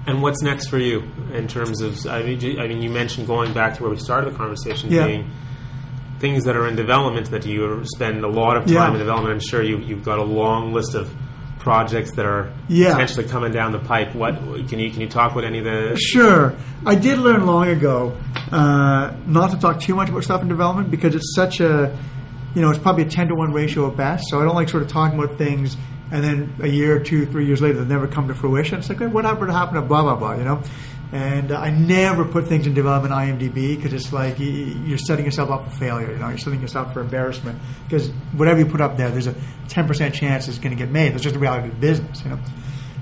And 0.07 0.23
what's 0.23 0.43
next 0.43 0.69
for 0.69 0.79
you 0.79 1.03
in 1.35 1.49
terms 1.49 1.81
of? 1.83 2.07
I 2.07 2.23
mean, 2.23 2.41
you- 2.41 2.61
I 2.61 2.67
mean, 2.69 2.81
you 2.83 2.91
mentioned 2.91 3.27
going 3.27 3.53
back 3.53 3.77
to 3.77 3.83
where 3.83 3.91
we 3.91 3.99
started 3.99 4.33
the 4.33 4.37
conversation, 4.39 4.91
Yeah. 4.91 5.07
being 5.07 5.31
things 6.19 6.45
that 6.45 6.57
are 6.57 6.67
in 6.67 6.75
development 6.77 7.31
that 7.31 7.47
you 7.47 7.83
spend 7.85 8.25
a 8.25 8.29
lot 8.29 8.57
of 8.57 8.65
time 8.65 8.75
Yeah. 8.75 8.93
in 8.93 8.99
development. 8.99 9.33
I'm 9.35 9.41
sure 9.41 9.63
you, 9.63 9.79
you've 9.79 10.05
got 10.05 10.19
a 10.19 10.25
long 10.25 10.73
list 10.73 10.95
of 10.95 11.15
projects 11.61 12.13
that 12.17 12.25
are 12.27 12.51
Yeah. 12.69 12.93
potentially 12.93 13.27
coming 13.29 13.53
down 13.53 13.73
the 13.73 13.79
pipe. 13.79 14.15
What 14.15 14.35
can 14.69 14.79
you 14.79 14.91
can 14.91 15.01
you 15.01 15.09
talk 15.09 15.33
about 15.33 15.45
any 15.45 15.59
of 15.59 15.65
the? 15.65 15.97
Sure. 15.97 16.55
I 16.87 16.95
did 16.95 17.19
learn 17.19 17.47
long 17.47 17.69
ago 17.69 18.17
uh, 18.51 19.13
not 19.27 19.51
to 19.51 19.59
talk 19.59 19.79
too 19.81 19.95
much 19.95 20.09
about 20.09 20.25
stuff 20.25 20.41
in 20.43 20.49
development 20.49 20.91
because 20.91 21.15
it's 21.15 21.35
such 21.35 21.61
a, 21.61 21.95
you 22.55 22.63
know, 22.63 22.71
it's 22.71 22.79
probably 22.79 23.05
a 23.05 23.09
10 23.09 23.29
to 23.29 23.35
1 23.35 23.53
ratio 23.53 23.91
at 23.91 23.97
best. 23.97 24.25
So 24.29 24.41
I 24.41 24.45
don't 24.45 24.55
like 24.55 24.69
sort 24.69 24.83
of 24.83 24.89
talking 24.89 25.19
about 25.19 25.39
things 25.39 25.77
and 26.11 26.25
then 26.25 26.55
a 26.61 26.69
year, 26.69 26.99
two, 27.01 27.27
three 27.27 27.47
years 27.47 27.61
later, 27.61 27.85
they 27.85 27.89
never 27.89 28.07
come 28.07 28.29
to 28.29 28.35
fruition. 28.35 28.79
It's 28.79 28.89
like, 28.89 28.99
"Hey, 28.99 29.07
whatever 29.07 29.47
happened 29.51 29.77
to 29.77 29.83
blah, 29.83 30.03
blah, 30.03 30.17
blah, 30.17 30.35
you 30.35 30.45
know? 30.45 30.63
And 31.13 31.53
I 31.53 31.71
never 31.71 32.25
put 32.25 32.49
things 32.49 32.67
in 32.67 32.75
development 32.75 33.15
IMDb 33.15 33.77
because 33.77 33.93
it's 33.95 34.13
like 34.13 34.37
you're 34.39 34.99
setting 34.99 35.25
yourself 35.25 35.51
up 35.51 35.65
for 35.65 35.79
failure, 35.79 36.13
you 36.13 36.19
know? 36.19 36.29
You're 36.29 36.39
setting 36.39 36.61
yourself 36.61 36.89
up 36.89 36.95
for 36.95 37.01
embarrassment 37.01 37.59
because 37.85 38.09
whatever 38.33 38.61
you 38.61 38.67
put 38.67 38.81
up 38.81 38.97
there, 38.97 39.11
there's 39.11 39.27
a 39.27 39.35
10% 39.69 40.13
chance 40.13 40.49
it's 40.49 40.59
going 40.59 40.77
to 40.77 40.83
get 40.83 40.91
made. 40.91 41.13
That's 41.13 41.23
just 41.23 41.35
the 41.35 41.41
reality 41.41 41.69
of 41.69 41.81
business, 41.81 42.23
you 42.23 42.31
know? 42.31 42.39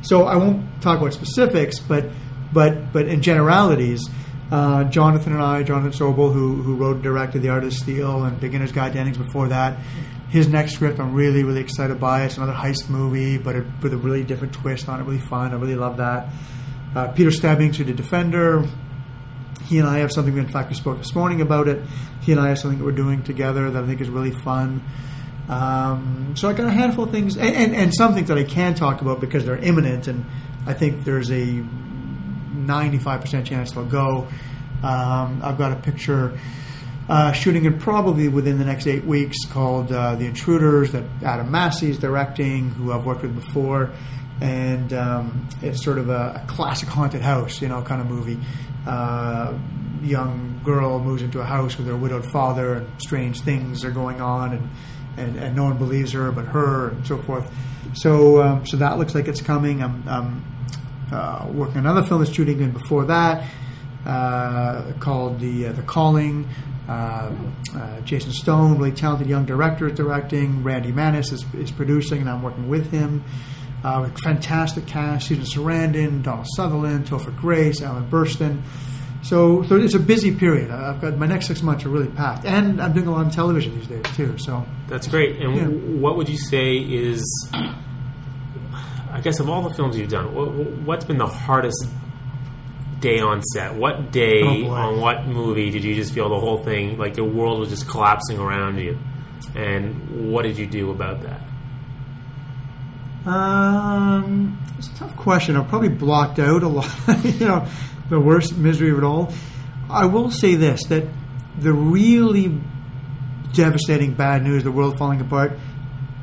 So 0.03 0.25
I 0.25 0.37
won't 0.37 0.81
talk 0.83 1.01
about 1.01 1.13
specifics, 1.13 1.81
but 1.81 2.07
but 2.53 2.93
but 2.93 3.09
in 3.09 3.23
generalities, 3.23 4.09
uh, 4.51 4.85
Jonathan 4.85 5.33
and 5.33 5.43
I, 5.43 5.63
Jonathan 5.63 5.93
Sobel, 5.93 6.33
who 6.33 6.63
who 6.63 6.77
wrote 6.77 6.97
and 6.97 7.03
directed 7.03 7.43
The 7.43 7.49
Art 7.49 7.65
of 7.65 7.73
Steal 7.73 8.25
and 8.25 8.41
Beginner's 8.41 8.73
Guide 8.73 8.93
to 8.93 8.99
Endings 8.99 9.19
before 9.19 9.49
that, 9.49 9.79
his 10.29 10.49
next 10.49 10.75
script 10.75 11.01
I'm 11.01 11.15
really 11.15 11.43
really 11.43 11.61
excited 11.61 11.99
by. 11.99 12.25
It's 12.25 12.37
another 12.37 12.53
heist 12.53 12.89
movie, 12.89 13.39
but 13.39 13.57
a, 13.57 13.65
with 13.83 13.93
a 13.93 13.97
really 13.97 14.23
different 14.23 14.55
twist 14.55 14.89
on 14.89 15.01
it. 15.01 15.05
Really 15.05 15.19
fun. 15.19 15.53
I 15.53 15.57
really 15.57 15.77
love 15.77 15.97
that. 15.97 16.29
Uh, 16.95 17.09
Peter 17.09 17.31
Stebbings, 17.31 17.77
who 17.77 17.85
did 17.85 17.97
Defendor, 17.97 18.69
he 19.67 19.79
and 19.79 19.89
I 19.89 19.99
have 19.99 20.13
something. 20.13 20.37
In 20.37 20.49
fact, 20.49 20.69
we 20.69 20.75
spoke 20.77 20.99
this 20.99 21.15
morning 21.15 21.41
about 21.41 21.69
it. 21.69 21.83
He 22.23 22.33
and 22.33 22.41
I 22.41 22.49
have 22.49 22.59
something 22.59 22.79
that 22.79 22.85
we're 22.85 22.93
doing 22.93 23.23
together 23.23 23.71
that 23.71 23.83
I 23.83 23.87
think 23.87 24.01
is 24.01 24.09
really 24.09 24.31
fun. 24.31 24.83
Um, 25.49 26.35
so 26.37 26.49
I 26.49 26.53
got 26.53 26.67
a 26.67 26.71
handful 26.71 27.05
of 27.05 27.11
things, 27.11 27.37
and, 27.37 27.55
and, 27.55 27.75
and 27.75 27.95
some 27.95 28.15
things 28.15 28.29
that 28.29 28.39
I 28.39 28.45
can 28.45 28.75
talk 28.75 29.01
about 29.01 29.21
because 29.21 29.45
they're 29.45 29.59
imminent, 29.59 30.09
and 30.09 30.25
I 30.67 30.75
think 30.75 31.05
there's 31.05 31.31
a 31.31 31.65
95% 32.57 33.45
chance 33.45 33.73
they'll 33.73 33.85
go. 33.85 34.29
Um, 34.83 35.41
I've 35.43 35.59
got 35.59 35.73
a 35.73 35.77
picture 35.77 36.39
uh, 37.09 37.33
shooting 37.33 37.65
it 37.65 37.79
probably 37.79 38.29
within 38.29 38.59
the 38.59 38.65
next 38.65 38.87
eight 38.87 39.05
weeks 39.05 39.45
called 39.45 39.93
uh, 39.93 40.17
The 40.17 40.27
Intruders 40.27 40.93
that 40.93 41.05
Adam 41.23 41.51
Massey's 41.51 41.99
directing, 41.99 42.71
who 42.71 42.93
I've 42.93 43.07
worked 43.07 43.23
with 43.23 43.35
before. 43.35 43.93
And 44.41 44.93
um, 44.93 45.49
it's 45.63 45.83
sort 45.83 45.99
of 45.99 46.11
a, 46.11 46.43
a 46.43 46.47
classic 46.47 46.89
haunted 46.89 47.23
house, 47.23 47.63
you 47.63 47.69
know, 47.69 47.81
kind 47.83 48.01
of 48.01 48.09
movie. 48.09 48.39
Uh, 48.87 49.57
young 50.03 50.61
girl 50.65 50.99
moves 50.99 51.23
into 51.23 51.41
a 51.41 51.45
house 51.45 51.79
with 51.79 51.87
her 51.87 51.97
widowed 51.97 52.31
father, 52.31 52.75
and 52.75 53.03
strange 53.03 53.41
things 53.41 53.85
are 53.85 53.91
going 53.91 54.21
on, 54.21 54.53
and, 54.53 54.71
and, 55.17 55.37
and 55.37 55.57
no 55.57 55.65
one 55.65 55.79
believes 55.79 56.13
her 56.13 56.31
but 56.33 56.45
her, 56.45 56.91
and 56.91 57.07
so 57.07 57.17
forth. 57.19 57.51
So, 57.95 58.43
um, 58.43 58.67
so 58.67 58.77
that 58.77 58.99
looks 58.99 59.15
like 59.15 59.27
it's 59.27 59.41
coming. 59.41 59.83
I'm, 59.83 60.07
I'm 60.09 60.45
uh, 61.13 61.47
working 61.53 61.79
on 61.79 61.87
another 61.87 62.07
film 62.07 62.23
that's 62.23 62.35
shooting 62.35 62.61
in 62.61 62.71
before 62.73 63.05
that 63.07 63.49
uh, 64.05 64.93
called 65.01 65.41
the 65.41 65.67
uh, 65.69 65.73
the 65.73 65.83
Calling. 65.83 66.49
Uh, 66.89 67.33
uh, 67.77 68.01
Jason 68.03 68.31
Stone, 68.31 68.79
really 68.79 68.93
talented 68.93 69.27
young 69.29 69.45
director, 69.45 69.89
is 69.89 69.95
directing. 69.97 70.63
Randy 70.63 70.93
Manis 70.93 71.33
is, 71.33 71.45
is 71.55 71.73
producing, 71.73 72.21
and 72.21 72.31
I'm 72.31 72.43
working 72.43 72.69
with 72.69 72.91
him. 72.93 73.25
Uh, 73.83 74.01
with 74.03 74.19
fantastic 74.21 74.87
cast: 74.87 75.27
Susan 75.29 75.45
Sarandon, 75.45 76.23
Donald 76.23 76.47
Sutherland, 76.57 77.07
Topher 77.07 77.37
Grace, 77.37 77.83
Ellen 77.83 78.09
Burstyn. 78.11 78.63
So, 79.23 79.65
so 79.65 79.75
it's 79.77 79.95
a 79.95 79.99
busy 79.99 80.33
period. 80.37 80.71
I've 80.71 81.01
got 81.01 81.19
my 81.19 81.27
next 81.27 81.47
six 81.49 81.61
months 81.61 81.85
are 81.85 81.89
really 81.89 82.07
packed, 82.09 82.45
and 82.45 82.81
I'm 82.81 82.93
doing 82.93 83.09
a 83.09 83.11
lot 83.11 83.27
of 83.27 83.33
television 83.35 83.77
these 83.77 83.89
days 83.89 84.05
too. 84.15 84.39
So, 84.39 84.65
That's 84.87 85.09
great. 85.09 85.41
And 85.41 85.57
Yeah. 85.57 85.67
what 86.01 86.17
would 86.17 86.29
you 86.29 86.39
say 86.39 86.77
is, 86.77 87.25
I 89.17 89.21
guess, 89.21 89.41
of 89.41 89.49
all 89.49 89.63
the 89.63 89.75
films 89.75 89.97
you've 89.97 90.11
done, 90.11 90.35
what, 90.35 90.53
what's 90.53 91.05
been 91.05 91.19
the 91.19 91.27
hardest 91.27 91.87
day 93.01 93.19
on 93.21 93.43
set? 93.43 93.75
What 93.75 94.13
day 94.13 94.43
Oh, 94.43 94.71
on 94.71 95.01
what 95.01 95.27
movie 95.27 95.71
did 95.71 95.85
you 95.85 95.95
just 95.95 96.13
feel 96.13 96.29
the 96.29 96.39
whole 96.39 96.63
thing, 96.63 96.99
like 96.99 97.15
the 97.15 97.25
world 97.25 97.59
was 97.61 97.71
just 97.71 97.89
collapsing 97.89 98.39
around 98.39 98.79
you? 98.79 98.99
And 99.55 100.33
what 100.33 100.43
did 100.43 100.59
you 100.59 100.67
do 100.67 100.91
about 100.91 101.23
that? 101.23 101.41
Um, 103.27 104.59
it's 104.79 104.89
a 104.89 104.95
tough 104.97 105.17
question. 105.17 105.57
I've 105.57 105.69
probably 105.69 105.89
blocked 105.89 106.39
out 106.39 106.63
a 106.63 106.69
lot, 106.79 106.91
you 107.25 107.47
know, 107.47 107.67
the 108.09 108.21
worst 108.21 108.57
misery 108.57 108.91
of 108.91 108.99
it 108.99 109.05
all. 109.05 109.33
I 109.91 110.07
will 110.07 110.31
say 110.31 110.55
this 110.55 110.85
that 110.87 111.05
the 111.59 111.73
really 111.73 112.61
devastating 113.53 114.15
bad 114.15 114.43
news, 114.43 114.63
the 114.63 114.71
world 114.73 114.99
falling 114.99 115.21
apart, 115.21 115.59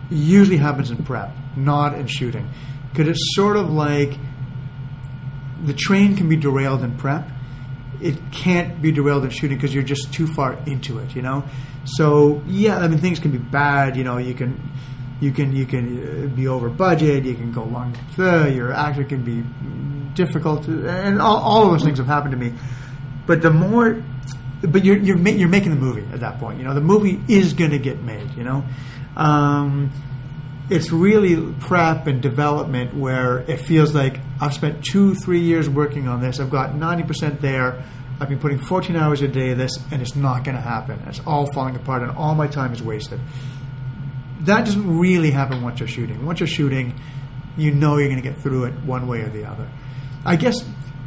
usually 0.09 0.57
happens 0.57 0.91
in 0.91 1.03
prep, 1.03 1.33
not 1.55 1.95
in 1.95 2.07
shooting. 2.07 2.49
Because 2.93 3.09
it's 3.09 3.35
sort 3.35 3.57
of 3.57 3.71
like 3.71 4.17
the 5.63 5.73
train 5.73 6.15
can 6.15 6.29
be 6.29 6.35
derailed 6.35 6.83
in 6.83 6.95
prep. 6.95 7.27
It 7.99 8.31
can't 8.31 8.81
be 8.81 8.91
derailed 8.91 9.23
in 9.23 9.31
shooting 9.31 9.57
because 9.57 9.73
you're 9.73 9.83
just 9.83 10.13
too 10.13 10.27
far 10.27 10.59
into 10.67 10.99
it, 10.99 11.15
you 11.15 11.23
know. 11.23 11.43
So 11.85 12.41
yeah, 12.45 12.77
I 12.77 12.87
mean 12.87 12.99
things 12.99 13.19
can 13.19 13.31
be 13.31 13.37
bad. 13.37 13.97
You 13.97 14.03
know, 14.03 14.17
you 14.17 14.33
can 14.33 14.59
you 15.19 15.31
can 15.31 15.55
you 15.55 15.65
can 15.65 16.25
uh, 16.25 16.35
be 16.35 16.47
over 16.47 16.69
budget. 16.69 17.25
You 17.25 17.35
can 17.35 17.51
go 17.51 17.63
long. 17.63 17.97
Your 18.17 18.73
actor 18.73 19.03
can 19.03 19.23
be 19.23 19.43
difficult, 20.13 20.67
and 20.67 21.21
all, 21.21 21.37
all 21.37 21.65
of 21.65 21.71
those 21.71 21.83
things 21.83 21.97
have 21.97 22.07
happened 22.07 22.31
to 22.31 22.37
me. 22.37 22.53
But 23.25 23.41
the 23.41 23.49
more, 23.49 24.03
but 24.61 24.85
you're 24.85 24.97
you're, 24.97 25.17
ma- 25.17 25.31
you're 25.31 25.49
making 25.49 25.71
the 25.71 25.79
movie 25.79 26.05
at 26.13 26.19
that 26.19 26.39
point. 26.39 26.59
You 26.59 26.65
know, 26.65 26.73
the 26.73 26.81
movie 26.81 27.21
is 27.27 27.53
going 27.53 27.71
to 27.71 27.79
get 27.79 28.01
made. 28.01 28.35
You 28.35 28.43
know. 28.43 28.63
Um, 29.15 29.91
it's 30.73 30.91
really 30.91 31.53
prep 31.59 32.07
and 32.07 32.19
development 32.19 32.95
where 32.95 33.39
it 33.41 33.57
feels 33.57 33.93
like 33.93 34.19
I've 34.41 34.55
spent 34.55 34.83
two, 34.83 35.13
three 35.13 35.41
years 35.41 35.69
working 35.69 36.07
on 36.07 36.19
this. 36.19 36.39
I've 36.39 36.49
got 36.49 36.71
90% 36.71 37.41
there. 37.41 37.83
I've 38.19 38.27
been 38.27 38.39
putting 38.39 38.57
14 38.57 38.95
hours 38.95 39.21
a 39.21 39.27
day 39.27 39.53
this, 39.53 39.71
and 39.91 40.01
it's 40.01 40.15
not 40.15 40.43
going 40.43 40.55
to 40.55 40.61
happen. 40.61 40.99
It's 41.07 41.21
all 41.27 41.45
falling 41.53 41.75
apart, 41.75 42.01
and 42.01 42.11
all 42.11 42.33
my 42.33 42.47
time 42.47 42.73
is 42.73 42.81
wasted. 42.81 43.19
That 44.41 44.65
doesn't 44.65 44.97
really 44.97 45.29
happen 45.29 45.61
once 45.61 45.79
you're 45.79 45.87
shooting. 45.87 46.25
Once 46.25 46.39
you're 46.39 46.47
shooting, 46.47 46.99
you 47.55 47.71
know 47.71 47.97
you're 47.97 48.09
going 48.09 48.21
to 48.21 48.27
get 48.27 48.39
through 48.39 48.65
it 48.65 48.73
one 48.83 49.07
way 49.07 49.21
or 49.21 49.29
the 49.29 49.45
other. 49.45 49.69
I 50.25 50.37
guess. 50.37 50.65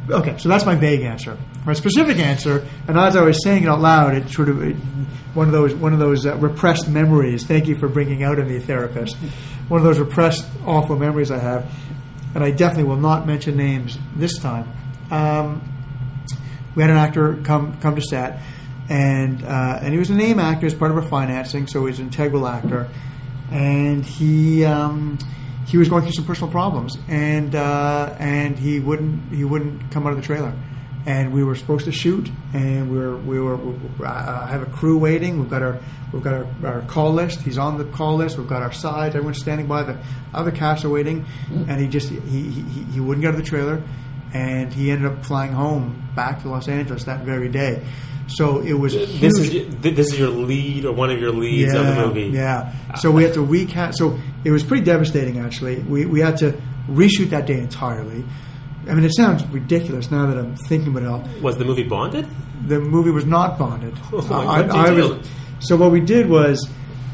Okay, 0.09 0.37
so 0.37 0.47
that's 0.47 0.65
my 0.65 0.75
vague 0.75 1.01
answer. 1.01 1.37
My 1.65 1.73
specific 1.73 2.19
answer, 2.19 2.65
and 2.87 2.97
as 2.97 3.17
I 3.17 3.21
was 3.21 3.43
saying 3.43 3.63
it 3.63 3.67
out 3.67 3.81
loud, 3.81 4.15
it 4.15 4.29
sort 4.29 4.47
of 4.47 4.61
one 5.35 5.47
of 5.47 5.53
those 5.53 5.75
one 5.75 5.93
of 5.93 5.99
those 5.99 6.25
uh, 6.25 6.35
repressed 6.37 6.87
memories. 6.89 7.45
Thank 7.45 7.67
you 7.67 7.77
for 7.77 7.89
bringing 7.89 8.23
out 8.23 8.39
of 8.39 8.47
me, 8.47 8.59
therapist. 8.59 9.17
One 9.67 9.79
of 9.79 9.83
those 9.83 9.99
repressed, 9.99 10.47
awful 10.65 10.97
memories 10.97 11.31
I 11.31 11.39
have, 11.39 11.69
and 12.33 12.43
I 12.43 12.51
definitely 12.51 12.85
will 12.85 12.97
not 12.97 13.27
mention 13.27 13.57
names 13.57 13.97
this 14.15 14.37
time. 14.39 14.71
Um, 15.11 15.61
we 16.75 16.83
had 16.83 16.89
an 16.89 16.97
actor 16.97 17.37
come 17.43 17.79
come 17.79 17.95
to 17.95 18.01
set, 18.01 18.41
and 18.89 19.43
uh, 19.43 19.79
and 19.81 19.93
he 19.93 19.99
was 19.99 20.09
a 20.09 20.15
name 20.15 20.39
actor 20.39 20.65
as 20.65 20.73
part 20.73 20.91
of 20.91 20.97
our 20.97 21.03
financing, 21.03 21.67
so 21.67 21.85
he's 21.85 21.99
an 21.99 22.05
integral 22.05 22.47
actor, 22.47 22.89
and 23.51 24.05
he. 24.05 24.65
Um, 24.65 25.17
he 25.67 25.77
was 25.77 25.89
going 25.89 26.03
through 26.03 26.13
some 26.13 26.25
personal 26.25 26.49
problems, 26.49 26.97
and 27.09 27.53
uh, 27.53 28.15
and 28.19 28.57
he 28.57 28.79
wouldn't 28.79 29.33
he 29.33 29.43
wouldn't 29.43 29.91
come 29.91 30.07
out 30.07 30.13
of 30.13 30.15
the 30.15 30.23
trailer, 30.23 30.53
and 31.05 31.31
we 31.33 31.43
were 31.43 31.55
supposed 31.55 31.85
to 31.85 31.91
shoot, 31.91 32.29
and 32.53 32.91
we 32.91 32.97
were 32.97 33.17
we 33.17 33.39
were 33.39 33.55
uh, 34.05 34.41
I 34.43 34.47
have 34.47 34.61
a 34.61 34.65
crew 34.65 34.97
waiting. 34.97 35.39
We've 35.39 35.49
got 35.49 35.61
our 35.61 35.79
we've 36.11 36.23
got 36.23 36.33
our, 36.33 36.47
our 36.65 36.81
call 36.81 37.13
list. 37.13 37.41
He's 37.41 37.57
on 37.57 37.77
the 37.77 37.85
call 37.85 38.17
list. 38.17 38.37
We've 38.37 38.47
got 38.47 38.61
our 38.61 38.73
sides. 38.73 39.15
Everyone's 39.15 39.39
standing 39.39 39.67
by. 39.67 39.83
The 39.83 39.97
other 40.33 40.51
cast 40.51 40.83
are 40.85 40.89
waiting, 40.89 41.25
and 41.49 41.79
he 41.79 41.87
just 41.87 42.09
he, 42.09 42.19
he 42.19 42.61
he 42.93 42.99
wouldn't 42.99 43.21
get 43.21 43.29
out 43.29 43.35
of 43.39 43.43
the 43.43 43.49
trailer, 43.49 43.81
and 44.33 44.73
he 44.73 44.91
ended 44.91 45.11
up 45.11 45.23
flying 45.25 45.53
home 45.53 46.09
back 46.15 46.41
to 46.41 46.49
Los 46.49 46.67
Angeles 46.67 47.03
that 47.05 47.21
very 47.21 47.49
day. 47.49 47.85
So 48.29 48.59
it 48.59 48.73
was 48.73 48.91
This 48.93 49.37
huge. 49.37 49.55
is 49.55 49.75
this 49.77 50.11
is 50.11 50.19
your 50.19 50.27
lead 50.27 50.83
or 50.83 50.91
one 50.91 51.09
of 51.11 51.19
your 51.21 51.31
leads 51.31 51.73
of 51.73 51.85
the 51.85 51.95
movie. 51.95 52.23
Yeah. 52.35 52.93
So 52.95 53.09
we 53.09 53.23
had 53.23 53.33
to 53.35 53.41
recast. 53.41 53.97
So 53.97 54.19
it 54.43 54.51
was 54.51 54.63
pretty 54.63 54.83
devastating, 54.83 55.39
actually. 55.39 55.79
We, 55.79 56.05
we 56.05 56.19
had 56.19 56.35
to 56.39 56.51
reshoot 56.89 57.29
that 57.29 57.45
day 57.45 57.59
entirely. 57.59 58.25
I 58.89 58.93
mean, 58.93 59.03
it 59.03 59.15
sounds 59.15 59.45
ridiculous 59.47 60.09
now 60.11 60.27
that 60.27 60.37
I'm 60.37 60.55
thinking 60.55 60.89
about 60.89 61.03
it 61.03 61.09
all. 61.09 61.41
Was 61.41 61.57
the 61.57 61.65
movie 61.65 61.83
bonded? 61.83 62.27
The 62.67 62.79
movie 62.79 63.11
was 63.11 63.25
not 63.25 63.57
bonded. 63.57 63.93
Oh, 64.13 64.63
did 64.63 64.97
you 64.97 65.15
do? 65.15 65.29
so 65.59 65.75
what 65.75 65.91
we 65.91 65.99
did 66.01 66.29
was 66.29 66.69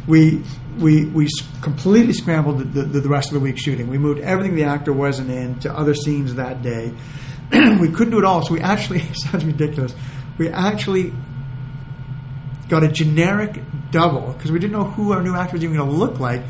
we 0.08 0.44
we 0.78 1.06
we 1.06 1.28
completely 1.62 2.14
scrambled 2.14 2.60
the, 2.74 2.84
the, 2.84 3.00
the 3.02 3.10
rest 3.10 3.30
of 3.30 3.36
the 3.36 3.40
week 3.40 3.58
shooting. 3.58 3.88
We 3.88 3.98
moved 3.98 4.20
everything 4.22 4.56
the 4.56 4.64
actor 4.64 4.94
wasn't 4.94 5.30
in 5.30 5.60
to 5.60 5.74
other 5.74 5.94
scenes 5.94 6.36
that 6.36 6.62
day. 6.62 6.94
we 7.52 7.90
couldn't 7.90 8.12
do 8.12 8.20
it 8.20 8.26
all, 8.26 8.46
so 8.46 8.54
we 8.54 8.62
actually 8.62 9.00
it 9.04 9.16
sounds 9.18 9.46
ridiculous. 9.46 9.94
We 10.38 10.50
actually 10.50 11.14
got 12.70 12.84
a 12.84 12.88
generic 12.88 13.62
double 13.92 14.34
because 14.34 14.52
we 14.52 14.60
didn't 14.60 14.74
know 14.74 14.86
who 14.86 15.14
our 15.14 15.22
new 15.22 15.36
actor 15.36 15.54
was 15.54 15.64
even 15.64 15.78
going 15.78 15.90
to 15.90 15.96
look 15.96 16.20
like, 16.20 16.42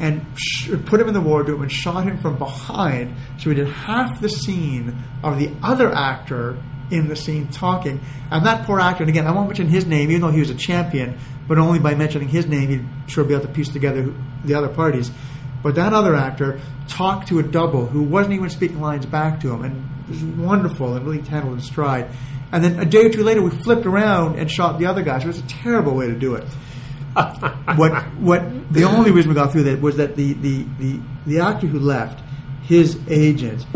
and 0.00 0.26
sh- 0.36 0.70
put 0.86 1.00
him 1.00 1.08
in 1.08 1.14
the 1.14 1.20
wardrobe 1.20 1.60
and 1.60 1.70
shot 1.70 2.04
him 2.04 2.18
from 2.18 2.38
behind. 2.38 3.14
So 3.38 3.50
we 3.50 3.56
did 3.56 3.68
half 3.68 4.20
the 4.20 4.28
scene 4.28 4.96
of 5.22 5.38
the 5.38 5.52
other 5.62 5.92
actor 5.92 6.60
in 6.90 7.06
the 7.06 7.14
scene 7.14 7.48
talking, 7.48 8.00
and 8.30 8.46
that 8.46 8.66
poor 8.66 8.80
actor. 8.80 9.04
And 9.04 9.10
again, 9.10 9.26
I 9.26 9.32
won't 9.32 9.48
mention 9.48 9.68
his 9.68 9.86
name, 9.86 10.10
even 10.10 10.22
though 10.22 10.32
he 10.32 10.40
was 10.40 10.50
a 10.50 10.56
champion, 10.56 11.18
but 11.46 11.58
only 11.58 11.78
by 11.78 11.94
mentioning 11.94 12.28
his 12.28 12.46
name, 12.46 12.70
you'd 12.70 12.88
sure 13.06 13.22
be 13.24 13.34
able 13.34 13.46
to 13.46 13.52
piece 13.52 13.68
together 13.68 14.12
the 14.44 14.54
other 14.54 14.68
parties. 14.68 15.10
But 15.62 15.74
that 15.74 15.92
other 15.92 16.16
actor 16.16 16.60
talked 16.88 17.28
to 17.28 17.38
a 17.38 17.42
double 17.42 17.86
who 17.86 18.02
wasn't 18.02 18.34
even 18.34 18.48
speaking 18.48 18.80
lines 18.80 19.06
back 19.06 19.40
to 19.40 19.52
him, 19.52 19.62
and 19.62 19.88
it 20.08 20.10
was 20.10 20.24
wonderful 20.24 20.94
and 20.94 21.04
really 21.06 21.20
handled 21.20 21.54
in 21.54 21.60
stride. 21.60 22.10
And 22.52 22.64
then 22.64 22.80
a 22.80 22.84
day 22.84 23.06
or 23.06 23.10
two 23.10 23.22
later, 23.22 23.42
we 23.42 23.50
flipped 23.50 23.86
around 23.86 24.38
and 24.38 24.50
shot 24.50 24.78
the 24.78 24.86
other 24.86 25.02
guy. 25.02 25.18
So 25.18 25.26
it 25.26 25.28
was 25.28 25.38
a 25.38 25.46
terrible 25.46 25.94
way 25.94 26.08
to 26.08 26.18
do 26.18 26.34
it. 26.34 26.44
what 27.76 27.92
what 28.18 28.72
the 28.72 28.84
only 28.84 29.10
reason 29.10 29.30
we 29.30 29.34
got 29.34 29.50
through 29.50 29.64
that 29.64 29.80
was 29.80 29.96
that 29.96 30.14
the, 30.14 30.32
the, 30.34 30.64
the, 30.78 31.00
the 31.26 31.40
actor 31.40 31.66
who 31.66 31.80
left, 31.80 32.22
his 32.62 32.98
agent, 33.08 33.66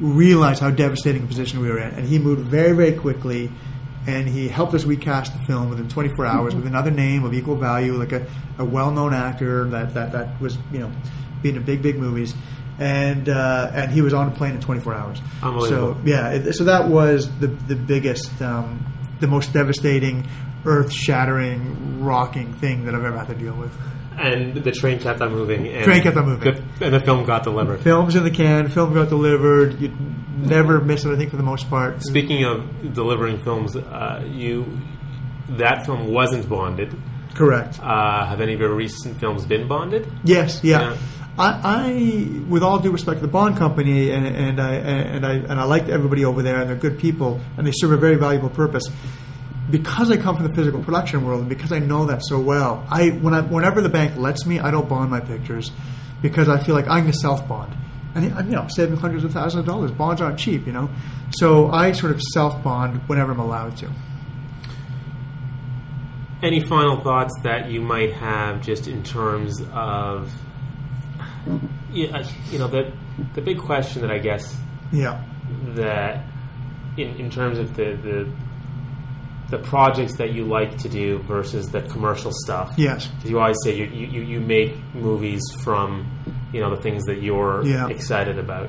realized 0.00 0.60
how 0.60 0.70
devastating 0.70 1.22
a 1.24 1.26
position 1.26 1.60
we 1.60 1.68
were 1.68 1.78
in, 1.78 1.94
and 1.94 2.06
he 2.06 2.18
moved 2.18 2.42
very 2.42 2.72
very 2.76 2.92
quickly, 2.92 3.50
and 4.06 4.28
he 4.28 4.48
helped 4.48 4.74
us 4.74 4.84
recast 4.84 5.32
the 5.38 5.44
film 5.46 5.70
within 5.70 5.88
24 5.88 6.26
hours 6.26 6.54
with 6.54 6.66
another 6.66 6.90
name 6.90 7.24
of 7.24 7.32
equal 7.32 7.56
value, 7.56 7.94
like 7.94 8.12
a, 8.12 8.26
a 8.58 8.64
well 8.64 8.90
known 8.90 9.14
actor 9.14 9.64
that, 9.70 9.94
that 9.94 10.12
that 10.12 10.40
was 10.40 10.58
you 10.72 10.78
know 10.78 10.92
being 11.40 11.56
in 11.56 11.62
big 11.62 11.82
big 11.82 11.98
movies. 11.98 12.34
And 12.78 13.28
uh, 13.28 13.70
and 13.72 13.92
he 13.92 14.00
was 14.00 14.12
on 14.12 14.28
a 14.28 14.30
plane 14.32 14.54
in 14.54 14.60
24 14.60 14.94
hours. 14.94 15.20
So 15.68 15.96
yeah, 16.04 16.30
it, 16.32 16.52
so 16.54 16.64
that 16.64 16.88
was 16.88 17.30
the 17.38 17.46
the 17.46 17.76
biggest, 17.76 18.42
um, 18.42 18.84
the 19.20 19.26
most 19.26 19.52
devastating, 19.52 20.26
earth 20.64 20.92
shattering, 20.92 22.02
rocking 22.02 22.52
thing 22.54 22.84
that 22.84 22.94
I've 22.94 23.04
ever 23.04 23.18
had 23.18 23.28
to 23.28 23.34
deal 23.34 23.54
with. 23.54 23.72
And 24.16 24.54
the 24.54 24.72
train 24.72 25.00
kept 25.00 25.20
on 25.20 25.32
moving. 25.32 25.66
And 25.68 25.84
Train 25.84 26.02
kept 26.02 26.16
on 26.16 26.26
moving. 26.26 26.54
The, 26.54 26.84
and 26.84 26.94
the 26.94 27.00
film 27.00 27.24
got 27.24 27.44
delivered. 27.44 27.80
Films 27.80 28.14
in 28.14 28.24
the 28.24 28.30
can, 28.30 28.68
film 28.68 28.92
got 28.92 29.08
delivered. 29.08 29.80
You 29.80 29.88
never 30.36 30.80
miss 30.80 31.04
it. 31.04 31.12
I 31.12 31.16
think 31.16 31.30
for 31.30 31.38
the 31.38 31.42
most 31.42 31.68
part. 31.70 32.02
Speaking 32.02 32.44
of 32.44 32.92
delivering 32.94 33.42
films, 33.42 33.74
uh, 33.74 34.22
you 34.30 34.66
that 35.48 35.86
film 35.86 36.12
wasn't 36.12 36.48
bonded. 36.48 36.94
Correct. 37.34 37.80
Uh, 37.82 38.26
have 38.26 38.40
any 38.40 38.52
of 38.52 38.60
your 38.60 38.74
recent 38.74 39.18
films 39.18 39.46
been 39.46 39.66
bonded? 39.66 40.10
Yes, 40.24 40.60
yeah. 40.62 40.90
Yeah. 40.92 40.96
I, 41.38 41.60
I, 41.64 42.40
with 42.50 42.62
all 42.62 42.78
due 42.78 42.90
respect 42.90 43.20
to 43.20 43.26
the 43.26 43.32
Bond 43.32 43.56
Company, 43.56 44.10
and, 44.10 44.26
and 44.26 44.60
I 44.60 44.74
and 44.74 45.24
I 45.24 45.32
and 45.32 45.52
I 45.52 45.64
like 45.64 45.88
everybody 45.88 46.26
over 46.26 46.42
there, 46.42 46.60
and 46.60 46.68
they're 46.68 46.76
good 46.76 46.98
people, 46.98 47.40
and 47.56 47.66
they 47.66 47.72
serve 47.72 47.92
a 47.92 47.96
very 47.96 48.16
valuable 48.16 48.50
purpose. 48.50 48.84
Because 49.72 50.10
I 50.10 50.18
come 50.18 50.36
from 50.36 50.46
the 50.46 50.54
physical 50.54 50.84
production 50.84 51.24
world, 51.24 51.40
and 51.40 51.48
because 51.48 51.72
I 51.72 51.78
know 51.78 52.04
that 52.04 52.22
so 52.22 52.38
well, 52.38 52.86
I 52.90 53.08
when 53.08 53.32
I 53.32 53.40
whenever 53.40 53.80
the 53.80 53.88
bank 53.88 54.18
lets 54.18 54.44
me, 54.44 54.60
I 54.60 54.70
don't 54.70 54.86
bond 54.86 55.10
my 55.10 55.20
pictures 55.20 55.72
because 56.20 56.46
I 56.46 56.62
feel 56.62 56.74
like 56.74 56.86
I'm 56.88 57.06
the 57.06 57.12
self 57.14 57.48
bond, 57.48 57.74
and 58.14 58.24
you 58.24 58.52
know, 58.52 58.66
saving 58.68 58.98
hundreds 58.98 59.24
of 59.24 59.32
thousands 59.32 59.60
of 59.60 59.66
dollars. 59.66 59.90
Bonds 59.90 60.20
aren't 60.20 60.38
cheap, 60.38 60.66
you 60.66 60.72
know. 60.72 60.90
So 61.30 61.70
I 61.70 61.92
sort 61.92 62.12
of 62.12 62.20
self 62.20 62.62
bond 62.62 63.00
whenever 63.08 63.32
I'm 63.32 63.40
allowed 63.40 63.78
to. 63.78 63.90
Any 66.42 66.60
final 66.60 67.00
thoughts 67.00 67.32
that 67.42 67.70
you 67.70 67.80
might 67.80 68.12
have 68.12 68.60
just 68.60 68.88
in 68.88 69.02
terms 69.02 69.62
of, 69.72 70.30
yeah, 71.90 72.18
uh, 72.18 72.28
you 72.50 72.58
know, 72.58 72.68
the 72.68 72.92
the 73.34 73.40
big 73.40 73.58
question 73.58 74.02
that 74.02 74.10
I 74.10 74.18
guess 74.18 74.54
Yeah, 74.92 75.24
that 75.76 76.26
in, 76.98 77.16
in 77.16 77.30
terms 77.30 77.58
of 77.58 77.74
the, 77.74 77.94
the 77.94 78.32
the 79.52 79.58
projects 79.58 80.16
that 80.16 80.32
you 80.32 80.44
like 80.46 80.78
to 80.78 80.88
do 80.88 81.18
versus 81.34 81.66
the 81.68 81.82
commercial 81.82 82.32
stuff. 82.44 82.72
yes, 82.78 83.08
you 83.22 83.38
always 83.38 83.56
say 83.64 83.76
you, 83.76 83.84
you, 83.84 84.22
you 84.22 84.40
make 84.40 84.72
movies 84.94 85.42
from 85.62 85.90
you 86.54 86.60
know 86.60 86.74
the 86.74 86.80
things 86.82 87.04
that 87.04 87.22
you're 87.22 87.62
Yeah. 87.64 87.88
excited 87.88 88.38
about 88.38 88.68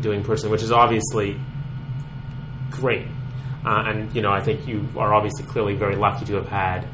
doing 0.00 0.24
personally, 0.24 0.50
which 0.50 0.62
is 0.64 0.72
obviously 0.72 1.40
great. 2.70 3.06
Uh, 3.64 3.84
and 3.86 4.14
you 4.14 4.22
know, 4.22 4.30
I 4.32 4.42
think 4.42 4.66
you 4.66 4.88
are 4.96 5.14
obviously 5.14 5.44
clearly 5.46 5.74
very 5.74 5.96
lucky 5.96 6.24
to 6.26 6.34
have 6.34 6.48
had 6.48 6.88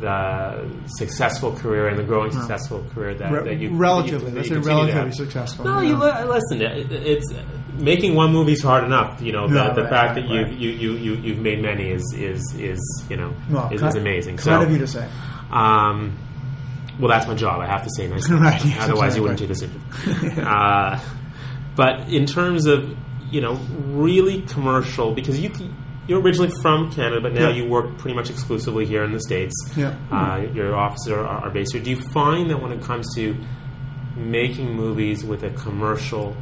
the 0.00 0.70
successful 0.98 1.52
career 1.56 1.88
and 1.88 1.98
the 1.98 2.04
growing 2.04 2.30
successful 2.30 2.84
career 2.94 3.14
that, 3.16 3.32
Re- 3.32 3.44
that 3.48 3.58
you 3.60 3.70
relatively. 3.76 4.30
that 4.30 4.38
you 4.38 4.44
say 4.44 4.54
continue 4.54 4.62
to 4.86 4.92
relatively 4.92 5.12
successful. 5.12 5.64
No, 5.64 5.80
yeah. 5.80 5.88
you 5.88 5.96
li- 5.96 6.24
listen. 6.36 6.62
It, 6.62 6.92
it's 6.92 7.32
making 7.78 8.14
one 8.14 8.32
movie 8.32 8.52
is 8.52 8.62
hard 8.62 8.84
enough. 8.84 9.20
You 9.22 9.32
know, 9.32 9.48
the, 9.48 9.54
No, 9.54 9.74
the 9.74 9.82
right, 9.82 9.90
fact 9.90 10.14
that 10.16 10.28
you, 10.28 10.42
right. 10.42 10.52
you 10.52 10.70
you 10.70 10.92
you 10.94 11.14
you've 11.14 11.38
made 11.38 11.62
many 11.62 11.90
is 11.90 12.04
is 12.16 12.54
is 12.58 12.80
you 13.08 13.16
know 13.16 13.34
Well, 13.50 13.70
is, 13.72 13.82
is 13.82 13.94
amazing. 13.94 14.36
Kind 14.36 14.44
so, 14.44 14.62
of 14.62 14.70
you 14.72 14.78
to 14.78 14.86
say. 14.86 15.08
um, 15.50 16.16
well, 16.98 17.08
that's 17.08 17.26
my 17.28 17.34
job. 17.34 17.60
I 17.60 17.66
have 17.66 17.84
to 17.84 17.90
say 17.96 18.08
nice 18.08 18.26
things. 18.26 18.40
Right, 18.48 18.64
yes, 18.64 18.82
Otherwise, 18.84 19.14
you 19.16 19.22
wouldn't 19.22 19.38
do 19.38 19.46
this 19.46 19.62
interview. 19.62 20.42
uh, 20.42 20.98
but 21.76 22.08
in 22.08 22.26
terms 22.26 22.66
of 22.66 22.96
you 23.30 23.40
know 23.40 23.54
really 23.86 24.42
commercial, 24.42 25.14
because 25.14 25.38
you 25.40 25.50
you're 26.08 26.20
originally 26.22 26.50
from 26.62 26.90
Canada, 26.90 27.20
but 27.20 27.34
now 27.34 27.48
Yeah. 27.50 27.56
you 27.62 27.68
work 27.68 27.98
pretty 27.98 28.16
much 28.16 28.30
exclusively 28.30 28.86
here 28.86 29.04
in 29.04 29.12
the 29.12 29.20
states. 29.20 29.54
Yeah. 29.76 29.94
Uh, 30.10 30.46
your 30.54 30.74
offices 30.74 31.12
are, 31.12 31.20
are 31.24 31.50
based 31.50 31.74
here. 31.74 31.82
Do 31.82 31.90
you 31.90 32.00
find 32.00 32.48
that 32.50 32.62
when 32.62 32.72
it 32.72 32.80
comes 32.82 33.14
to 33.16 33.36
making 34.16 34.74
movies 34.74 35.22
with 35.22 35.42
a 35.44 35.50
commercial 35.50 36.34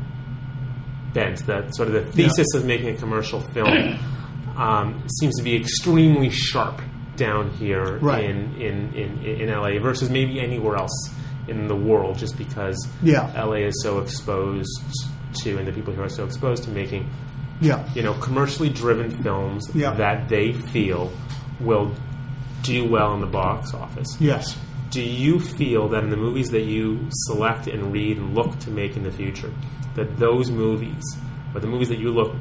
bent, 1.16 1.38
that 1.46 1.74
sort 1.74 1.88
of 1.88 1.94
the 1.94 2.12
thesis 2.12 2.46
of 2.54 2.64
making 2.64 2.88
a 2.90 2.94
commercial 2.96 3.40
film 3.40 3.98
um, 4.56 5.02
seems 5.20 5.34
to 5.36 5.42
be 5.42 5.56
extremely 5.56 6.30
sharp 6.30 6.80
down 7.16 7.50
here 7.52 7.98
Right. 7.98 8.24
in, 8.24 8.54
in, 8.60 8.92
in, 8.94 9.24
in 9.24 9.48
LA 9.48 9.78
versus 9.80 10.10
maybe 10.10 10.38
anywhere 10.40 10.76
else 10.76 11.10
in 11.48 11.66
the 11.68 11.76
world, 11.76 12.18
just 12.18 12.36
because 12.36 12.76
Yeah. 13.02 13.32
LA 13.42 13.66
is 13.70 13.82
so 13.82 14.00
exposed 14.00 14.68
to, 15.42 15.56
and 15.58 15.66
the 15.66 15.72
people 15.72 15.92
here 15.94 16.04
are 16.04 16.08
so 16.08 16.24
exposed 16.24 16.64
to 16.64 16.70
making 16.70 17.08
Yeah. 17.60 17.88
you 17.94 18.02
know, 18.02 18.14
commercially 18.14 18.68
driven 18.68 19.10
films 19.22 19.62
Yeah. 19.74 19.94
that 19.94 20.28
they 20.28 20.52
feel 20.52 21.10
will 21.60 21.94
do 22.62 22.84
well 22.84 23.14
in 23.14 23.20
the 23.20 23.26
box 23.40 23.72
office. 23.72 24.08
Yes. 24.20 24.58
Do 24.90 25.00
you 25.02 25.40
feel 25.40 25.88
that 25.88 26.04
in 26.04 26.10
the 26.10 26.16
movies 26.16 26.50
that 26.50 26.64
you 26.64 27.06
select 27.26 27.66
and 27.66 27.92
read 27.92 28.18
and 28.18 28.34
look 28.34 28.58
to 28.60 28.70
make 28.70 28.96
in 28.96 29.02
the 29.04 29.10
future, 29.10 29.50
that 29.96 30.16
those 30.18 30.50
movies, 30.50 31.02
or 31.54 31.60
the 31.60 31.66
movies 31.66 31.88
that 31.88 31.98
you 31.98 32.10
look 32.12 32.34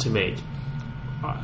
to 0.00 0.10
make, 0.10 0.36
uh, 1.24 1.36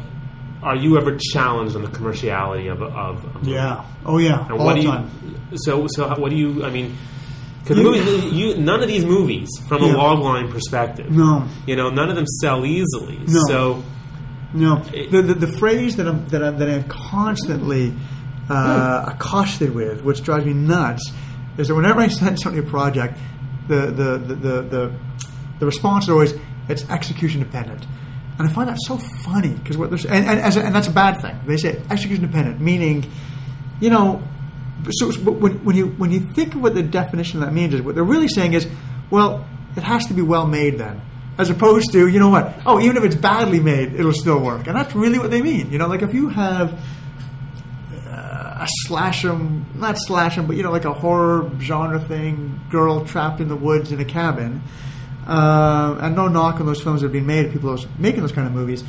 are 0.62 0.76
you 0.76 0.96
ever 0.98 1.16
challenged 1.32 1.76
on 1.76 1.82
the 1.82 1.88
commerciality 1.88 2.70
of, 2.72 2.82
of 2.82 3.24
a 3.24 3.38
movie? 3.38 3.52
Yeah. 3.52 3.84
Oh 4.06 4.18
yeah. 4.18 4.42
And 4.44 4.52
All 4.58 4.64
what 4.66 4.74
do 4.76 4.80
you? 4.82 4.88
time. 4.88 5.10
So 5.56 5.86
so 5.88 6.08
how- 6.08 6.16
what 6.18 6.30
do 6.30 6.36
you? 6.36 6.64
I 6.64 6.70
mean, 6.70 6.96
because 7.62 7.78
none 8.58 8.82
of 8.82 8.88
these 8.88 9.04
movies, 9.04 9.48
from 9.68 9.82
a 9.82 9.86
Yeah. 9.86 9.94
log 9.94 10.18
line 10.20 10.50
perspective, 10.50 11.10
No. 11.10 11.44
you 11.66 11.76
know, 11.76 11.88
none 11.90 12.08
of 12.10 12.16
them 12.16 12.26
sell 12.42 12.64
easily. 12.66 13.18
No. 13.26 13.40
So 13.48 13.84
No. 14.54 14.82
It- 14.92 15.10
The, 15.10 15.22
the, 15.22 15.34
the 15.34 15.52
phrase 15.58 15.96
that 15.96 16.06
I'm 16.06 16.26
that 16.28 16.42
I'm, 16.42 16.58
that 16.58 16.68
I'm 16.68 16.84
constantly 16.84 17.92
uh, 18.48 19.04
accosted 19.08 19.74
with, 19.74 20.02
which 20.02 20.22
drives 20.22 20.44
me 20.46 20.52
nuts, 20.54 21.10
is 21.58 21.68
that 21.68 21.74
whenever 21.74 22.00
I 22.00 22.08
send 22.08 22.38
somebody 22.40 22.66
a 22.66 22.70
project, 22.70 23.18
the 23.68 23.86
the 24.00 24.18
the 24.18 24.34
the, 24.34 24.62
the, 24.74 24.92
the 25.58 25.66
response 25.66 26.04
is 26.04 26.10
always 26.10 26.34
it's 26.68 26.88
execution 26.90 27.40
dependent. 27.40 27.86
And 28.38 28.48
I 28.48 28.52
find 28.52 28.68
that 28.68 28.78
so 28.80 28.98
funny 28.98 29.50
because 29.50 29.76
what 29.76 29.90
there's 29.90 30.04
and 30.06 30.26
and, 30.26 30.56
and 30.56 30.74
that's 30.74 30.88
a 30.88 30.92
bad 30.92 31.20
thing. 31.20 31.38
They 31.46 31.56
say 31.56 31.80
execution 31.90 32.26
dependent, 32.26 32.60
meaning, 32.60 33.10
you 33.80 33.90
know, 33.90 34.22
so 34.90 35.12
when 35.12 35.64
when 35.64 35.76
you 35.76 35.88
when 35.88 36.10
you 36.10 36.20
think 36.20 36.54
of 36.54 36.62
what 36.62 36.74
the 36.74 36.82
definition 36.82 37.40
of 37.40 37.46
that 37.46 37.52
means 37.52 37.74
is, 37.74 37.82
what 37.82 37.94
they're 37.94 38.02
really 38.02 38.28
saying 38.28 38.54
is, 38.54 38.66
well, 39.10 39.46
it 39.76 39.82
has 39.82 40.06
to 40.06 40.14
be 40.14 40.22
well 40.22 40.46
made 40.46 40.78
then, 40.78 41.00
as 41.38 41.48
opposed 41.48 41.92
to 41.92 42.08
you 42.08 42.18
know 42.18 42.30
what? 42.30 42.54
Oh, 42.66 42.80
even 42.80 42.96
if 42.96 43.04
it's 43.04 43.14
badly 43.14 43.60
made, 43.60 43.94
it'll 43.94 44.12
still 44.12 44.40
work, 44.40 44.66
and 44.66 44.76
that's 44.76 44.94
really 44.96 45.18
what 45.20 45.30
they 45.30 45.40
mean. 45.40 45.70
You 45.70 45.78
know, 45.78 45.86
like 45.86 46.02
if 46.02 46.12
you 46.12 46.28
have 46.28 46.72
uh, 47.92 48.64
a 48.64 48.66
slash 48.68 49.24
'em, 49.24 49.66
not 49.76 49.96
slash 49.96 50.06
slash 50.06 50.38
'em, 50.38 50.46
but 50.46 50.56
you 50.56 50.64
know, 50.64 50.72
like 50.72 50.84
a 50.84 50.92
horror 50.92 51.50
genre 51.60 52.00
thing, 52.00 52.60
girl 52.70 53.04
trapped 53.04 53.40
in 53.40 53.48
the 53.48 53.56
woods 53.56 53.92
in 53.92 54.00
a 54.00 54.04
cabin. 54.04 54.60
Uh, 55.26 55.96
and 56.00 56.14
no 56.14 56.28
knock 56.28 56.60
on 56.60 56.66
those 56.66 56.82
films 56.82 57.00
that 57.00 57.06
are 57.06 57.10
being 57.10 57.26
made, 57.26 57.50
people 57.52 57.70
those, 57.70 57.86
making 57.98 58.20
those 58.20 58.32
kind 58.32 58.46
of 58.46 58.52
movies. 58.52 58.84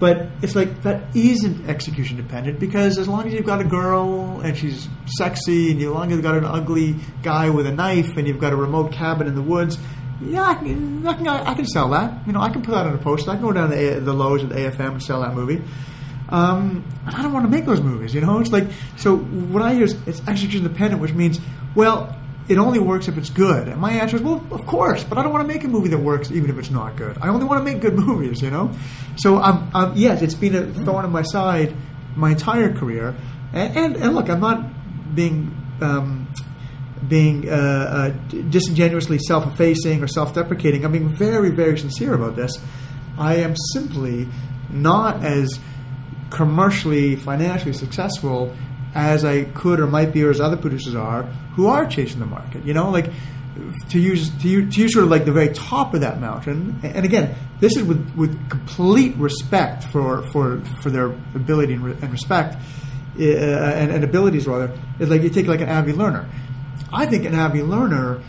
But 0.00 0.28
it's 0.42 0.54
like 0.54 0.82
that 0.82 1.14
isn't 1.14 1.68
execution 1.68 2.16
dependent 2.16 2.58
because 2.58 2.98
as 2.98 3.06
long 3.06 3.26
as 3.26 3.32
you've 3.32 3.46
got 3.46 3.60
a 3.60 3.64
girl 3.64 4.40
and 4.40 4.56
she's 4.56 4.88
sexy, 5.06 5.70
and 5.70 5.80
as 5.80 5.88
long 5.88 6.08
as 6.08 6.16
you've 6.16 6.22
got 6.22 6.36
an 6.36 6.44
ugly 6.44 6.96
guy 7.22 7.50
with 7.50 7.66
a 7.66 7.72
knife, 7.72 8.16
and 8.16 8.26
you've 8.26 8.40
got 8.40 8.52
a 8.52 8.56
remote 8.56 8.92
cabin 8.92 9.26
in 9.28 9.34
the 9.34 9.42
woods, 9.42 9.78
yeah, 10.20 10.42
I 10.42 10.54
can, 10.54 11.06
I 11.06 11.14
can, 11.14 11.28
I 11.28 11.54
can 11.54 11.66
sell 11.66 11.90
that. 11.90 12.26
You 12.26 12.32
know, 12.32 12.40
I 12.40 12.48
can 12.48 12.62
put 12.62 12.72
that 12.72 12.86
on 12.86 12.94
a 12.94 12.98
poster. 12.98 13.30
I 13.30 13.34
can 13.34 13.44
go 13.44 13.52
down 13.52 13.70
the, 13.70 14.00
the 14.00 14.12
Loews 14.12 14.44
at 14.44 14.50
AFM 14.50 14.92
and 14.92 15.02
sell 15.02 15.20
that 15.22 15.34
movie. 15.34 15.62
Um, 16.28 16.84
and 17.06 17.14
I 17.14 17.22
don't 17.22 17.32
want 17.32 17.44
to 17.44 17.50
make 17.50 17.64
those 17.66 17.80
movies. 17.80 18.14
You 18.14 18.20
know, 18.20 18.40
it's 18.40 18.50
like 18.50 18.68
so. 18.96 19.16
What 19.16 19.62
I 19.62 19.74
is 19.74 19.96
it's 20.06 20.26
execution 20.26 20.62
dependent, 20.64 21.00
which 21.00 21.12
means 21.12 21.38
well, 21.74 22.16
it 22.48 22.58
only 22.58 22.78
works 22.78 23.08
if 23.08 23.16
it's 23.16 23.30
good. 23.30 23.68
And 23.68 23.80
my 23.80 23.92
answer 23.92 24.16
is 24.16 24.22
well, 24.22 24.44
of 24.50 24.66
course, 24.66 25.02
but 25.04 25.18
I 25.18 25.22
don't 25.22 25.32
want 25.32 25.46
to 25.46 25.52
make 25.52 25.64
a 25.64 25.68
movie 25.68 25.88
that 25.88 25.98
works 25.98 26.30
even 26.30 26.50
if 26.50 26.58
it's 26.58 26.70
not 26.70 26.96
good. 26.96 27.16
I 27.20 27.28
only 27.28 27.46
want 27.46 27.64
to 27.64 27.72
make 27.72 27.80
good 27.80 27.94
movies. 27.98 28.42
You 28.42 28.50
know, 28.50 28.72
so 29.16 29.38
um, 29.38 29.70
um, 29.74 29.92
yes, 29.96 30.22
it's 30.22 30.34
been 30.34 30.54
a 30.54 30.66
thorn 30.84 31.04
in 31.04 31.10
my 31.12 31.22
side 31.22 31.74
my 32.16 32.30
entire 32.30 32.72
career. 32.72 33.14
And 33.52 33.76
and, 33.76 33.96
and 33.96 34.14
look, 34.14 34.28
I'm 34.28 34.40
not 34.40 35.14
being. 35.14 35.56
Um, 35.80 36.28
being 37.06 37.46
uh, 37.50 37.52
uh, 37.52 38.08
disingenuously 38.48 39.18
self-effacing 39.18 40.02
or 40.02 40.06
self-deprecating. 40.06 40.86
I'm 40.86 40.92
being 40.92 41.14
very, 41.14 41.50
very 41.50 41.78
sincere 41.78 42.14
about 42.14 42.34
this. 42.34 42.56
I 43.18 43.36
am 43.36 43.54
simply 43.74 44.26
not 44.70 45.22
as 45.22 45.60
commercially, 46.30 47.16
financially 47.16 47.74
successful 47.74 48.56
as 48.94 49.24
I 49.24 49.44
could 49.44 49.80
or 49.80 49.86
might 49.86 50.12
be, 50.12 50.22
or 50.22 50.30
as 50.30 50.40
other 50.40 50.56
producers 50.56 50.94
are, 50.94 51.24
who 51.56 51.66
are 51.66 51.86
chasing 51.86 52.20
the 52.20 52.26
market. 52.26 52.64
You 52.64 52.74
know, 52.74 52.90
like 52.90 53.10
to 53.90 53.98
use 53.98 54.30
to 54.42 54.48
use, 54.48 54.74
to 54.74 54.80
use 54.80 54.92
sort 54.92 55.04
of 55.04 55.10
like 55.10 55.24
the 55.24 55.32
very 55.32 55.52
top 55.52 55.94
of 55.94 56.00
that 56.00 56.20
mountain. 56.20 56.80
And 56.82 57.04
again, 57.04 57.34
this 57.60 57.76
is 57.76 57.82
with, 57.82 58.14
with 58.16 58.50
complete 58.50 59.16
respect 59.16 59.84
for 59.84 60.22
for 60.22 60.60
for 60.82 60.90
their 60.90 61.06
ability 61.06 61.74
and, 61.74 61.84
re- 61.84 61.96
and 62.00 62.10
respect 62.10 62.56
uh, 63.18 63.22
and, 63.22 63.90
and 63.90 64.04
abilities 64.04 64.46
rather. 64.46 64.78
Is 64.98 65.08
like 65.08 65.22
you 65.22 65.30
take 65.30 65.46
like 65.46 65.60
an 65.60 65.68
Avi 65.68 65.92
Lerner. 65.92 66.28
I 66.92 67.06
think 67.06 67.24
an 67.24 67.34
Avi 67.34 67.60
Lerner 67.60 68.22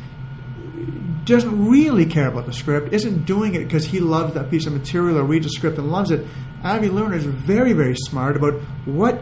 doesn't 1.25 1.67
really 1.69 2.05
care 2.05 2.27
about 2.27 2.45
the 2.45 2.53
script, 2.53 2.93
isn't 2.93 3.25
doing 3.25 3.55
it 3.55 3.59
because 3.59 3.85
he 3.85 3.99
loves 3.99 4.35
that 4.35 4.51
piece 4.51 4.67
of 4.67 4.73
material 4.73 5.17
or 5.17 5.23
reads 5.23 5.45
the 5.45 5.51
script 5.51 5.77
and 5.77 5.91
loves 5.91 6.11
it. 6.11 6.25
Avi 6.63 6.89
Lerner 6.89 7.15
is 7.15 7.25
very, 7.25 7.73
very 7.73 7.95
smart 7.95 8.35
about 8.35 8.61
what 8.85 9.21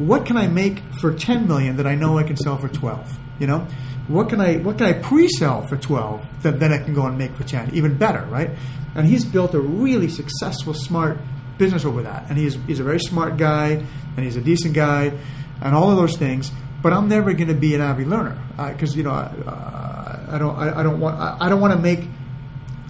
what 0.00 0.26
can 0.26 0.36
I 0.36 0.48
make 0.48 0.82
for 1.00 1.12
ten 1.14 1.46
million 1.46 1.76
that 1.76 1.86
I 1.86 1.94
know 1.94 2.18
I 2.18 2.22
can 2.22 2.36
sell 2.36 2.58
for 2.58 2.68
twelve. 2.68 3.18
You 3.38 3.46
know, 3.46 3.66
what 4.08 4.28
can 4.28 4.40
I 4.40 4.56
what 4.56 4.78
can 4.78 4.86
I 4.86 4.94
pre-sell 4.94 5.66
for 5.66 5.76
twelve 5.76 6.26
that 6.42 6.58
then 6.58 6.72
I 6.72 6.78
can 6.78 6.94
go 6.94 7.06
and 7.06 7.16
make 7.16 7.34
for 7.36 7.44
ten? 7.44 7.74
Even 7.74 7.96
better, 7.96 8.24
right? 8.26 8.50
And 8.94 9.06
he's 9.06 9.24
built 9.24 9.54
a 9.54 9.60
really 9.60 10.08
successful, 10.08 10.74
smart 10.74 11.18
business 11.58 11.84
over 11.84 12.02
that. 12.02 12.28
And 12.28 12.38
he's 12.38 12.54
he's 12.66 12.80
a 12.80 12.84
very 12.84 12.98
smart 12.98 13.36
guy, 13.36 13.84
and 14.16 14.24
he's 14.24 14.36
a 14.36 14.40
decent 14.40 14.74
guy, 14.74 15.12
and 15.60 15.74
all 15.74 15.90
of 15.90 15.96
those 15.96 16.16
things. 16.16 16.50
But 16.82 16.94
I'm 16.94 17.08
never 17.08 17.34
going 17.34 17.48
to 17.48 17.54
be 17.54 17.74
an 17.74 17.82
Avi 17.82 18.04
Lerner 18.04 18.38
because 18.72 18.96
you 18.96 19.02
know 19.02 19.10
uh, 19.10 20.26
I 20.30 20.38
don't 20.38 20.56
I, 20.56 20.80
I 20.80 20.82
don't 20.82 20.98
want 20.98 21.20
I, 21.20 21.36
I 21.40 21.48
don't 21.48 21.60
want 21.60 21.74
to 21.74 21.78
make 21.78 22.08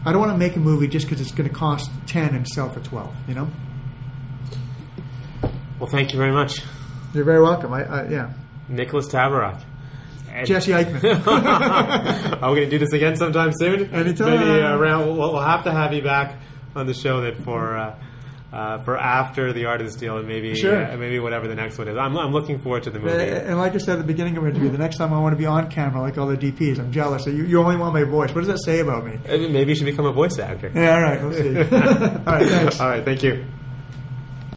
I 0.07 0.13
don't 0.13 0.21
want 0.21 0.33
to 0.33 0.39
make 0.39 0.57
a 0.57 0.61
movie 0.61 0.87
just 0.87 1.07
because 1.07 1.21
it's 1.21 1.33
going 1.33 1.49
to 1.49 1.55
cost 1.55 1.91
ten 2.07 2.35
and 2.35 2.47
sell 2.47 2.71
for 2.71 2.81
twelve. 2.81 3.15
You 3.29 3.35
know. 3.35 3.51
Well, 5.79 5.89
thank 5.89 6.13
you 6.13 6.19
very 6.19 6.33
much, 6.33 6.63
You're 7.15 7.25
very 7.25 7.43
welcome. 7.43 7.73
I, 7.73 7.85
I 7.85 8.09
yeah. 8.09 8.33
Nicholas 8.69 9.09
Tabarrok. 9.09 9.61
And- 10.33 10.47
Jesse 10.47 10.71
Eichmann. 10.73 11.03
Are 12.43 12.51
we 12.53 12.57
going 12.61 12.71
to 12.71 12.71
do 12.71 12.79
this 12.79 12.93
again 12.93 13.17
sometime 13.17 13.51
soon? 13.53 13.93
Anytime. 13.93 14.31
Maybe 14.39 14.63
uh, 14.63 14.77
around. 14.77 15.07
We'll, 15.07 15.17
we'll 15.33 15.41
have 15.41 15.65
to 15.65 15.73
have 15.73 15.93
you 15.93 16.03
back 16.03 16.37
on 16.77 16.87
the 16.87 16.95
show 16.95 17.21
then 17.21 17.43
for 17.43 17.77
uh, 17.77 17.99
uh, 18.53 18.79
for 18.85 18.97
after 18.97 19.53
the 19.53 19.65
Art 19.67 19.81
of 19.81 19.87
the 19.89 19.93
Steal 19.93 20.19
and 20.19 20.27
maybe 20.29 20.55
Sure. 20.55 20.85
uh, 20.93 20.97
maybe 20.97 21.19
whatever 21.19 21.49
the 21.49 21.55
next 21.57 21.79
one 21.79 21.89
is. 21.89 21.97
I'm, 21.97 22.17
I'm 22.17 22.33
looking 22.33 22.61
forward 22.61 22.85
to 22.85 22.91
the 22.91 22.99
movie. 23.01 23.13
and 23.25 23.59
like 23.59 23.75
I 23.75 23.79
said 23.79 23.95
at 23.95 23.99
the 23.99 24.05
beginning 24.07 24.37
of 24.37 24.43
our 24.45 24.49
interview, 24.51 24.71
the 24.71 24.79
next 24.79 24.97
time 24.99 25.13
I 25.13 25.19
want 25.21 25.33
to 25.33 25.37
be 25.37 25.47
on 25.47 25.69
camera 25.71 26.01
like 26.01 26.17
all 26.19 26.27
the 26.29 26.37
DPs, 26.37 26.79
I'm 26.79 26.91
jealous. 26.93 27.27
You, 27.27 27.45
you 27.45 27.61
only 27.61 27.77
want 27.77 27.93
my 27.95 28.05
voice. 28.05 28.29
What 28.35 28.41
does 28.45 28.49
that 28.49 28.59
say 28.65 28.81
about 28.81 29.05
me? 29.05 29.15
Uh, 29.29 29.49
Maybe 29.49 29.71
you 29.71 29.75
should 29.77 29.87
become 29.87 30.07
a 30.07 30.13
voice 30.13 30.39
actor. 30.39 30.71
Yeah, 30.75 30.95
all 30.95 31.03
right, 31.03 31.23
we'll 31.23 31.33
see. 31.33 31.57
all 31.59 31.65
right, 31.65 32.47
thanks. 32.49 32.81
All 32.81 32.89
right. 32.89 33.05
Thank 33.05 33.23
you. 33.25 33.47